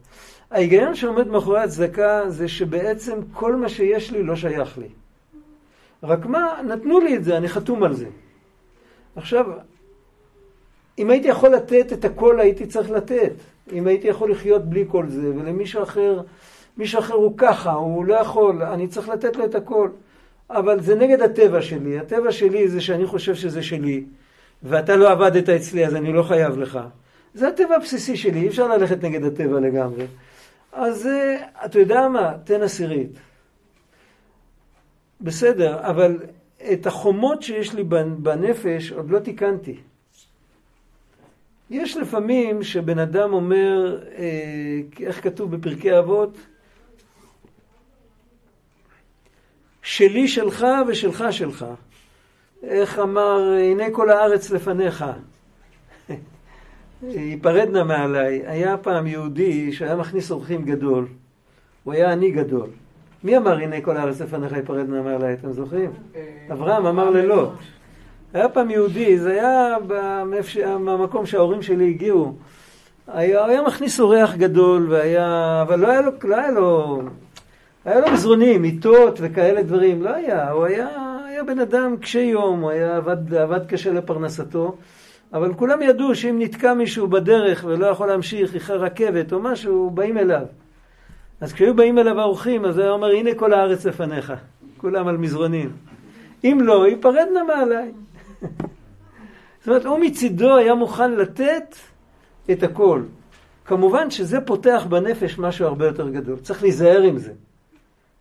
ההיגיון 0.51 0.95
שעומד 0.95 1.29
מאחורי 1.29 1.61
הצדקה 1.61 2.22
זה 2.29 2.49
שבעצם 2.49 3.18
כל 3.33 3.57
מה 3.57 3.68
שיש 3.68 4.11
לי 4.11 4.22
לא 4.22 4.37
שייך 4.37 4.79
לי. 4.79 4.89
רק 6.03 6.26
מה, 6.26 6.61
נתנו 6.66 7.01
לי 7.01 7.16
את 7.16 7.24
זה, 7.24 7.37
אני 7.37 7.49
חתום 7.49 7.83
על 7.83 7.95
זה. 7.95 8.07
עכשיו, 9.16 9.47
אם 10.99 11.11
הייתי 11.11 11.29
יכול 11.29 11.51
לתת 11.51 11.93
את 11.93 12.05
הכל, 12.05 12.41
הייתי 12.41 12.66
צריך 12.66 12.91
לתת. 12.91 13.33
אם 13.72 13.87
הייתי 13.87 14.09
יכול 14.09 14.31
לחיות 14.31 14.64
בלי 14.64 14.85
כל 14.89 15.09
זה, 15.09 15.31
ולמישהו 15.37 15.83
אחר, 15.83 16.20
מישהו 16.76 16.99
אחר 16.99 17.14
הוא 17.14 17.35
ככה, 17.37 17.72
הוא 17.72 18.05
לא 18.05 18.14
יכול, 18.14 18.62
אני 18.62 18.89
צריך 18.89 19.09
לתת 19.09 19.37
לו 19.37 19.45
את 19.45 19.55
הכל. 19.55 19.89
אבל 20.51 20.81
זה 20.81 20.95
נגד 20.95 21.22
הטבע 21.22 21.62
שלי. 21.62 21.99
הטבע 21.99 22.33
שלי 22.33 22.68
זה 22.68 22.81
שאני 22.81 23.07
חושב 23.07 23.35
שזה 23.35 23.62
שלי, 23.62 24.05
ואתה 24.62 24.97
לא 24.97 25.11
עבדת 25.11 25.49
אצלי, 25.49 25.87
אז 25.87 25.95
אני 25.95 26.12
לא 26.12 26.22
חייב 26.22 26.59
לך. 26.59 26.79
זה 27.39 27.49
הטבע 27.49 27.76
הבסיסי 27.76 28.16
שלי, 28.16 28.41
אי 28.41 28.49
אפשר 28.49 28.68
ללכת 28.68 29.03
נגד 29.03 29.24
הטבע 29.24 29.61
לגמרי. 29.61 30.07
אז 30.72 31.07
אה, 31.07 31.47
אתה 31.64 31.78
יודע 31.78 32.09
מה? 32.09 32.32
תן 32.45 32.62
עשירית. 32.62 33.11
בסדר, 35.20 35.80
אבל 35.80 36.18
את 36.72 36.86
החומות 36.86 37.43
שיש 37.43 37.74
לי 37.74 37.84
בנפש 38.18 38.93
עוד 38.93 39.11
לא 39.11 39.18
תיקנתי. 39.18 39.76
יש 41.70 41.97
לפעמים 41.97 42.62
שבן 42.62 42.99
אדם 42.99 43.32
אומר, 43.32 44.01
אה, 44.18 44.80
איך 45.01 45.24
כתוב 45.24 45.57
בפרקי 45.57 45.99
אבות? 45.99 46.39
שלי 49.82 50.28
שלך 50.28 50.66
ושלך 50.89 51.24
שלך. 51.30 51.66
איך 52.62 52.99
אמר, 52.99 53.41
הנה 53.61 53.91
כל 53.93 54.11
הארץ 54.11 54.51
לפניך. 54.51 55.05
ייפרדנה 57.03 57.84
מעליי. 57.84 58.42
היה 58.46 58.76
פעם 58.76 59.07
יהודי 59.07 59.72
שהיה 59.72 59.96
מכניס 59.96 60.30
אורחים 60.30 60.64
גדול. 60.64 61.07
הוא 61.84 61.94
היה 61.94 62.12
עני 62.12 62.30
גדול. 62.30 62.68
מי 63.24 63.36
אמר 63.36 63.59
הנה 63.59 63.80
כל 63.80 63.96
הארץ 63.96 64.20
לפניך 64.20 64.53
ייפרדנה 64.53 65.03
מעליי? 65.03 65.32
אתם 65.34 65.53
זוכרים? 65.53 65.90
אה, 66.16 66.22
אברהם 66.53 66.86
אמר 66.86 67.11
ללוט. 67.11 67.51
היה 68.34 68.49
פעם 68.49 68.70
יהודי, 68.70 69.18
זה 69.18 69.30
היה 69.30 69.76
במקום 70.84 71.26
שההורים 71.26 71.62
שלי 71.62 71.88
הגיעו. 71.88 72.34
היה, 73.09 73.44
היה 73.44 73.62
מכניס 73.62 74.01
אורח 74.01 74.34
גדול, 74.34 74.86
והיה, 74.90 75.62
אבל 75.62 75.80
לא 75.80 75.90
היה 75.90 76.01
לו, 76.01 76.12
לא 76.24 76.36
היה 76.36 76.51
לו, 76.51 77.01
היה 77.84 78.01
לו 78.01 78.11
מזרונים, 78.12 78.62
מיטות 78.62 79.18
וכאלה 79.22 79.62
דברים, 79.62 80.03
לא 80.03 80.14
היה, 80.14 80.51
הוא 80.51 80.64
היה, 80.64 80.88
היה 81.28 81.44
בן 81.44 81.59
אדם 81.59 81.96
קשה 81.96 82.20
יום, 82.20 82.61
הוא 82.61 82.70
היה 82.70 82.96
עבד, 82.96 83.34
עבד 83.34 83.66
קשה 83.66 83.92
לפרנסתו, 83.92 84.76
אבל 85.33 85.55
כולם 85.55 85.83
ידעו 85.83 86.14
שאם 86.14 86.37
נתקע 86.39 86.74
מישהו 86.74 87.09
בדרך 87.09 87.64
ולא 87.68 87.87
יכול 87.87 88.09
להמשיך, 88.09 88.55
איחר 88.55 88.76
רכבת 88.76 89.33
או 89.33 89.41
משהו, 89.41 89.91
באים 89.91 90.18
אליו. 90.18 90.47
אז 91.41 91.53
כשהיו 91.53 91.76
באים 91.76 91.99
אליו 91.99 92.20
האורחים, 92.20 92.64
אז 92.64 92.76
הוא 92.76 92.85
היה 92.85 92.93
אומר, 92.93 93.11
הנה 93.11 93.35
כל 93.35 93.53
הארץ 93.53 93.87
לפניך, 93.87 94.33
כולם 94.76 95.09
על 95.09 95.16
מזרונים. 95.16 95.72
אם 96.45 96.59
לא, 96.62 96.89
ייפרדנה 96.89 97.45
מעליי. 97.45 97.93
זאת 99.61 99.68
אומרת, 99.68 99.85
הוא 99.85 99.99
מצידו 99.99 100.57
היה 100.57 100.74
מוכן 100.74 101.12
לתת 101.12 101.76
את 102.51 102.62
הכל. 102.62 103.03
כמובן 103.64 104.11
שזה 104.11 104.41
פותח 104.41 104.87
בנפש 104.89 105.39
משהו 105.39 105.66
הרבה 105.66 105.87
יותר 105.87 106.09
גדול. 106.09 106.39
צריך 106.39 106.62
להיזהר 106.62 107.03
עם 107.03 107.18
זה. 107.18 107.33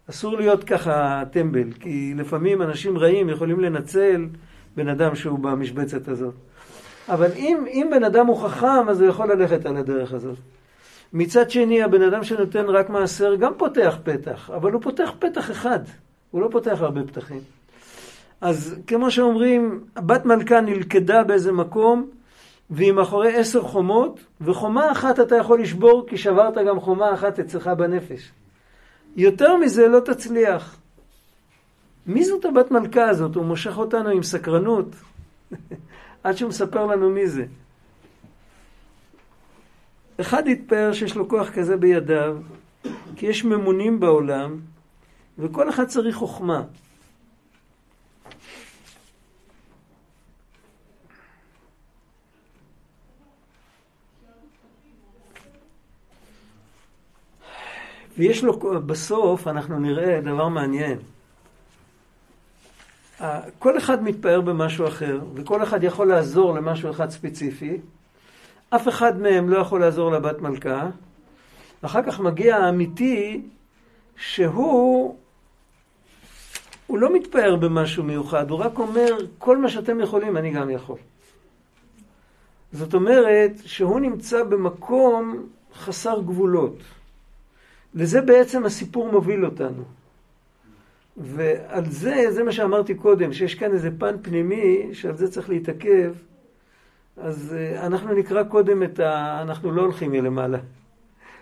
אסור 0.10 0.38
להיות 0.38 0.64
ככה 0.64 1.24
טמבל, 1.32 1.72
כי 1.80 2.14
לפעמים 2.16 2.62
אנשים 2.62 2.98
רעים 2.98 3.30
יכולים 3.30 3.60
לנצל 3.60 4.28
בן 4.76 4.88
אדם 4.88 5.16
שהוא 5.16 5.40
במשבצת 5.40 6.08
הזאת. 6.08 6.34
אבל 7.10 7.32
אם, 7.36 7.66
אם 7.68 7.88
בן 7.92 8.04
אדם 8.04 8.28
הוא 8.28 8.38
חכם, 8.38 8.90
אז 8.90 9.02
הוא 9.02 9.10
יכול 9.10 9.32
ללכת 9.34 9.66
על 9.66 9.78
הדרך 9.78 10.14
הזאת. 10.14 10.38
מצד 11.14 11.52
שני, 11.52 11.84
הבן 11.84 12.02
אדם 12.02 12.24
שנותן 12.24 12.66
רק 12.66 12.90
מעשר 12.90 13.36
גם 13.36 13.54
פותח 13.58 13.98
פתח, 14.04 14.50
אבל 14.56 14.72
הוא 14.72 14.82
פותח 14.82 15.12
פתח 15.20 15.52
אחד, 15.52 15.80
הוא 16.32 16.42
לא 16.42 16.48
פותח 16.52 16.78
הרבה 16.82 17.04
פתחים. 17.04 17.42
אז 18.42 18.76
כמו 18.88 19.12
שאומרים, 19.12 19.84
בת 19.96 20.26
מלכה 20.26 20.62
נלכדה 20.62 21.24
באיזה 21.24 21.52
מקום, 21.52 22.10
והיא 22.70 22.92
מאחורי 22.92 23.36
עשר 23.36 23.62
חומות, 23.62 24.20
וחומה 24.42 24.92
אחת 24.92 25.20
אתה 25.20 25.36
יכול 25.36 25.62
לשבור, 25.62 26.06
כי 26.08 26.18
שברת 26.18 26.54
גם 26.68 26.80
חומה 26.80 27.14
אחת 27.14 27.40
אצלך 27.40 27.68
בנפש. 27.68 28.32
יותר 29.16 29.58
מזה 29.58 29.88
לא 29.88 30.00
תצליח. 30.00 30.78
מי 32.08 32.26
זאת 32.26 32.46
הבת 32.46 32.72
מלכה 32.72 33.10
הזאת? 33.10 33.36
הוא 33.36 33.46
מושך 33.46 33.78
אותנו 33.78 34.10
עם 34.10 34.24
סקרנות, 34.24 34.86
עד 36.24 36.38
שהוא 36.38 36.50
מספר 36.50 36.86
לנו 36.86 37.10
מי 37.10 37.28
זה. 37.28 37.46
אחד 40.22 40.48
התפאר 40.48 40.94
שיש 40.94 41.16
לו 41.16 41.30
כוח 41.30 41.50
כזה 41.50 41.78
בידיו, 41.78 42.38
כי 43.16 43.26
יש 43.26 43.44
ממונים 43.44 44.00
בעולם, 44.00 44.60
וכל 45.38 45.70
אחד 45.70 45.88
צריך 45.88 46.16
חוכמה. 46.16 46.64
ויש 58.18 58.44
לו, 58.44 58.60
בסוף 58.86 59.48
אנחנו 59.48 59.80
נראה 59.80 60.22
דבר 60.22 60.48
מעניין. 60.48 60.98
כל 63.60 63.78
אחד 63.78 64.04
מתפאר 64.04 64.42
במשהו 64.42 64.88
אחר, 64.88 65.20
וכל 65.36 65.64
אחד 65.64 65.84
יכול 65.84 66.08
לעזור 66.08 66.54
למשהו 66.54 66.92
אחד 66.92 67.10
ספציפי. 67.10 67.78
אף 68.70 68.88
אחד 68.88 69.20
מהם 69.22 69.50
לא 69.50 69.58
יכול 69.58 69.80
לעזור 69.80 70.12
לבת 70.12 70.42
מלכה. 70.42 70.90
אחר 71.82 72.04
כך 72.04 72.20
מגיע 72.20 72.58
האמיתי, 72.58 73.42
שהוא 74.18 75.16
הוא 76.88 76.98
לא 76.98 77.14
מתפאר 77.14 77.56
במשהו 77.56 78.04
מיוחד, 78.04 78.50
הוא 78.50 78.60
רק 78.60 78.80
אומר, 78.80 79.18
כל 79.38 79.58
מה 79.58 79.70
שאתם 79.70 80.00
יכולים, 80.00 80.38
אני 80.38 80.52
גם 80.52 80.70
יכול. 80.70 80.98
זאת 82.72 82.94
אומרת 82.94 83.52
שהוא 83.66 84.00
נמצא 84.00 84.44
במקום 84.44 85.48
חסר 85.76 86.22
גבולות. 86.22 86.78
לזה 87.94 88.22
בעצם 88.22 88.66
הסיפור 88.66 89.12
מוביל 89.12 89.46
אותנו. 89.46 89.84
ועל 91.18 91.86
זה, 91.90 92.26
זה 92.30 92.44
מה 92.44 92.52
שאמרתי 92.52 92.94
קודם, 92.94 93.34
שיש 93.34 93.56
כאן 93.56 93.72
איזה 93.72 93.90
פן 93.98 94.16
פנימי 94.22 94.90
שעל 94.94 95.16
זה 95.16 95.32
צריך 95.32 95.50
להתעכב, 95.50 96.14
אז 97.18 97.56
אה, 97.58 97.86
אנחנו 97.86 98.14
נקרא 98.14 98.44
קודם 98.44 98.84
את 98.84 99.00
ה... 99.00 99.42
אנחנו 99.42 99.72
לא 99.72 99.82
הולכים 99.82 100.12
מלמעלה, 100.12 100.58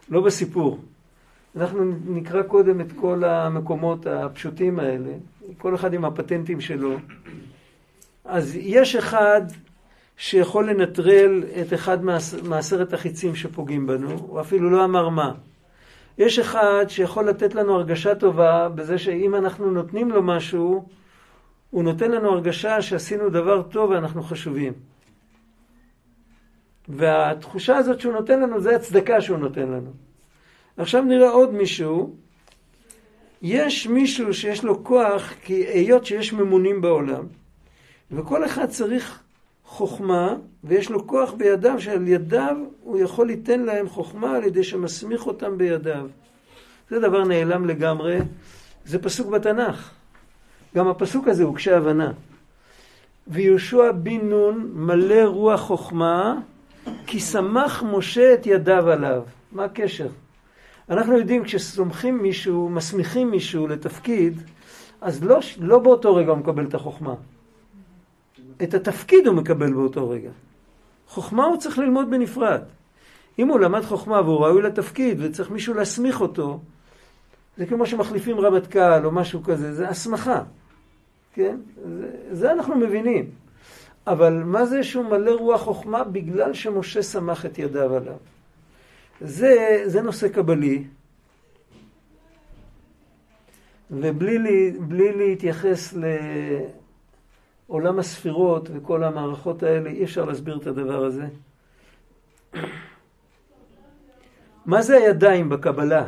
לא 0.09 0.21
בסיפור. 0.21 0.80
אנחנו 1.55 1.84
נקרא 2.07 2.43
קודם 2.43 2.82
את 2.82 2.91
כל 2.95 3.23
המקומות 3.23 4.07
הפשוטים 4.07 4.80
האלה, 4.80 5.11
כל 5.57 5.76
אחד 5.76 5.93
עם 5.93 6.05
הפטנטים 6.05 6.61
שלו. 6.61 6.97
אז 8.26 8.55
יש 8.55 8.95
אחד 8.95 9.41
שיכול 10.17 10.69
לנטרל 10.69 11.43
את 11.61 11.73
אחד 11.73 11.97
מעשרת 12.43 12.93
החיצים 12.93 13.36
שפוגעים 13.36 13.88
בנו, 13.88 14.11
הוא 14.11 14.41
אפילו 14.41 14.69
לא 14.69 14.86
אמר 14.86 15.09
מה. 15.09 15.32
יש 16.18 16.39
אחד 16.39 16.86
שיכול 16.88 17.30
לתת 17.30 17.55
לנו 17.55 17.76
הרגשה 17.76 18.16
טובה 18.16 18.70
בזה 18.70 18.97
שאם 18.97 19.36
אנחנו 19.36 19.72
נותנים 19.72 20.11
לו 20.11 20.24
משהו, 20.24 20.88
הוא 21.70 21.84
נותן 21.84 22.11
לנו 22.11 22.30
הרגשה 22.30 22.82
שעשינו 22.82 23.30
דבר 23.30 23.61
טוב 23.61 23.89
ואנחנו 23.89 24.24
חשובים. 24.24 24.74
והתחושה 26.88 27.78
הזאת 27.78 27.99
שהוא 27.99 28.13
נותן 28.13 28.39
לנו, 28.39 28.59
זה 28.59 28.76
הצדקה 28.76 29.22
שהוא 29.22 29.38
נותן 29.38 29.68
לנו. 29.68 29.91
עכשיו 30.78 31.03
נראה 31.03 31.30
עוד 31.30 31.53
מישהו. 31.53 32.16
יש 33.41 33.88
מישהו 33.88 34.34
שיש 34.34 34.63
לו 34.63 34.84
כוח, 34.84 35.34
כי 35.41 35.53
היות 35.53 36.05
שיש 36.05 36.34
ממונים 36.34 36.82
בעולם, 36.82 37.26
וכל 38.11 38.45
אחד 38.45 38.66
צריך 38.66 39.24
חוכמה, 39.66 40.36
ויש 40.63 40.89
לו 40.89 41.07
כוח 41.07 41.34
בידיו, 41.34 41.82
שעל 41.82 42.07
ידיו 42.07 42.57
הוא 42.84 42.99
יכול 42.99 43.28
ליתן 43.28 43.59
להם 43.59 43.89
חוכמה 43.89 44.36
על 44.36 44.43
ידי 44.43 44.63
שמסמיך 44.63 45.28
אותם 45.28 45.57
בידיו. 45.57 46.07
זה 46.89 46.99
דבר 46.99 47.24
נעלם 47.24 47.66
לגמרי, 47.66 48.18
זה 48.86 48.99
פסוק 48.99 49.28
בתנ"ך. 49.28 49.91
גם 50.76 50.88
הפסוק 50.88 51.28
הזה 51.28 51.43
הוא 51.43 51.55
קשה 51.55 51.78
הבנה. 51.78 52.11
ויהושע 53.28 53.91
בן 53.91 54.20
נון 54.22 54.72
מלא 54.74 55.26
רוח 55.26 55.61
חוכמה, 55.61 56.39
כי 57.07 57.20
שמח 57.20 57.84
משה 57.84 58.34
את 58.34 58.45
ידיו 58.45 58.89
עליו. 58.89 59.24
מה 59.51 59.63
הקשר? 59.63 60.07
אנחנו 60.89 61.18
יודעים 61.18 61.43
כשסומכים 61.43 62.18
מישהו, 62.18 62.70
מסמיכים 62.70 63.32
מישהו 63.32 63.68
לתפקיד, 63.68 64.41
אז 65.01 65.24
לא, 65.24 65.39
לא 65.59 65.80
באותו 65.80 66.16
רגע 66.16 66.32
הוא 66.32 66.38
מקבל 66.38 66.66
את 66.66 66.74
החוכמה. 66.74 67.13
את 68.64 68.74
התפקיד 68.74 69.28
הוא 69.28 69.36
מקבל 69.36 69.74
באותו 69.74 70.10
רגע. 70.10 70.30
חוכמה 71.08 71.45
הוא 71.45 71.58
צריך 71.58 71.80
ללמוד 71.80 72.12
בנפרד. 72.12 72.62
אם 73.39 73.47
הוא 73.47 73.60
למד 73.60 73.82
חוכמה 73.82 74.22
והוא 74.22 74.39
ראוי 74.39 74.62
לתפקיד 74.62 75.18
וצריך 75.22 75.51
מישהו 75.51 75.74
להסמיך 75.74 76.22
אותו, 76.22 76.60
זה 77.58 77.66
כמו 77.66 77.86
שמחליפים 77.86 78.39
רמטכ"ל 78.39 79.06
או 79.06 79.12
משהו 79.12 79.43
כזה, 79.43 79.74
זה 79.74 79.89
הסמכה. 79.89 80.43
כן? 81.34 81.58
זה, 81.97 82.12
זה 82.32 82.51
אנחנו 82.51 82.76
מבינים. 82.76 83.30
אבל 84.08 84.34
מה 84.34 84.66
זה 84.66 84.84
שהוא 84.84 85.06
מלא 85.06 85.32
רוח 85.32 85.62
חוכמה 85.62 86.03
בגלל 86.03 86.53
שמשה 86.53 87.01
סמך 87.01 87.45
את 87.45 87.60
ידיו 87.60 87.95
עליו? 87.95 88.18
זה, 89.22 89.84
זה 89.86 90.01
נושא 90.01 90.28
קבלי, 90.28 90.84
ובלי 93.91 94.38
לי, 94.38 94.74
להתייחס 94.89 95.93
לעולם 97.70 97.99
הספירות 97.99 98.70
וכל 98.74 99.03
המערכות 99.03 99.63
האלה, 99.63 99.89
אי 99.89 100.03
אפשר 100.03 100.26
להסביר 100.26 100.57
את 100.57 100.68
הדבר 100.68 101.05
הזה. 101.05 101.28
מה 104.66 104.82
זה 104.82 104.97
הידיים 104.97 105.49
בקבלה? 105.49 106.07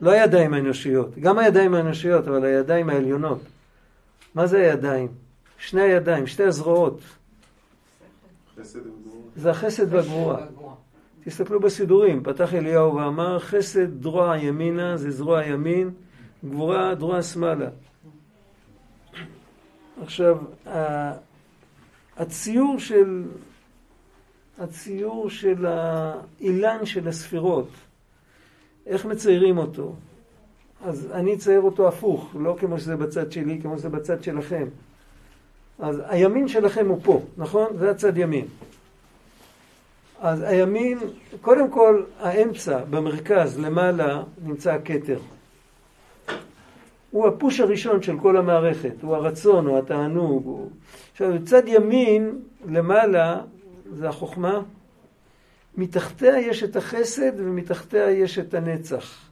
לא 0.00 0.10
הידיים 0.10 0.54
האנושיות, 0.54 1.18
גם 1.18 1.38
הידיים 1.38 1.74
האנושיות, 1.74 2.28
אבל 2.28 2.44
הידיים 2.44 2.90
העליונות. 2.90 3.40
מה 4.34 4.46
זה 4.46 4.58
הידיים? 4.58 5.08
שני 5.58 5.80
הידיים, 5.82 6.26
שתי 6.26 6.42
הזרועות. 6.42 7.00
זה 9.36 9.50
החסד 9.50 9.94
והגבורה. 9.94 10.46
תסתכלו 11.24 11.60
בסידורים, 11.60 12.22
פתח 12.22 12.54
אליהו 12.54 12.94
ואמר, 12.94 13.38
חסד 13.38 14.00
דרוע 14.00 14.36
ימינה 14.38 14.96
זה 14.96 15.10
זרוע 15.10 15.44
ימין, 15.44 15.90
גבורה 16.44 16.94
דרוע 16.94 17.22
שמאלה. 17.22 17.68
עכשיו, 20.02 20.38
הציור 22.16 22.78
של, 22.78 23.24
הציור 24.58 25.30
של 25.30 25.66
האילן 25.66 26.86
של 26.86 27.08
הספירות, 27.08 27.68
איך 28.86 29.04
מציירים 29.04 29.58
אותו? 29.58 29.94
אז 30.84 31.08
אני 31.12 31.34
אצייר 31.34 31.60
אותו 31.60 31.88
הפוך, 31.88 32.30
לא 32.38 32.56
כמו 32.60 32.78
שזה 32.78 32.96
בצד 32.96 33.32
שלי, 33.32 33.58
כמו 33.62 33.78
שזה 33.78 33.88
בצד 33.88 34.22
שלכם. 34.22 34.66
אז 35.78 36.02
הימין 36.08 36.48
שלכם 36.48 36.88
הוא 36.88 37.00
פה, 37.02 37.22
נכון? 37.36 37.66
זה 37.78 37.90
הצד 37.90 38.16
ימין. 38.16 38.46
אז 40.20 40.42
הימין, 40.42 40.98
קודם 41.40 41.70
כל, 41.70 42.02
האמצע, 42.20 42.84
במרכז, 42.90 43.58
למעלה, 43.58 44.22
נמצא 44.44 44.72
הכתר. 44.72 45.18
הוא 47.12 47.28
הפוש 47.28 47.60
הראשון 47.60 48.02
של 48.02 48.18
כל 48.18 48.36
המערכת, 48.36 49.02
הוא 49.02 49.16
הרצון, 49.16 49.66
הוא 49.66 49.78
התענוג. 49.78 50.44
הוא... 50.44 50.70
עכשיו, 51.12 51.32
בצד 51.32 51.62
ימין, 51.66 52.38
למעלה, 52.68 53.40
זה 53.92 54.08
החוכמה. 54.08 54.62
מתחתיה 55.76 56.38
יש 56.38 56.62
את 56.62 56.76
החסד 56.76 57.32
ומתחתיה 57.36 58.10
יש 58.10 58.38
את 58.38 58.54
הנצח. 58.54 59.30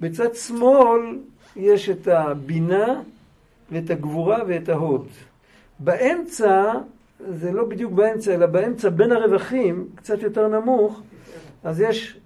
בצד 0.00 0.34
שמאל 0.34 1.18
יש 1.56 1.90
את 1.90 2.08
הבינה 2.08 3.02
ואת 3.72 3.90
הגבורה 3.90 4.38
ואת 4.48 4.68
ההוד. 4.68 5.08
באמצע, 5.78 6.72
זה 7.28 7.52
לא 7.52 7.64
בדיוק 7.64 7.92
באמצע, 7.92 8.34
אלא 8.34 8.46
באמצע 8.46 8.88
בין 8.88 9.12
הרווחים, 9.12 9.88
קצת 9.94 10.22
יותר 10.22 10.48
נמוך, 10.48 11.02
אז 11.64 11.80
יש 11.80 12.20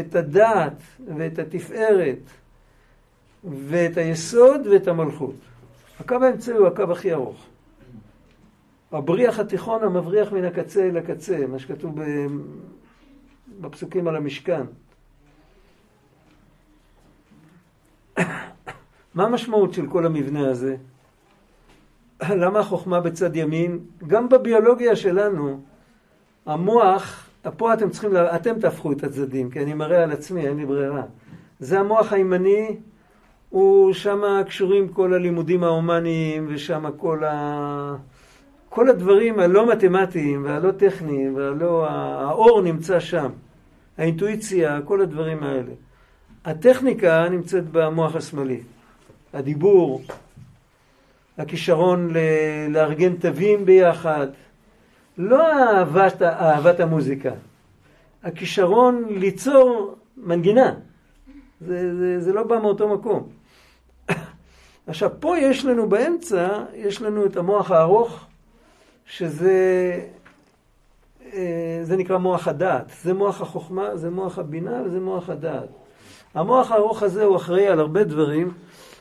את 0.00 0.14
הדעת 0.14 0.82
ואת 1.16 1.38
התפארת 1.38 2.41
ואת 3.44 3.96
היסוד 3.96 4.66
ואת 4.66 4.88
המלכות. 4.88 5.34
הקו 6.00 6.14
האמצעי 6.14 6.56
הוא 6.56 6.66
הקו 6.66 6.92
הכי 6.92 7.12
ארוך. 7.12 7.46
הבריח 8.92 9.38
התיכון 9.38 9.84
המבריח 9.84 10.32
מן 10.32 10.44
הקצה 10.44 10.88
אל 10.88 10.96
הקצה, 10.96 11.46
מה 11.46 11.58
שכתוב 11.58 11.98
בפסוקים 13.60 14.08
על 14.08 14.16
המשכן. 14.16 14.62
מה 19.14 19.24
המשמעות 19.24 19.74
של 19.74 19.86
כל 19.86 20.06
המבנה 20.06 20.50
הזה? 20.50 20.76
למה 22.42 22.58
החוכמה 22.58 23.00
בצד 23.00 23.36
ימין? 23.36 23.78
גם 24.06 24.28
בביולוגיה 24.28 24.96
שלנו, 24.96 25.60
המוח, 26.46 27.28
פה 27.56 27.74
אתם 27.74 27.90
צריכים, 27.90 28.10
אתם 28.16 28.60
תהפכו 28.60 28.92
את 28.92 29.04
הצדדים, 29.04 29.50
כי 29.50 29.62
אני 29.62 29.74
מראה 29.74 30.02
על 30.02 30.12
עצמי, 30.12 30.46
אין 30.48 30.56
לי 30.56 30.66
ברירה. 30.66 31.02
זה 31.60 31.80
המוח 31.80 32.12
הימני, 32.12 32.76
הוא 33.52 33.92
שמה 33.92 34.42
קשורים 34.46 34.88
כל 34.88 35.14
הלימודים 35.14 35.64
ההומניים, 35.64 36.46
ושם 36.48 36.84
כל 36.96 37.24
ה... 37.24 37.96
כל 38.68 38.88
הדברים 38.88 39.40
הלא 39.40 39.72
מתמטיים 39.72 40.44
והלא 40.44 40.70
טכניים 40.70 41.36
והלא... 41.36 41.86
האור 41.88 42.62
נמצא 42.62 43.00
שם. 43.00 43.30
האינטואיציה, 43.98 44.80
כל 44.84 45.00
הדברים 45.00 45.42
האלה. 45.42 45.72
הטכניקה 46.44 47.28
נמצאת 47.28 47.64
במוח 47.72 48.16
השמאלי. 48.16 48.60
הדיבור, 49.32 50.02
הכישרון 51.38 52.12
לארגן 52.68 53.16
תווים 53.16 53.64
ביחד, 53.64 54.26
לא 55.18 55.52
אהבת, 55.52 56.22
אהבת 56.22 56.80
המוזיקה, 56.80 57.32
הכישרון 58.22 59.04
ליצור 59.10 59.96
מנגינה. 60.16 60.74
זה, 61.60 61.96
זה, 61.96 62.20
זה 62.20 62.32
לא 62.32 62.42
בא 62.42 62.58
מאותו 62.58 62.88
מקום. 62.88 63.41
עכשיו, 64.86 65.10
פה 65.20 65.38
יש 65.38 65.64
לנו 65.64 65.88
באמצע, 65.88 66.64
יש 66.74 67.02
לנו 67.02 67.26
את 67.26 67.36
המוח 67.36 67.70
הארוך, 67.70 68.26
שזה 69.06 70.00
אה, 71.32 71.80
זה 71.82 71.96
נקרא 71.96 72.18
מוח 72.18 72.48
הדעת. 72.48 72.92
זה 73.02 73.14
מוח 73.14 73.40
החוכמה, 73.40 73.96
זה 73.96 74.10
מוח 74.10 74.38
הבינה 74.38 74.82
וזה 74.84 75.00
מוח 75.00 75.28
הדעת. 75.28 75.68
המוח 76.34 76.70
הארוך 76.70 77.02
הזה 77.02 77.24
הוא 77.24 77.36
אחראי 77.36 77.68
על 77.68 77.80
הרבה 77.80 78.04
דברים. 78.04 78.52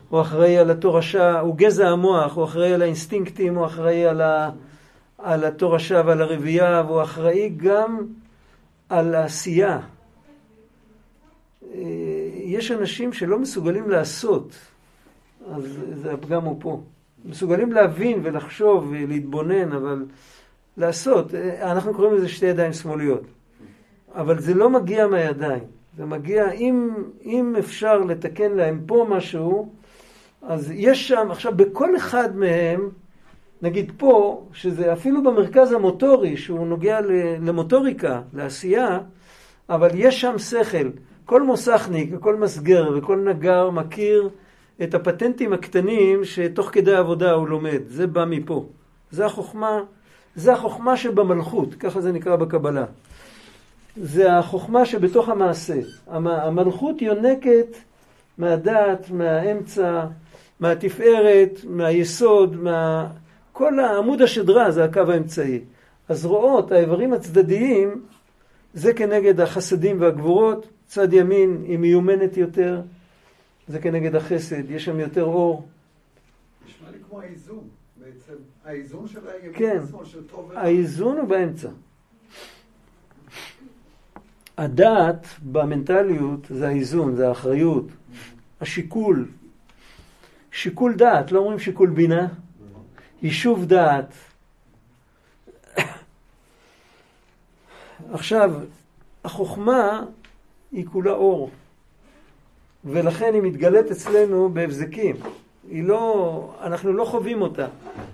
הוא 0.09 0.21
אחראי 0.21 0.57
על 0.57 0.71
התורשה, 0.71 1.39
הוא 1.39 1.55
גזע 1.55 1.89
המוח, 1.89 2.35
הוא 2.35 2.43
אחראי 2.43 2.73
על 2.73 2.81
האינסטינקטים, 2.81 3.55
הוא 3.55 3.65
אחראי 3.65 4.05
על, 4.05 4.21
ה, 4.21 4.49
על 5.17 5.43
התורשה 5.43 6.01
ועל 6.05 6.21
הרבייה, 6.21 6.83
והוא 6.87 7.01
אחראי 7.01 7.49
גם 7.57 8.05
על 8.89 9.15
העשייה. 9.15 9.79
אה, 11.73 11.79
יש 12.35 12.71
אנשים 12.71 13.13
שלא 13.13 13.39
מסוגלים 13.39 13.89
לעשות, 13.89 14.55
אז 15.55 15.63
זה 15.93 16.13
הפגם 16.13 16.43
הוא 16.43 16.55
פה. 16.59 16.81
מסוגלים 17.25 17.71
להבין 17.71 18.19
ולחשוב 18.23 18.87
ולהתבונן, 18.91 19.71
אבל 19.71 20.05
לעשות, 20.77 21.33
אנחנו 21.61 21.93
קוראים 21.93 22.15
לזה 22.15 22.29
שתי 22.29 22.45
ידיים 22.45 22.73
שמאליות. 22.73 23.23
אבל 24.15 24.39
זה 24.39 24.53
לא 24.53 24.69
מגיע 24.69 25.07
מהידיים. 25.07 25.63
זה 25.97 26.05
מגיע, 26.05 26.51
אם, 26.51 26.89
אם 27.25 27.55
אפשר 27.59 27.97
לתקן 27.97 28.51
להם 28.51 28.81
פה 28.85 29.05
משהו, 29.09 29.69
אז 30.41 30.71
יש 30.75 31.07
שם, 31.07 31.31
עכשיו 31.31 31.55
בכל 31.55 31.95
אחד 31.95 32.35
מהם, 32.35 32.89
נגיד 33.61 33.91
פה, 33.97 34.43
שזה 34.53 34.93
אפילו 34.93 35.23
במרכז 35.23 35.71
המוטורי, 35.71 36.37
שהוא 36.37 36.67
נוגע 36.67 36.99
למוטוריקה, 37.41 38.21
לעשייה, 38.33 38.99
אבל 39.69 39.89
יש 39.93 40.21
שם 40.21 40.37
שכל. 40.37 40.89
כל 41.25 41.43
מוסכניק 41.43 42.09
וכל 42.13 42.35
מסגר 42.35 42.91
וכל 42.97 43.17
נגר 43.17 43.69
מכיר 43.69 44.29
את 44.83 44.93
הפטנטים 44.93 45.53
הקטנים 45.53 46.25
שתוך 46.25 46.69
כדי 46.71 46.95
העבודה 46.95 47.31
הוא 47.31 47.47
לומד. 47.47 47.81
זה 47.87 48.07
בא 48.07 48.25
מפה. 48.25 48.65
זה 49.11 49.25
החוכמה, 49.25 49.79
זה 50.35 50.53
החוכמה 50.53 50.97
שבמלכות, 50.97 51.75
ככה 51.75 52.01
זה 52.01 52.11
נקרא 52.11 52.35
בקבלה. 52.35 52.85
זה 53.97 54.37
החוכמה 54.37 54.85
שבתוך 54.85 55.29
המעשה. 55.29 55.79
המלכות 56.07 57.01
יונקת 57.01 57.75
מהדעת, 58.37 59.11
מהאמצע, 59.11 60.05
מהתפארת, 60.59 61.59
מהיסוד, 61.69 62.55
מה... 62.55 63.07
כל 63.51 63.79
העמוד 63.79 64.21
השדרה 64.21 64.71
זה 64.71 64.83
הקו 64.83 64.99
האמצעי. 64.99 65.59
הזרועות, 66.09 66.71
האיברים 66.71 67.13
הצדדיים, 67.13 68.01
זה 68.73 68.93
כנגד 68.93 69.39
החסדים 69.39 70.01
והגבורות, 70.01 70.67
צד 70.87 71.13
ימין 71.13 71.61
היא 71.67 71.77
מיומנת 71.77 72.37
יותר, 72.37 72.81
זה 73.71 73.79
כנגד 73.79 74.15
החסד, 74.15 74.71
יש 74.71 74.85
שם 74.85 74.99
יותר 74.99 75.23
אור. 75.23 75.67
נשמע 76.67 76.91
לי 76.91 76.97
כמו 77.09 77.21
האיזון 77.21 77.67
בעצם, 77.97 78.33
האיזון 78.65 79.07
של 79.07 79.19
הימין 79.27 79.59
כן, 79.59 79.79
עצמו, 79.83 80.05
של 80.05 80.27
טוב. 80.27 80.51
האיזון 80.51 81.17
הוא 81.17 81.27
באמצע. 81.27 81.69
הדעת 84.57 85.27
במנטליות 85.51 86.39
זה 86.49 86.67
האיזון, 86.67 87.15
זה 87.15 87.27
האחריות, 87.27 87.85
השיקול, 88.61 89.27
שיקול 90.51 90.95
דעת, 90.95 91.31
לא 91.31 91.39
אומרים 91.39 91.59
שיקול 91.59 91.89
בינה, 91.89 92.27
יישוב 93.21 93.65
דעת. 93.65 94.13
עכשיו, 98.13 98.53
החוכמה 99.23 100.05
היא 100.71 100.85
כולה 100.85 101.11
אור, 101.11 101.51
ולכן 102.85 103.33
היא 103.33 103.41
מתגלית 103.41 103.91
אצלנו 103.91 104.49
בהבזקים. 104.53 105.15
היא 105.69 105.83
לא, 105.83 106.53
אנחנו 106.63 106.93
לא 106.93 107.05
חווים 107.05 107.41
אותה. 107.41 107.67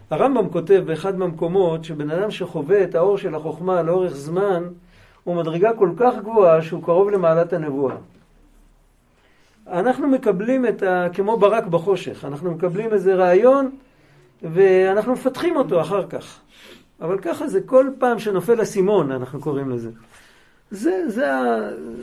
הרמב"ם 0.09 0.49
כותב 0.49 0.83
באחד 0.85 1.17
מהמקומות 1.17 1.83
שבן 1.83 2.11
אדם 2.11 2.31
שחווה 2.31 2.83
את 2.83 2.95
האור 2.95 3.17
של 3.17 3.35
החוכמה 3.35 3.81
לאורך 3.81 4.15
זמן, 4.15 4.63
הוא 5.23 5.35
מדרגה 5.35 5.73
כל 5.73 5.89
כך 5.97 6.13
גבוהה 6.21 6.61
שהוא 6.61 6.83
קרוב 6.83 7.09
למעלת 7.09 7.53
הנבואה. 7.53 7.95
אנחנו 9.67 10.07
מקבלים 10.07 10.65
את 10.65 10.83
ה... 10.83 11.07
כמו 11.13 11.37
ברק 11.37 11.65
בחושך, 11.65 12.25
אנחנו 12.25 12.51
מקבלים 12.51 12.93
איזה 12.93 13.15
רעיון 13.15 13.69
ואנחנו 14.41 15.13
מפתחים 15.13 15.55
אותו 15.57 15.81
אחר 15.81 16.07
כך. 16.07 16.39
אבל 17.01 17.17
ככה 17.19 17.47
זה 17.47 17.61
כל 17.61 17.89
פעם 17.99 18.19
שנופל 18.19 18.61
אסימון, 18.61 19.11
אנחנו 19.11 19.39
קוראים 19.39 19.69
לזה. 19.69 19.89
זה, 20.71 21.03
זה, 21.07 21.25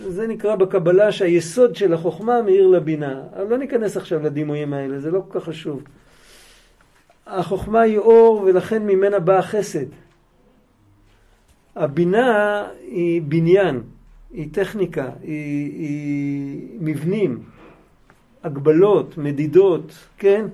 זה 0.09 0.27
נקרא 0.27 0.57
בקבלה 0.57 1.13
שהיסוד 1.13 1.77
של 1.77 1.93
החוכמה 1.93 2.43
מאיר 2.43 2.67
לבינה. 2.67 3.23
אבל 3.37 3.47
לא 3.51 3.59
ניכנס 3.59 3.97
עכשיו 3.97 4.23
לדימויים 4.23 4.73
האלה, 4.73 5.01
זה 5.01 5.11
לא 5.11 5.23
כל 5.29 5.41
כך 5.41 5.47
חשוב. 5.47 5.83
החוכמה 7.27 7.81
היא 7.81 7.99
אור 7.99 8.43
ולכן 8.47 8.83
ממנה 8.87 9.19
בא 9.19 9.39
החסד. 9.39 9.87
הבינה 11.77 12.67
היא 12.81 13.23
בניין, 13.23 13.83
היא 14.33 14.49
טכניקה, 14.53 15.11
היא, 15.23 15.73
היא 15.73 16.79
מבנים. 16.81 17.43
הגבלות, 18.45 19.19
מדידות, 19.19 19.93
כן? 20.19 20.47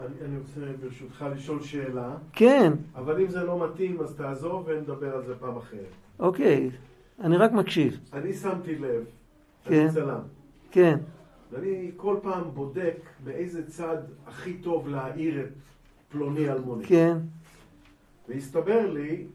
אני, 0.00 0.06
אני 0.24 0.38
רוצה 0.38 0.60
ברשותך 0.82 1.24
לשאול 1.34 1.62
שאלה. 1.62 2.10
כן. 2.32 2.72
אבל 2.94 3.20
אם 3.20 3.28
זה 3.28 3.44
לא 3.44 3.68
מתאים, 3.68 4.00
אז 4.00 4.14
תעזוב 4.14 4.64
ונדבר 4.66 5.14
על 5.14 5.24
זה 5.26 5.34
פעם 5.34 5.56
אחרת. 5.56 5.92
אוקיי, 6.18 6.70
אני 7.20 7.36
רק 7.36 7.52
מקשיב. 7.52 8.00
אני 8.12 8.34
שמתי 8.34 8.78
לב, 8.78 9.04
כן. 9.64 9.80
אני 9.80 9.92
צלם, 9.92 10.20
כן, 10.70 10.98
ואני 11.50 11.90
כל 11.96 12.16
פעם 12.22 12.50
בודק 12.54 12.96
באיזה 13.24 13.66
צד 13.66 13.96
הכי 14.26 14.54
טוב 14.54 14.88
להעיר 14.88 15.40
את 15.40 15.48
פלוני 16.08 16.50
אלמוני. 16.52 16.86
כן, 16.86 17.16
והסתבר 18.28 18.92
לי 18.92 19.26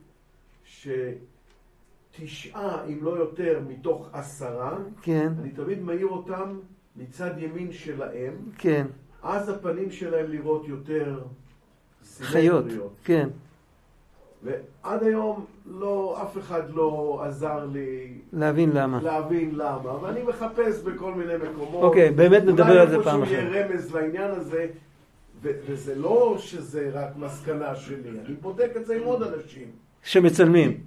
שתשעה, 2.14 2.86
אם 2.86 3.00
לא 3.02 3.18
יותר, 3.18 3.62
מתוך 3.68 4.10
עשרה, 4.14 4.78
כן, 5.02 5.34
אני 5.42 5.52
תמיד 5.52 5.82
מעיר 5.82 6.08
אותם 6.08 6.60
מצד 6.96 7.32
ימין 7.38 7.72
שלהם, 7.72 8.34
כן. 8.58 8.88
אז 9.24 9.50
הפנים 9.50 9.92
שלהם 9.92 10.32
לראות 10.32 10.68
יותר 10.68 11.24
חיות, 12.22 12.64
סימטריות. 12.64 12.94
כן. 13.04 13.30
ועד 14.44 15.04
היום 15.04 15.46
לא, 15.66 16.20
אף 16.24 16.38
אחד 16.38 16.62
לא 16.74 17.22
עזר 17.26 17.66
לי 17.74 18.08
להבין 18.34 18.72
למה. 18.74 19.00
להבין 19.04 19.56
למה, 19.56 20.04
ואני 20.04 20.24
מחפש 20.24 20.82
בכל 20.82 21.14
מיני 21.14 21.34
מקומות. 21.52 21.84
אוקיי, 21.84 22.12
באמת 22.12 22.44
נדבר 22.44 22.82
על 22.82 22.90
זה 22.90 23.04
פעם 23.04 23.20
אולי 23.20 23.30
אחרת. 23.32 23.40
איפשהו 23.40 23.54
יהיה 23.56 23.68
רמז 23.68 23.96
לעניין 23.96 24.32
הזה, 24.32 24.68
ו- 25.42 25.52
וזה 25.66 25.96
לא 25.96 26.36
שזה 26.38 26.90
רק 26.94 27.10
מסקנה 27.18 27.76
שלי, 27.76 28.10
אני 28.26 28.36
בודק 28.42 28.72
את 28.78 28.86
זה 28.86 28.96
עם 28.96 29.04
עוד 29.04 29.24
אנשים. 29.24 29.68
שמצלמים. 30.04 30.78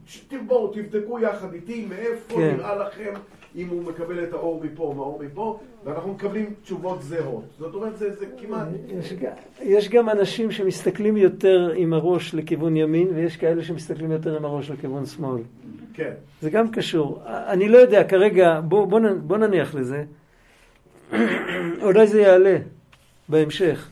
בואו 0.46 0.72
תבדקו 0.74 1.18
יחד 1.18 1.52
איתי 1.52 1.86
מאיפה 1.88 2.34
כן. 2.34 2.54
נראה 2.56 2.74
לכם 2.76 3.12
אם 3.56 3.68
הוא 3.68 3.82
מקבל 3.82 4.24
את 4.24 4.32
האור 4.32 4.64
מפה 4.64 4.82
או 4.82 4.94
מהאור 4.94 5.22
מפה, 5.22 5.58
ואנחנו 5.84 6.12
מקבלים 6.12 6.54
תשובות 6.62 7.02
זהות. 7.02 7.44
זאת 7.58 7.74
אומרת, 7.74 7.96
זה, 7.96 8.14
זה 8.14 8.26
כמעט... 8.40 8.68
יש, 8.88 9.14
יש 9.62 9.88
גם 9.88 10.10
אנשים 10.10 10.50
שמסתכלים 10.50 11.16
יותר 11.16 11.72
עם 11.76 11.92
הראש 11.92 12.34
לכיוון 12.34 12.76
ימין, 12.76 13.08
ויש 13.14 13.36
כאלה 13.36 13.64
שמסתכלים 13.64 14.12
יותר 14.12 14.36
עם 14.36 14.44
הראש 14.44 14.70
לכיוון 14.70 15.06
שמאל. 15.06 15.42
כן. 15.94 16.12
זה 16.40 16.50
גם 16.50 16.70
קשור. 16.70 17.22
אני 17.26 17.68
לא 17.68 17.78
יודע, 17.78 18.04
כרגע, 18.04 18.60
בוא, 18.60 18.86
בוא, 18.86 19.00
בוא 19.22 19.36
נניח 19.36 19.74
לזה. 19.74 20.04
אולי 21.82 22.06
זה 22.06 22.20
יעלה 22.20 22.56
בהמשך. 23.28 23.88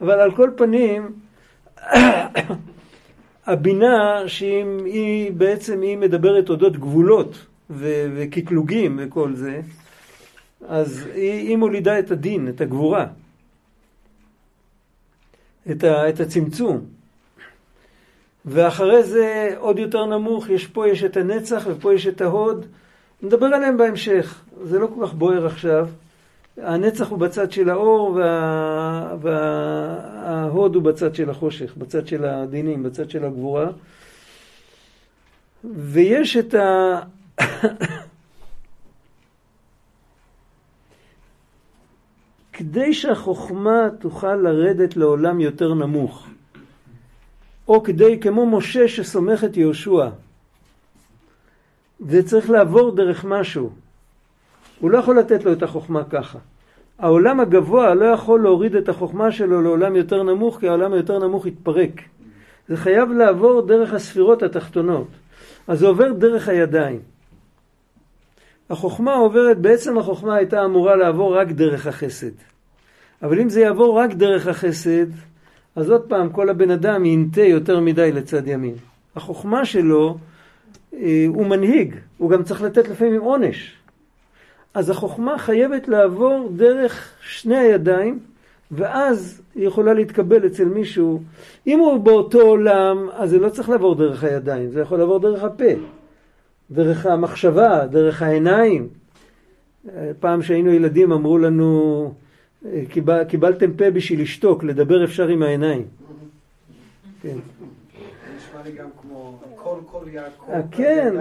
אבל 0.00 0.20
על 0.20 0.34
כל 0.34 0.50
פנים, 0.56 1.12
הבינה 3.46 4.22
שהיא 4.26 4.64
היא 4.84 5.32
בעצם, 5.32 5.80
היא 5.80 5.98
מדברת 5.98 6.50
אודות 6.50 6.76
גבולות 6.76 7.46
וקטלוגים 7.70 9.00
וכל 9.02 9.34
זה, 9.34 9.60
אז 10.68 11.06
היא, 11.14 11.48
היא 11.48 11.56
מולידה 11.56 11.98
את 11.98 12.10
הדין, 12.10 12.48
את 12.48 12.60
הגבורה, 12.60 13.06
את, 15.70 15.84
ה, 15.84 16.08
את 16.08 16.20
הצמצום. 16.20 16.80
ואחרי 18.44 19.02
זה 19.02 19.54
עוד 19.58 19.78
יותר 19.78 20.06
נמוך, 20.06 20.48
יש 20.48 20.66
פה 20.66 20.88
יש 20.88 21.04
את 21.04 21.16
הנצח 21.16 21.64
ופה 21.66 21.94
יש 21.94 22.06
את 22.06 22.20
ההוד. 22.20 22.66
נדבר 23.22 23.46
עליהם 23.46 23.76
בהמשך, 23.76 24.44
זה 24.62 24.78
לא 24.78 24.88
כל 24.94 25.06
כך 25.06 25.14
בוער 25.14 25.46
עכשיו. 25.46 25.88
הנצח 26.56 27.08
הוא 27.08 27.18
בצד 27.18 27.52
של 27.52 27.70
האור 27.70 28.10
וה... 28.10 29.16
וההוד 29.20 30.74
הוא 30.74 30.82
בצד 30.82 31.14
של 31.14 31.30
החושך, 31.30 31.76
בצד 31.76 32.06
של 32.06 32.24
הדינים, 32.24 32.82
בצד 32.82 33.10
של 33.10 33.24
הגבורה. 33.24 33.66
ויש 35.64 36.36
את 36.36 36.54
ה... 36.54 37.00
כדי 42.52 42.94
שהחוכמה 42.94 43.88
תוכל 43.98 44.34
לרדת 44.36 44.96
לעולם 44.96 45.40
יותר 45.40 45.74
נמוך, 45.74 46.26
או 47.68 47.82
כדי, 47.82 48.20
כמו 48.20 48.46
משה 48.46 48.88
שסומך 48.88 49.44
את 49.44 49.56
יהושע, 49.56 50.08
זה 52.00 52.22
צריך 52.22 52.50
לעבור 52.50 52.96
דרך 52.96 53.24
משהו. 53.24 53.70
הוא 54.80 54.90
לא 54.90 54.98
יכול 54.98 55.18
לתת 55.18 55.44
לו 55.44 55.52
את 55.52 55.62
החוכמה 55.62 56.04
ככה. 56.04 56.38
העולם 56.98 57.40
הגבוה 57.40 57.94
לא 57.94 58.04
יכול 58.04 58.42
להוריד 58.42 58.74
את 58.74 58.88
החוכמה 58.88 59.32
שלו 59.32 59.62
לעולם 59.62 59.96
יותר 59.96 60.22
נמוך, 60.22 60.60
כי 60.60 60.68
העולם 60.68 60.92
היותר 60.92 61.18
נמוך 61.18 61.46
יתפרק. 61.46 62.02
זה 62.68 62.76
חייב 62.76 63.10
לעבור 63.10 63.62
דרך 63.62 63.92
הספירות 63.92 64.42
התחתונות. 64.42 65.08
אז 65.68 65.78
זה 65.78 65.86
עובר 65.86 66.12
דרך 66.12 66.48
הידיים. 66.48 67.15
החוכמה 68.70 69.14
עוברת, 69.14 69.58
בעצם 69.58 69.98
החוכמה 69.98 70.34
הייתה 70.34 70.64
אמורה 70.64 70.96
לעבור 70.96 71.36
רק 71.36 71.48
דרך 71.48 71.86
החסד. 71.86 72.30
אבל 73.22 73.40
אם 73.40 73.48
זה 73.48 73.60
יעבור 73.60 73.98
רק 73.98 74.12
דרך 74.12 74.46
החסד, 74.46 75.06
אז 75.76 75.90
עוד 75.90 76.02
פעם 76.08 76.30
כל 76.30 76.48
הבן 76.48 76.70
אדם 76.70 77.04
ינטה 77.04 77.42
יותר 77.42 77.80
מדי 77.80 78.12
לצד 78.12 78.46
ימין. 78.46 78.74
החוכמה 79.16 79.64
שלו, 79.64 80.18
אה, 80.94 81.24
הוא 81.28 81.46
מנהיג, 81.46 81.94
הוא 82.18 82.30
גם 82.30 82.42
צריך 82.42 82.62
לתת 82.62 82.88
לפעמים 82.88 83.20
עונש. 83.20 83.74
אז 84.74 84.90
החוכמה 84.90 85.38
חייבת 85.38 85.88
לעבור 85.88 86.48
דרך 86.56 87.12
שני 87.20 87.56
הידיים, 87.56 88.18
ואז 88.70 89.42
היא 89.54 89.66
יכולה 89.66 89.94
להתקבל 89.94 90.46
אצל 90.46 90.64
מישהו. 90.64 91.22
אם 91.66 91.78
הוא 91.78 91.98
באותו 91.98 92.40
עולם, 92.40 93.08
אז 93.12 93.30
זה 93.30 93.38
לא 93.38 93.48
צריך 93.48 93.68
לעבור 93.68 93.94
דרך 93.94 94.24
הידיים, 94.24 94.70
זה 94.70 94.80
יכול 94.80 94.98
לעבור 94.98 95.18
דרך 95.18 95.42
הפה, 95.42 95.64
דרך 96.70 97.06
המחשבה, 97.06 97.86
דרך 97.86 98.22
העיניים. 98.22 98.88
פעם 100.20 100.42
שהיינו 100.42 100.70
ילדים 100.70 101.12
אמרו 101.12 101.38
לנו, 101.38 102.12
קיבל, 102.88 103.24
קיבלתם 103.24 103.72
פה 103.72 103.90
בשביל 103.90 104.22
לשתוק, 104.22 104.64
לדבר 104.64 105.04
אפשר 105.04 105.28
עם 105.28 105.42
העיניים. 105.42 105.86
כן. 107.22 107.36
כן, 110.70 111.14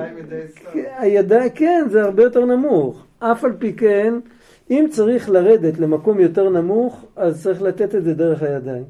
הידיים, 0.97 1.49
כן, 1.55 1.85
זה 1.89 2.03
הרבה 2.03 2.23
יותר 2.23 2.45
נמוך. 2.45 3.05
אף 3.19 3.43
על 3.43 3.53
פי 3.59 3.73
כן, 3.73 4.13
אם 4.71 4.85
צריך 4.91 5.29
לרדת 5.29 5.79
למקום 5.79 6.19
יותר 6.19 6.49
נמוך, 6.49 7.05
אז 7.15 7.43
צריך 7.43 7.61
לתת 7.61 7.95
את 7.95 8.03
זה 8.03 8.13
דרך 8.13 8.41
הידיים. 8.41 8.83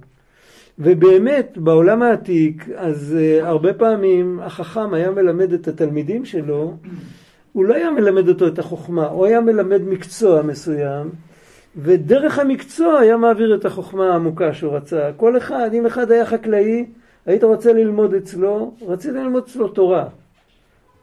ובאמת, 0.79 1.57
בעולם 1.57 2.01
העתיק, 2.01 2.69
אז 2.75 3.17
uh, 3.17 3.45
הרבה 3.45 3.73
פעמים 3.73 4.39
החכם 4.43 4.93
היה 4.93 5.11
מלמד 5.11 5.53
את 5.53 5.67
התלמידים 5.67 6.25
שלו, 6.25 6.73
הוא 7.53 7.65
לא 7.65 7.75
היה 7.75 7.91
מלמד 7.91 8.29
אותו 8.29 8.47
את 8.47 8.59
החוכמה, 8.59 9.07
הוא 9.07 9.25
היה 9.25 9.41
מלמד 9.41 9.81
מקצוע 9.81 10.41
מסוים, 10.41 11.09
ודרך 11.77 12.39
המקצוע 12.39 12.99
היה 12.99 13.17
מעביר 13.17 13.55
את 13.55 13.65
החוכמה 13.65 14.11
העמוקה 14.11 14.53
שהוא 14.53 14.73
רצה. 14.73 15.11
כל 15.17 15.37
אחד, 15.37 15.69
אם 15.73 15.85
אחד 15.85 16.11
היה 16.11 16.25
חקלאי, 16.25 16.85
היית 17.25 17.43
רוצה 17.43 17.73
ללמוד 17.73 18.13
אצלו, 18.13 18.73
רצית 18.87 19.13
ללמוד 19.13 19.43
אצלו 19.47 19.67
תורה, 19.67 20.05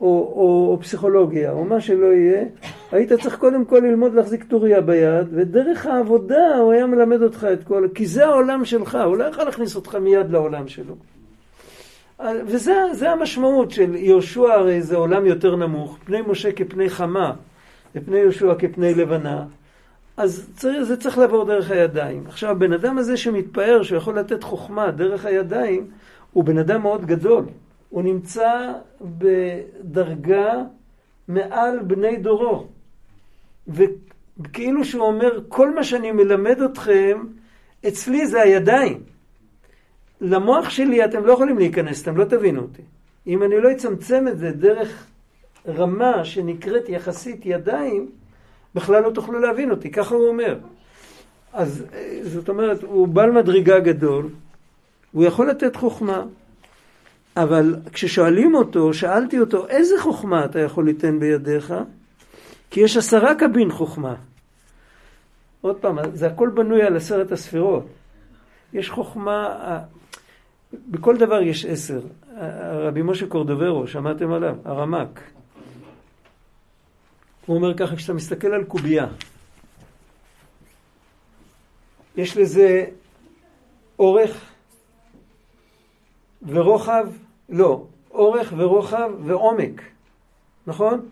או, 0.03 0.07
או, 0.09 0.68
או 0.72 0.78
פסיכולוגיה, 0.80 1.53
או 1.53 1.64
מה 1.64 1.80
שלא 1.80 2.07
יהיה, 2.07 2.44
היית 2.92 3.12
צריך 3.12 3.36
קודם 3.36 3.64
כל 3.64 3.78
ללמוד 3.78 4.14
להחזיק 4.14 4.44
טוריה 4.44 4.80
ביד, 4.80 5.26
ודרך 5.32 5.86
העבודה 5.86 6.57
הוא 6.57 6.72
היה 6.72 6.86
מלמד 6.86 7.22
אותך 7.22 7.46
את 7.53 7.64
כל... 7.64 7.88
כי 7.94 8.07
זה 8.07 8.26
העולם 8.26 8.64
שלך, 8.64 8.98
הוא 9.07 9.16
לא 9.16 9.24
יכול 9.24 9.44
להכניס 9.44 9.76
אותך 9.76 9.94
מיד 9.94 10.30
לעולם 10.30 10.68
שלו. 10.68 10.94
וזה 12.46 12.74
זה 12.92 13.11
המשמעות 13.11 13.70
של 13.70 13.94
יהושע 13.94 14.53
הרי 14.53 14.82
זה 14.82 14.96
עולם 14.96 15.26
יותר 15.26 15.57
נמוך, 15.57 15.98
פני 16.05 16.20
משה 16.26 16.53
כפני 16.53 16.90
חמה, 16.90 17.32
ופני 17.96 18.18
יהושע 18.18 18.55
כפני 18.59 18.94
לבנה. 18.94 19.44
אז 20.16 20.50
צריך, 20.57 20.82
זה 20.82 20.96
צריך 20.96 21.18
לעבור 21.18 21.44
דרך 21.44 21.70
הידיים. 21.70 22.24
עכשיו, 22.26 22.50
הבן 22.50 22.72
אדם 22.72 22.98
הזה 22.98 23.16
שמתפאר 23.16 23.82
שהוא 23.82 23.98
יכול 23.98 24.18
לתת 24.18 24.42
חוכמה 24.42 24.90
דרך 24.90 25.24
הידיים, 25.24 25.86
הוא 26.32 26.44
בן 26.44 26.59
אדם 26.59 26.82
מאוד 26.82 27.07
גדול. 27.07 27.44
הוא 27.93 28.03
נמצא 28.03 28.72
בדרגה 29.01 30.55
מעל 31.28 31.78
בני 31.78 32.16
דורו. 32.16 32.66
וכאילו 33.68 34.84
שהוא 34.84 35.03
אומר, 35.03 35.40
כל 35.49 35.74
מה 35.74 35.84
שאני 35.84 36.12
מלמד 36.12 36.61
אתכם, 36.62 37.22
אצלי 37.88 38.26
זה 38.26 38.43
הידיים. 38.43 39.03
למוח 40.20 40.70
שלי 40.70 41.05
אתם 41.05 41.26
לא 41.26 41.32
יכולים 41.32 41.59
להיכנס, 41.59 42.03
אתם 42.03 42.16
לא 42.16 42.24
תבינו 42.24 42.62
אותי. 42.62 42.82
אם 43.26 43.43
אני 43.43 43.61
לא 43.61 43.72
אצמצם 43.72 44.28
את 44.28 44.38
זה 44.38 44.51
דרך 44.51 45.07
רמה 45.68 46.24
שנקראת 46.24 46.88
יחסית 46.88 47.47
ידיים, 47.47 48.11
בכלל 48.74 49.03
לא 49.03 49.11
תוכלו 49.11 49.38
להבין 49.38 49.70
אותי, 49.70 49.90
ככה 49.90 50.14
הוא 50.14 50.28
אומר. 50.28 50.59
אז 51.53 51.84
זאת 52.22 52.49
אומרת, 52.49 52.82
הוא 52.82 53.09
בעל 53.09 53.30
מדרגה 53.30 53.80
גדול, 53.80 54.28
הוא 55.12 55.24
יכול 55.24 55.51
לתת 55.51 55.76
חוכמה, 55.76 56.24
אבל 57.37 57.76
כששואלים 57.93 58.55
אותו, 58.55 58.95
שאלתי 58.95 59.41
אותו, 59.41 59.68
איזה 59.68 59.95
חוכמה 60.01 60.45
אתה 60.45 60.61
יכול 60.61 60.85
ליתן 60.85 61.18
בידיך? 61.20 61.74
כי 62.70 62.80
יש 62.80 62.97
עשרה 62.97 63.35
קבין 63.35 63.70
חוכמה. 63.70 64.14
עוד 65.61 65.76
פעם, 65.76 65.99
זה 66.14 66.26
הכל 66.26 66.51
בנוי 66.55 66.83
על 66.83 66.97
עשרת 66.97 67.33
הספירות. 67.33 67.87
יש 68.72 68.91
חוכמה, 68.91 69.59
בכל 70.72 71.16
דבר 71.16 71.43
יש 71.43 71.64
עשר. 71.64 72.01
רבי 72.72 73.03
משה 73.03 73.26
קורדוברו, 73.26 73.87
שמעתם 73.87 74.33
עליו? 74.33 74.57
הרמק. 74.64 75.20
הוא 77.47 77.57
אומר 77.57 77.76
ככה, 77.76 77.97
כשאתה 77.97 78.12
מסתכל 78.12 78.49
על 78.49 78.64
קובייה, 78.64 79.07
יש 82.16 82.37
לזה 82.37 82.85
אורך 83.99 84.53
ורוחב, 86.43 87.07
לא, 87.53 87.82
אורך 88.11 88.53
ורוחב 88.57 89.11
ועומק, 89.24 89.82
נכון? 90.66 91.09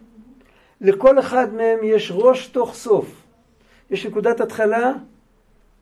לכל 0.80 1.18
אחד 1.18 1.54
מהם 1.54 1.78
יש 1.82 2.12
ראש 2.14 2.46
תוך 2.46 2.74
סוף. 2.74 3.22
יש 3.90 4.06
נקודת 4.06 4.40
התחלה, 4.40 4.92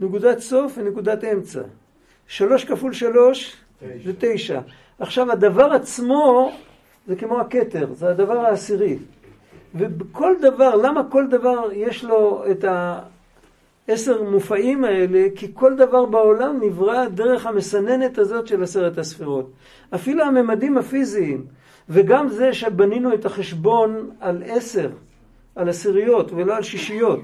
נקודת 0.01 0.39
סוף 0.39 0.79
ונקודת 0.79 1.25
אמצע. 1.25 1.61
שלוש 2.27 2.65
כפול 2.65 2.93
שלוש 2.93 3.57
זה 4.05 4.13
תשע. 4.19 4.61
עכשיו 4.99 5.33
הדבר 5.33 5.73
עצמו 5.73 6.53
זה 7.07 7.17
כמו 7.17 7.41
הכתר, 7.41 7.93
זה 7.93 8.09
הדבר 8.09 8.39
העשירי. 8.39 8.99
ובכל 9.75 10.35
דבר, 10.41 10.75
למה 10.75 11.11
כל 11.11 11.27
דבר 11.27 11.69
יש 11.73 12.05
לו 12.05 12.45
את, 12.51 12.65
ה, 12.65 13.01
עשר 13.89 14.23
מופעים 14.23 14.85
האלה, 14.85 15.27
כי 15.35 15.51
כל 15.55 15.77
דבר 15.77 16.07
בעולם 16.07 16.59
נברא 16.63 17.09
דרך 17.09 17.47
המסננת 17.47 18.19
הזאת 18.19 18.47
של 18.47 18.63
עשרת 18.63 18.99
הספירות. 18.99 19.51
אפילו 19.95 20.25
הממדים 20.25 20.79
הפיזיים, 20.79 21.47
וגם 21.89 22.29
זה 22.29 22.53
שבנינו 22.53 23.15
את 23.15 23.27
החשבון 23.27 24.11
על 24.21 24.43
עשר, 24.47 24.91
על 25.57 25.69
עשיריות 25.69 26.33
ולא 26.33 26.57
על 26.57 26.63
שישיות. 26.63 27.21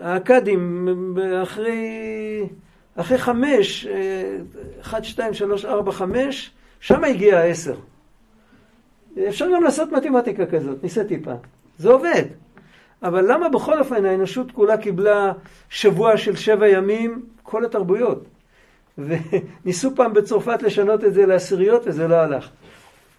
האכדים 0.00 0.88
אחרי, 1.42 1.78
אחרי 2.96 3.18
חמש, 3.18 3.86
אחת, 4.80 5.04
שתיים, 5.04 5.34
שלוש, 5.34 5.64
ארבע, 5.64 5.92
חמש, 5.92 6.50
שם 6.80 7.04
הגיע 7.04 7.38
העשר. 7.38 7.74
אפשר 9.28 9.46
גם 9.54 9.62
לעשות 9.62 9.92
מתמטיקה 9.92 10.46
כזאת, 10.46 10.82
ניסיתי 10.82 11.22
פעם. 11.22 11.36
זה 11.78 11.88
עובד. 11.88 12.24
אבל 13.02 13.32
למה 13.32 13.48
בכל 13.48 13.78
אופן 13.78 14.04
האנושות 14.04 14.50
כולה 14.50 14.76
קיבלה 14.76 15.32
שבוע 15.68 16.16
של 16.16 16.36
שבע 16.36 16.68
ימים, 16.68 17.22
כל 17.42 17.64
התרבויות? 17.64 18.24
וניסו 18.98 19.94
פעם 19.96 20.12
בצרפת 20.12 20.62
לשנות 20.62 21.04
את 21.04 21.14
זה 21.14 21.26
לעשיריות 21.26 21.82
וזה 21.86 22.08
לא 22.08 22.14
הלך. 22.14 22.48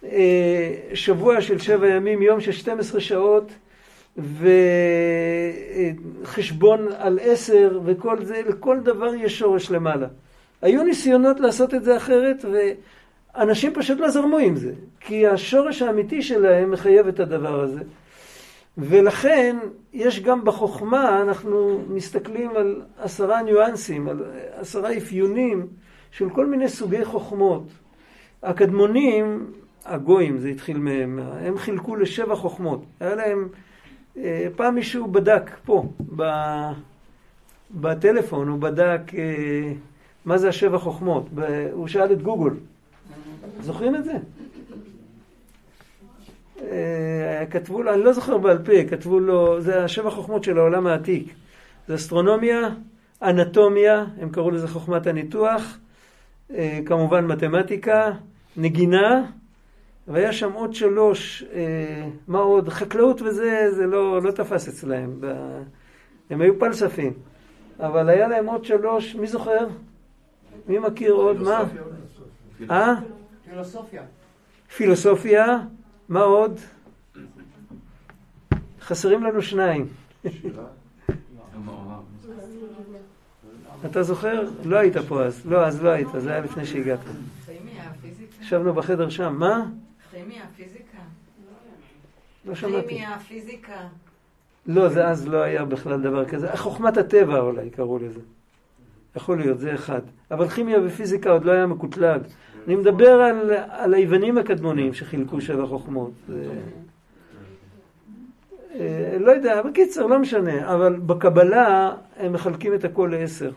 אה, 0.04 0.74
שבוע 0.94 1.40
של 1.40 1.58
שבע 1.58 1.88
ימים, 1.88 2.22
יום 2.22 2.40
של 2.40 2.52
12 2.52 3.00
שעות, 3.00 3.52
וחשבון 6.22 6.88
על 6.98 7.18
עשר 7.22 7.80
וכל 7.84 8.24
זה, 8.24 8.42
לכל 8.48 8.80
דבר 8.80 9.14
יש 9.14 9.38
שורש 9.38 9.70
למעלה. 9.70 10.06
היו 10.62 10.82
ניסיונות 10.82 11.40
לעשות 11.40 11.74
את 11.74 11.84
זה 11.84 11.96
אחרת, 11.96 12.44
ואנשים 13.34 13.74
פשוט 13.74 14.00
לא 14.00 14.10
זרמו 14.10 14.38
עם 14.38 14.56
זה, 14.56 14.72
כי 15.00 15.26
השורש 15.26 15.82
האמיתי 15.82 16.22
שלהם 16.22 16.70
מחייב 16.70 17.06
את 17.08 17.20
הדבר 17.20 17.60
הזה. 17.60 17.80
ולכן 18.80 19.56
יש 19.92 20.20
גם 20.20 20.44
בחוכמה, 20.44 21.22
אנחנו 21.22 21.80
מסתכלים 21.88 22.50
על 22.56 22.82
עשרה 22.98 23.42
ניואנסים, 23.42 24.08
על 24.08 24.24
עשרה 24.54 24.96
אפיונים 24.96 25.66
של 26.10 26.30
כל 26.30 26.46
מיני 26.46 26.68
סוגי 26.68 27.04
חוכמות. 27.04 27.62
הקדמונים, 28.42 29.52
הגויים, 29.84 30.38
זה 30.38 30.48
התחיל 30.48 30.78
מהם, 30.78 31.18
הם 31.18 31.58
חילקו 31.58 31.96
לשבע 31.96 32.34
חוכמות. 32.34 32.84
היה 33.00 33.14
להם, 33.14 33.48
אה, 34.16 34.48
פעם 34.56 34.74
מישהו 34.74 35.06
בדק 35.06 35.50
פה, 35.64 35.84
בטלפון, 37.70 38.48
הוא 38.48 38.58
בדק 38.58 39.00
אה, 39.14 39.72
מה 40.24 40.38
זה 40.38 40.48
השבע 40.48 40.78
חוכמות. 40.78 41.26
הוא 41.72 41.88
שאל 41.88 42.12
את 42.12 42.22
גוגל. 42.22 42.54
זוכרים 43.60 43.96
את 43.96 44.04
זה? 44.04 44.12
אה, 46.62 47.46
כתבו 47.50 47.82
לו, 47.82 47.94
אני 47.94 48.02
לא 48.02 48.12
זוכר 48.12 48.38
בעל 48.38 48.58
פה, 48.58 48.72
כתבו 48.90 49.20
לו, 49.20 49.60
זה 49.60 49.84
השבע 49.84 50.10
חוכמות 50.10 50.44
של 50.44 50.58
העולם 50.58 50.86
העתיק. 50.86 51.34
זה 51.88 51.94
אסטרונומיה, 51.94 52.68
אנטומיה, 53.22 54.04
הם 54.20 54.30
קראו 54.30 54.50
לזה 54.50 54.68
חוכמת 54.68 55.06
הניתוח, 55.06 55.78
אה, 56.54 56.78
כמובן 56.86 57.26
מתמטיקה, 57.26 58.10
נגינה, 58.56 59.26
והיה 60.08 60.32
שם 60.32 60.52
עוד 60.52 60.74
שלוש, 60.74 61.44
אה, 61.52 62.08
מה 62.28 62.38
עוד? 62.38 62.68
חקלאות 62.68 63.22
וזה, 63.22 63.66
זה 63.70 63.86
לא, 63.86 64.22
לא 64.22 64.30
תפס 64.30 64.68
אצלהם. 64.68 65.20
הם 66.30 66.40
היו 66.40 66.58
פלספים. 66.58 67.12
אבל 67.80 68.08
היה 68.08 68.28
להם 68.28 68.46
עוד 68.46 68.64
שלוש, 68.64 69.14
מי 69.14 69.26
זוכר? 69.26 69.66
מי 70.68 70.78
מכיר 70.78 71.12
עוד? 71.12 71.36
מה? 71.36 71.64
אה? 72.70 72.94
פילוסופיה. 73.50 74.02
פילוסופיה. 74.76 75.58
מה 76.10 76.20
עוד? 76.20 76.60
חסרים 78.80 79.24
לנו 79.24 79.42
שניים. 79.42 79.86
אתה 83.84 84.02
זוכר? 84.02 84.48
לא 84.64 84.76
היית 84.76 84.96
פה 85.08 85.22
אז. 85.22 85.46
לא, 85.46 85.66
אז 85.66 85.82
לא 85.82 85.88
היית, 85.88 86.08
זה 86.18 86.30
היה 86.30 86.40
לפני 86.40 86.66
שהגעת. 86.66 86.98
ישבנו 88.40 88.74
בחדר 88.74 89.08
שם. 89.08 89.34
מה? 89.38 89.66
כימיה, 90.10 90.42
פיזיקה. 90.56 90.98
לא 92.44 92.54
שמעתי. 92.54 92.88
כימיה, 92.88 93.18
פיזיקה. 93.18 93.86
לא, 94.66 94.88
זה 94.88 95.08
אז 95.08 95.28
לא 95.28 95.42
היה 95.42 95.64
בכלל 95.64 96.00
דבר 96.00 96.24
כזה. 96.28 96.56
חוכמת 96.56 96.96
הטבע 96.96 97.40
אולי 97.40 97.70
קראו 97.70 97.98
לזה. 97.98 98.20
יכול 99.16 99.38
להיות, 99.38 99.58
זה 99.58 99.74
אחד. 99.74 100.00
אבל 100.30 100.48
כימיה 100.48 100.78
ופיזיקה 100.84 101.30
עוד 101.30 101.44
לא 101.44 101.52
היה 101.52 101.66
מקוטלג. 101.66 102.22
אני 102.66 102.76
מדבר 102.76 103.10
על, 103.10 103.50
על 103.68 103.94
היוונים 103.94 104.38
הקדמונים 104.38 104.94
שחילקו 104.94 105.40
שבע 105.40 105.66
חוכמות. 105.66 106.12
אה, 108.74 109.16
לא 109.20 109.30
יודע, 109.30 109.62
בקיצר, 109.62 110.06
לא 110.06 110.18
משנה. 110.18 110.74
אבל 110.74 110.98
בקבלה 110.98 111.92
הם 112.16 112.32
מחלקים 112.32 112.74
את 112.74 112.84
הכל 112.84 113.08
לעשר. 113.12 113.50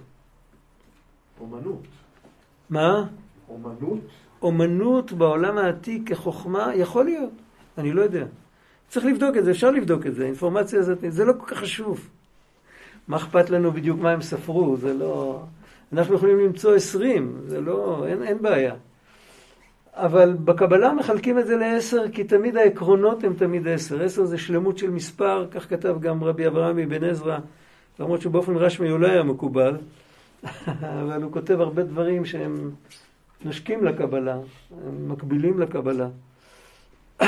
אומנות. 1.41 1.87
מה? 2.69 3.05
אומנות? 3.49 3.99
אומנות 4.41 5.11
בעולם 5.11 5.57
העתיק 5.57 6.09
כחוכמה, 6.09 6.71
יכול 6.75 7.05
להיות. 7.05 7.31
אני 7.77 7.93
לא 7.93 8.01
יודע. 8.01 8.25
צריך 8.87 9.05
לבדוק 9.05 9.37
את 9.37 9.45
זה, 9.45 9.51
אפשר 9.51 9.71
לבדוק 9.71 10.05
את 10.07 10.15
זה. 10.15 10.23
האינפורמציה 10.23 10.79
הזאת, 10.79 10.97
זה 11.07 11.25
לא 11.25 11.33
כל 11.33 11.45
כך 11.45 11.57
חשוב. 11.57 12.09
מה 13.07 13.17
אכפת 13.17 13.49
לנו 13.49 13.71
בדיוק 13.71 13.99
מה 13.99 14.11
הם 14.11 14.21
ספרו? 14.21 14.77
זה 14.77 14.93
לא... 14.93 15.43
אנחנו 15.93 16.15
יכולים 16.15 16.39
למצוא 16.39 16.75
עשרים, 16.75 17.37
זה 17.47 17.61
לא... 17.61 18.05
אין, 18.07 18.23
אין 18.23 18.41
בעיה. 18.41 18.75
אבל 19.95 20.33
בקבלה 20.33 20.93
מחלקים 20.93 21.39
את 21.39 21.47
זה 21.47 21.55
לעשר, 21.55 22.09
כי 22.11 22.23
תמיד 22.23 22.57
העקרונות 22.57 23.23
הם 23.23 23.33
תמיד 23.33 23.67
עשר. 23.67 24.03
עשר 24.03 24.25
זה 24.25 24.37
שלמות 24.37 24.77
של 24.77 24.89
מספר, 24.89 25.47
כך 25.51 25.69
כתב 25.69 25.95
גם 25.99 26.23
רבי 26.23 26.47
אברהם 26.47 26.79
אבן 26.79 27.03
עזרא, 27.03 27.37
למרות 27.99 28.21
שבאופן 28.21 28.55
רשמי 28.55 28.89
הוא 28.89 28.99
לא 28.99 29.07
היה 29.07 29.23
מקובל, 29.23 29.77
אבל 31.01 31.23
הוא 31.23 31.31
כותב 31.31 31.61
הרבה 31.61 31.83
דברים 31.83 32.25
שהם 32.25 32.71
נושקים 33.45 33.85
לקבלה, 33.85 34.37
הם 34.85 35.11
מקבילים 35.11 35.59
לקבלה. 35.59 36.07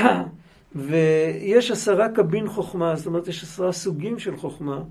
ויש 0.76 1.72
עשרה 1.72 2.10
קבין 2.10 2.48
חוכמה, 2.48 2.96
זאת 2.96 3.08
אומרת, 3.08 3.28
יש 3.28 3.44
עשרה 3.44 3.72
סוגים 3.72 4.20
של 4.20 4.38
חוכמה. 4.38 4.82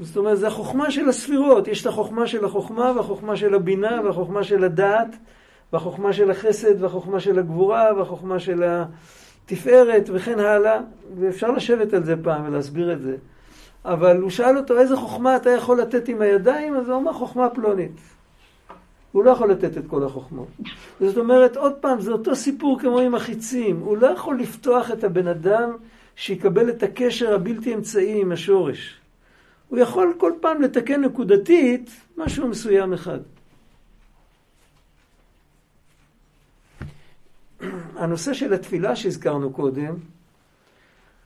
זאת 0.00 0.16
אומרת, 0.16 0.38
זה 0.38 0.46
החוכמה 0.46 0.90
של 0.90 1.08
הספירות. 1.08 1.68
יש 1.68 1.82
את 1.82 1.86
החוכמה 1.86 2.26
של 2.26 2.44
החוכמה, 2.44 2.92
והחוכמה 2.96 3.36
של 3.36 3.54
הבינה, 3.54 4.00
והחוכמה 4.04 4.44
של 4.44 4.64
הדעת. 4.64 5.16
והחוכמה 5.72 6.12
של 6.12 6.30
החסד, 6.30 6.82
והחוכמה 6.82 7.20
של 7.20 7.38
הגבורה, 7.38 7.90
והחוכמה 7.96 8.38
של 8.38 8.62
התפארת, 9.44 10.10
וכן 10.12 10.38
הלאה. 10.38 10.80
ואפשר 11.20 11.50
לשבת 11.50 11.94
על 11.94 12.04
זה 12.04 12.14
פעם 12.22 12.44
ולהסביר 12.46 12.92
את 12.92 13.02
זה. 13.02 13.16
אבל 13.84 14.20
הוא 14.20 14.30
שאל 14.30 14.56
אותו, 14.56 14.78
איזה 14.78 14.96
חוכמה 14.96 15.36
אתה 15.36 15.50
יכול 15.50 15.80
לתת 15.80 16.08
עם 16.08 16.22
הידיים? 16.22 16.76
אז 16.76 16.88
הוא 16.88 16.96
אמר, 16.96 17.12
חוכמה 17.12 17.48
פלונית. 17.50 18.00
הוא 19.12 19.24
לא 19.24 19.30
יכול 19.30 19.50
לתת 19.50 19.78
את 19.78 19.86
כל 19.86 20.04
החוכמות. 20.04 20.48
זאת 21.00 21.16
אומרת, 21.16 21.56
עוד 21.56 21.72
פעם, 21.72 22.00
זה 22.00 22.12
אותו 22.12 22.36
סיפור 22.36 22.80
כמו 22.80 22.98
עם 22.98 23.14
החיצים. 23.14 23.80
הוא 23.80 23.96
לא 23.96 24.06
יכול 24.06 24.40
לפתוח 24.40 24.90
את 24.90 25.04
הבן 25.04 25.26
אדם 25.26 25.76
שיקבל 26.16 26.68
את 26.68 26.82
הקשר 26.82 27.34
הבלתי 27.34 27.74
אמצעי 27.74 28.20
עם 28.20 28.32
השורש. 28.32 29.00
הוא 29.68 29.78
יכול 29.78 30.14
כל 30.18 30.32
פעם 30.40 30.62
לתקן 30.62 31.00
נקודתית 31.00 31.90
משהו 32.16 32.48
מסוים 32.48 32.92
אחד. 32.92 33.18
הנושא 37.96 38.32
של 38.34 38.52
התפילה 38.52 38.96
שהזכרנו 38.96 39.52
קודם, 39.52 39.94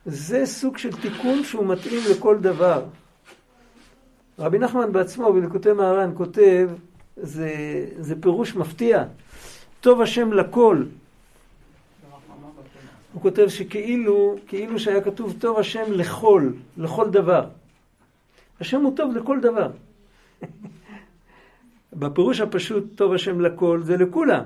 זה 0.05 0.45
סוג 0.45 0.77
של 0.77 1.01
תיקון 1.01 1.43
שהוא 1.43 1.65
מתאים 1.65 2.01
לכל 2.11 2.37
דבר. 2.37 2.85
רבי 4.39 4.59
נחמן 4.59 4.91
בעצמו 4.91 5.33
בלקוטי 5.33 5.71
מהר"ן 5.71 6.11
כותב, 6.17 6.69
זה, 7.17 7.51
זה 7.99 8.21
פירוש 8.21 8.55
מפתיע, 8.55 9.03
טוב 9.81 10.01
השם 10.01 10.33
לכל. 10.33 10.83
הוא 13.13 13.21
כותב 13.21 13.47
שכאילו, 13.47 14.35
כאילו 14.47 14.79
שהיה 14.79 15.01
כתוב 15.01 15.35
טוב 15.39 15.59
השם 15.59 15.91
לכל, 15.91 16.51
לכל 16.77 17.09
דבר. 17.09 17.47
השם 18.59 18.81
הוא 18.81 18.97
טוב 18.97 19.15
לכל 19.15 19.39
דבר. 19.39 19.71
בפירוש 21.99 22.39
הפשוט 22.39 22.83
טוב 22.95 23.13
השם 23.13 23.41
לכל 23.41 23.81
זה 23.83 23.97
לכולם. 23.97 24.43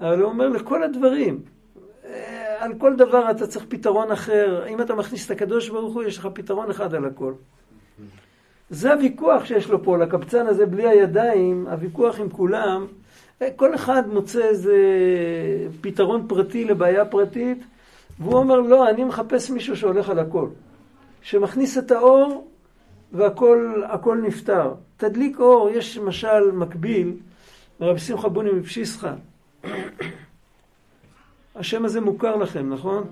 אבל 0.00 0.20
הוא 0.20 0.30
אומר 0.30 0.48
לכל 0.48 0.82
הדברים. 0.82 1.40
אה, 2.04 2.64
על 2.64 2.74
כל 2.78 2.96
דבר 2.96 3.30
אתה 3.30 3.46
צריך 3.46 3.64
פתרון 3.68 4.12
אחר. 4.12 4.66
אם 4.68 4.80
אתה 4.80 4.94
מכניס 4.94 5.26
את 5.26 5.30
הקדוש 5.30 5.68
ברוך 5.68 5.94
הוא, 5.94 6.02
יש 6.02 6.18
לך 6.18 6.28
פתרון 6.34 6.70
אחד 6.70 6.94
על 6.94 7.04
הכל. 7.04 7.32
זה 8.70 8.92
הוויכוח 8.92 9.44
שיש 9.44 9.68
לו 9.68 9.82
פה, 9.82 9.98
לקבצן 9.98 10.46
הזה 10.46 10.66
בלי 10.66 10.88
הידיים, 10.88 11.66
הוויכוח 11.66 12.20
עם 12.20 12.28
כולם. 12.28 12.86
אה, 13.42 13.48
כל 13.56 13.74
אחד 13.74 14.08
מוצא 14.08 14.44
איזה 14.44 14.76
פתרון 15.80 16.28
פרטי 16.28 16.64
לבעיה 16.64 17.04
פרטית, 17.04 17.64
והוא 18.18 18.38
אומר, 18.38 18.60
לא, 18.60 18.90
אני 18.90 19.04
מחפש 19.04 19.50
מישהו 19.50 19.76
שהולך 19.76 20.10
על 20.10 20.18
הכל. 20.18 20.48
שמכניס 21.22 21.78
את 21.78 21.90
האור 21.90 22.48
והכל 23.12 24.20
נפתר. 24.22 24.74
תדליק 24.96 25.40
אור, 25.40 25.70
יש 25.70 25.98
משל 25.98 26.50
מקביל, 26.52 27.12
רבי 27.80 28.00
שמחה 28.00 28.28
בוני 28.28 28.50
מפשיסחה. 28.50 29.14
השם 31.54 31.84
הזה 31.84 32.00
מוכר 32.00 32.36
לכם, 32.36 32.72
נכון? 32.72 33.04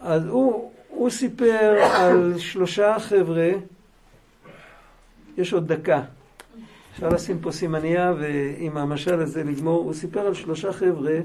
אז 0.00 0.26
הוא, 0.26 0.72
הוא 0.88 1.10
סיפר 1.10 1.78
על 1.94 2.38
שלושה 2.38 2.98
חבר'ה, 2.98 3.50
יש 5.38 5.52
עוד 5.52 5.72
דקה, 5.72 6.02
אפשר 6.92 7.08
לשים 7.08 7.38
פה 7.40 7.52
סימנייה 7.52 8.12
ועם 8.18 8.76
המשל 8.76 9.20
הזה 9.20 9.44
לגמור, 9.44 9.84
הוא 9.84 9.94
סיפר 9.94 10.20
על 10.20 10.34
שלושה 10.34 10.72
חבר'ה 10.72 11.18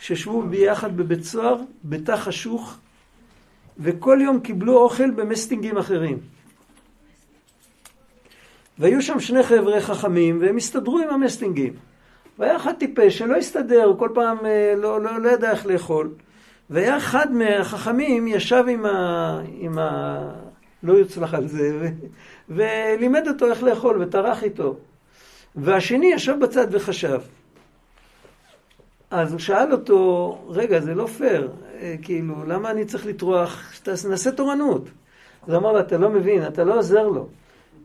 שישבו 0.00 0.42
ביחד 0.42 0.96
בבית 0.96 1.24
סוהר, 1.24 1.56
בתא 1.84 2.16
חשוך, 2.16 2.76
וכל 3.78 4.18
יום 4.22 4.40
קיבלו 4.40 4.78
אוכל 4.78 5.10
במסטינגים 5.10 5.78
אחרים. 5.78 6.18
והיו 8.78 9.02
שם 9.02 9.20
שני 9.20 9.42
חבר'ה 9.42 9.80
חכמים, 9.80 10.40
והם 10.40 10.56
הסתדרו 10.56 10.98
עם 10.98 11.10
המסטינגים. 11.10 11.72
והיה 12.38 12.56
אחד 12.56 12.72
טיפש 12.72 13.18
שלא 13.18 13.36
הסתדר, 13.36 13.94
כל 13.98 14.08
פעם 14.14 14.46
אה, 14.46 14.74
לא, 14.76 15.00
לא, 15.00 15.20
לא 15.20 15.28
ידע 15.28 15.50
איך 15.50 15.66
לאכול. 15.66 16.10
והיה 16.70 16.96
אחד 16.96 17.32
מהחכמים 17.32 18.28
ישב 18.28 18.64
עם 18.68 18.86
ה... 18.86 19.40
עם 19.58 19.78
ה... 19.78 20.18
לא 20.82 20.92
יוצלח 20.92 21.34
על 21.34 21.48
זה, 21.48 21.70
ו... 21.80 21.86
ולימד 22.48 23.28
אותו 23.28 23.46
איך 23.46 23.62
לאכול 23.62 24.02
וטרח 24.02 24.42
איתו. 24.42 24.76
והשני 25.56 26.12
ישב 26.12 26.34
בצד 26.40 26.66
וחשב. 26.70 27.20
אז 29.10 29.32
הוא 29.32 29.40
שאל 29.40 29.72
אותו, 29.72 30.38
רגע, 30.48 30.80
זה 30.80 30.94
לא 30.94 31.06
פייר, 31.06 31.50
אה, 31.80 31.94
כאילו, 32.02 32.34
למה 32.46 32.70
אני 32.70 32.84
צריך 32.84 33.06
לטרוח? 33.06 33.72
נעשה 34.08 34.32
תורנות. 34.32 34.88
אז 35.48 35.54
אמר 35.54 35.72
לו, 35.72 35.80
אתה 35.80 35.98
לא 35.98 36.10
מבין, 36.10 36.46
אתה 36.46 36.64
לא 36.64 36.78
עוזר 36.78 37.08
לו. 37.08 37.28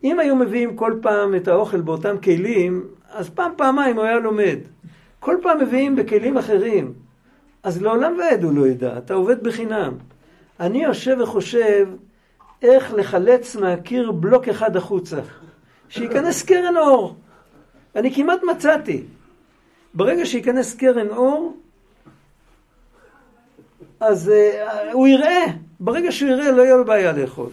אם 0.03 0.19
היו 0.19 0.35
מביאים 0.35 0.75
כל 0.75 0.93
פעם 1.01 1.35
את 1.35 1.47
האוכל 1.47 1.81
באותם 1.81 2.15
כלים, 2.23 2.87
אז 3.11 3.29
פעם, 3.29 3.51
פעמיים 3.57 3.95
הוא 3.95 4.05
היה 4.05 4.19
לומד. 4.19 4.57
כל 5.19 5.37
פעם 5.41 5.61
מביאים 5.61 5.95
בכלים 5.95 6.37
אחרים. 6.37 6.93
אז 7.63 7.81
לעולם 7.81 8.17
ועד 8.19 8.43
הוא 8.43 8.53
לא 8.53 8.67
ידע, 8.67 8.97
אתה 8.97 9.13
עובד 9.13 9.43
בחינם. 9.43 9.93
אני 10.59 10.83
יושב 10.83 11.17
וחושב 11.23 11.87
איך 12.61 12.93
לחלץ 12.93 13.55
מהקיר 13.55 14.11
בלוק 14.11 14.47
אחד 14.47 14.75
החוצה. 14.75 15.19
שייכנס 15.89 16.43
קרן 16.43 16.77
אור. 16.77 17.15
אני 17.95 18.15
כמעט 18.15 18.39
מצאתי. 18.43 19.03
ברגע 19.93 20.25
שייכנס 20.25 20.75
קרן 20.75 21.07
אור, 21.07 21.57
אז 23.99 24.31
uh, 24.31 24.93
הוא 24.93 25.07
יראה. 25.07 25.45
ברגע 25.79 26.11
שהוא 26.11 26.29
יראה, 26.29 26.51
לא 26.51 26.61
יהיה 26.61 26.75
לו 26.75 26.85
בעיה 26.85 27.11
לאכול. 27.11 27.49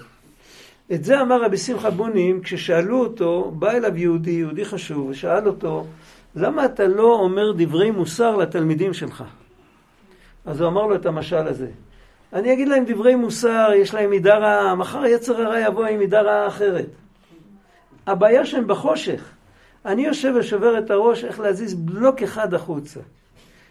את 0.92 1.04
זה 1.04 1.20
אמר 1.20 1.42
רבי 1.42 1.56
שמחה 1.56 1.90
בונים 1.90 2.40
כששאלו 2.40 2.98
אותו, 2.98 3.50
בא 3.50 3.70
אליו 3.70 3.96
יהודי, 3.96 4.30
יהודי 4.30 4.64
חשוב, 4.64 5.08
ושאל 5.08 5.46
אותו, 5.46 5.86
למה 6.36 6.64
אתה 6.64 6.86
לא 6.86 7.14
אומר 7.14 7.52
דברי 7.56 7.90
מוסר 7.90 8.36
לתלמידים 8.36 8.94
שלך? 8.94 9.24
אז 10.44 10.60
הוא 10.60 10.68
אמר 10.68 10.86
לו 10.86 10.94
את 10.94 11.06
המשל 11.06 11.46
הזה. 11.46 11.68
אני 12.32 12.52
אגיד 12.52 12.68
להם 12.68 12.84
דברי 12.86 13.14
מוסר, 13.14 13.68
יש 13.76 13.94
להם 13.94 14.10
מידה 14.10 14.34
רעה, 14.34 14.74
מחר 14.74 15.06
יצר 15.06 15.42
הרע 15.42 15.60
יבוא 15.60 15.86
עם 15.86 15.98
מידה 15.98 16.20
רעה 16.20 16.46
אחרת. 16.46 16.86
הבעיה 18.06 18.46
שהם 18.46 18.66
בחושך. 18.66 19.30
אני 19.84 20.06
יושב 20.06 20.32
ושובר 20.38 20.78
את 20.78 20.90
הראש 20.90 21.24
איך 21.24 21.40
להזיז 21.40 21.74
בלוק 21.74 22.22
אחד 22.22 22.54
החוצה. 22.54 23.00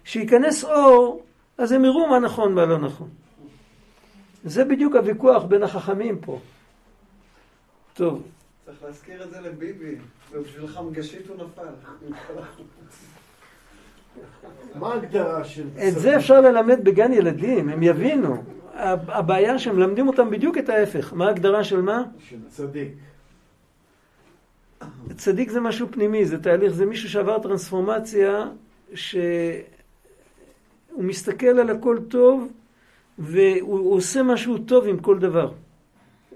שייכנס 0.03 0.63
אור, 0.63 1.23
אז 1.57 1.71
הם 1.71 1.85
יראו 1.85 2.07
מה 2.07 2.19
נכון 2.19 2.51
ומה 2.51 2.65
לא 2.65 2.77
נכון. 2.77 3.09
זה 4.43 4.65
בדיוק 4.65 4.95
הוויכוח 4.95 5.43
בין 5.43 5.63
החכמים 5.63 6.17
פה. 6.19 6.39
טוב. 7.95 8.23
צריך 8.65 8.83
להזכיר 8.83 9.23
את 9.23 9.29
זה 9.31 9.41
לביבי, 9.41 9.95
ובשבילך 10.31 10.79
מגשית 10.89 11.27
הוא 11.27 11.35
נפל. 11.35 11.67
מה 14.75 14.93
ההגדרה 14.93 15.43
של 15.43 15.67
את 15.87 15.93
זה 15.93 16.17
אפשר 16.17 16.41
ללמד 16.41 16.83
בגן 16.83 17.13
ילדים, 17.13 17.69
הם 17.69 17.83
יבינו. 17.83 18.43
הבעיה 18.73 19.59
שהם 19.59 19.75
מלמדים 19.75 20.07
אותם 20.07 20.29
בדיוק 20.29 20.57
את 20.57 20.69
ההפך. 20.69 21.13
מה 21.13 21.27
ההגדרה 21.27 21.63
של 21.63 21.81
מה? 21.81 22.03
של 22.19 22.37
צדיק. 22.47 22.93
צדיק 25.15 25.49
זה 25.49 25.59
משהו 25.59 25.87
פנימי, 25.91 26.25
זה 26.25 26.43
תהליך, 26.43 26.73
זה 26.73 26.85
מישהו 26.85 27.09
שעבר 27.09 27.39
טרנספורמציה, 27.39 28.49
שהוא 28.93 29.13
מסתכל 30.97 31.47
על 31.47 31.69
הכל 31.69 31.99
טוב, 32.07 32.51
והוא 33.19 33.93
עושה 33.93 34.23
משהו 34.23 34.57
טוב 34.57 34.87
עם 34.87 34.99
כל 34.99 35.19
דבר. 35.19 35.51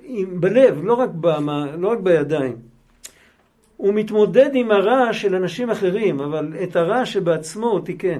עם, 0.10 0.42
בלב, 0.42 0.84
לא 0.84 0.94
רק, 0.94 1.10
במה, 1.10 1.76
לא 1.76 1.88
רק 1.88 2.00
בידיים. 2.00 2.56
הוא 3.78 3.94
מתמודד 3.94 4.50
עם 4.54 4.72
הרע 4.72 5.14
של 5.14 5.36
אנשים 5.36 5.70
אחרים, 5.70 6.20
אבל 6.20 6.54
את 6.64 6.76
הרע 6.76 7.06
שבעצמו 7.06 7.68
הוא 7.68 7.86
תיקן. 7.86 8.20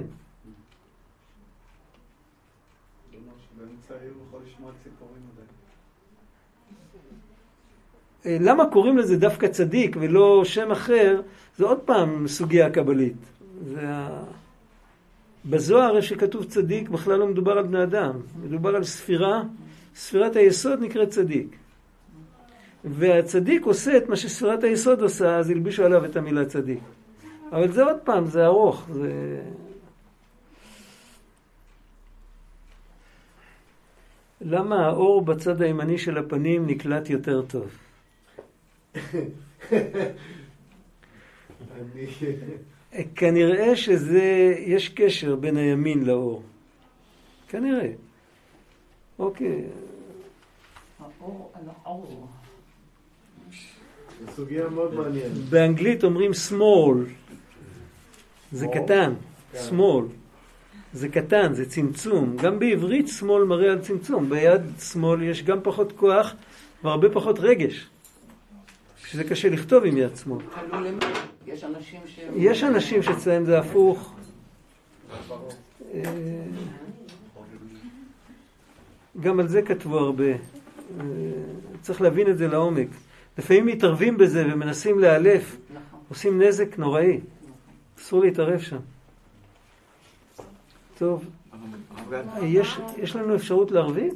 אה, 8.26 8.36
למה 8.40 8.70
קוראים 8.70 8.98
לזה 8.98 9.16
דווקא 9.16 9.48
צדיק 9.48 9.96
ולא 10.00 10.44
שם 10.44 10.70
אחר, 10.70 11.20
זה 11.56 11.64
עוד 11.64 11.78
פעם 11.78 12.28
סוגיה 12.28 12.70
קבלית. 12.70 13.16
זה. 13.64 13.86
בזוהר 15.44 15.96
איפה 15.96 16.06
שכתוב 16.06 16.44
צדיק 16.44 16.88
בכלל 16.88 17.18
לא 17.18 17.26
מדובר 17.26 17.52
על 17.52 17.64
בני 17.64 17.82
אדם, 17.82 18.12
מדובר 18.42 18.76
על 18.76 18.84
ספירה, 18.84 19.42
ספירת 19.94 20.36
היסוד 20.36 20.80
נקראת 20.80 21.08
צדיק. 21.08 21.59
והצדיק 22.84 23.64
עושה 23.64 23.96
את 23.96 24.08
מה 24.08 24.16
שספירת 24.16 24.64
היסוד 24.64 25.02
עושה, 25.02 25.36
אז 25.36 25.50
הלבישו 25.50 25.84
עליו 25.84 26.04
את 26.04 26.16
המילה 26.16 26.44
צדיק. 26.44 26.80
אבל 27.52 27.72
זה 27.72 27.82
עוד 27.82 27.96
פעם, 28.04 28.26
זה 28.26 28.46
ארוך, 28.46 28.86
זה... 28.92 29.40
למה 34.40 34.86
האור 34.86 35.22
בצד 35.22 35.62
הימני 35.62 35.98
של 35.98 36.18
הפנים 36.18 36.66
נקלט 36.66 37.10
יותר 37.10 37.42
טוב? 37.42 37.78
כנראה 43.14 43.76
שזה, 43.76 44.54
יש 44.58 44.88
קשר 44.88 45.36
בין 45.36 45.56
הימין 45.56 46.04
לאור. 46.04 46.42
כנראה. 47.48 47.92
אוקיי. 49.18 49.64
האור 51.00 51.52
על 51.54 51.62
האור. 51.84 52.28
זו 54.20 54.32
סוגיה 54.36 54.68
מאוד 54.68 54.94
מעניינת. 54.94 55.36
באנגלית 55.50 56.04
אומרים 56.04 56.30
small, 56.30 56.94
זה? 58.52 58.66
קטן, 58.74 59.12
כן. 59.52 59.58
small. 59.70 60.02
זה 60.92 61.08
קטן, 61.08 61.54
זה 61.54 61.70
צמצום. 61.70 62.36
גם 62.36 62.58
בעברית 62.58 63.08
שמאל 63.08 63.44
מראה 63.44 63.72
על 63.72 63.80
צמצום. 63.80 64.30
ביד 64.30 64.62
שמאל 64.92 65.22
יש 65.22 65.42
גם 65.42 65.58
פחות 65.62 65.92
כוח 65.92 66.34
והרבה 66.84 67.08
פחות 67.10 67.38
רגש. 67.38 67.86
שזה 69.06 69.24
קשה 69.24 69.48
לכתוב 69.48 69.84
עם 69.84 69.96
יד 69.96 70.16
שמאל. 70.16 70.38
תלוי 70.70 70.88
למי. 70.88 71.04
יש 71.46 71.64
אנשים 71.64 72.00
ש... 72.06 72.20
יש 72.36 72.64
אנשים 72.64 73.02
שאצלם 73.02 73.44
זה 73.44 73.58
הפוך. 73.58 74.14
אה, 75.94 76.02
גם 79.20 79.40
על 79.40 79.48
זה 79.48 79.62
כתבו 79.62 79.98
הרבה. 79.98 80.24
אה, 80.24 80.36
צריך 81.80 82.00
להבין 82.00 82.30
את 82.30 82.38
זה 82.38 82.48
לעומק. 82.48 82.88
לפעמים 83.38 83.66
מתערבים 83.66 84.18
בזה 84.18 84.44
ומנסים 84.52 84.98
לאלף, 84.98 85.56
נכון. 85.70 86.00
עושים 86.08 86.42
נזק 86.42 86.78
נוראי. 86.78 87.20
אסור 87.98 88.20
להתערב 88.20 88.60
שם. 88.60 88.76
טוב, 90.98 91.24
יש, 92.42 92.78
יש 92.96 93.16
לנו 93.16 93.34
אפשרות 93.34 93.70
לערבית? 93.70 94.14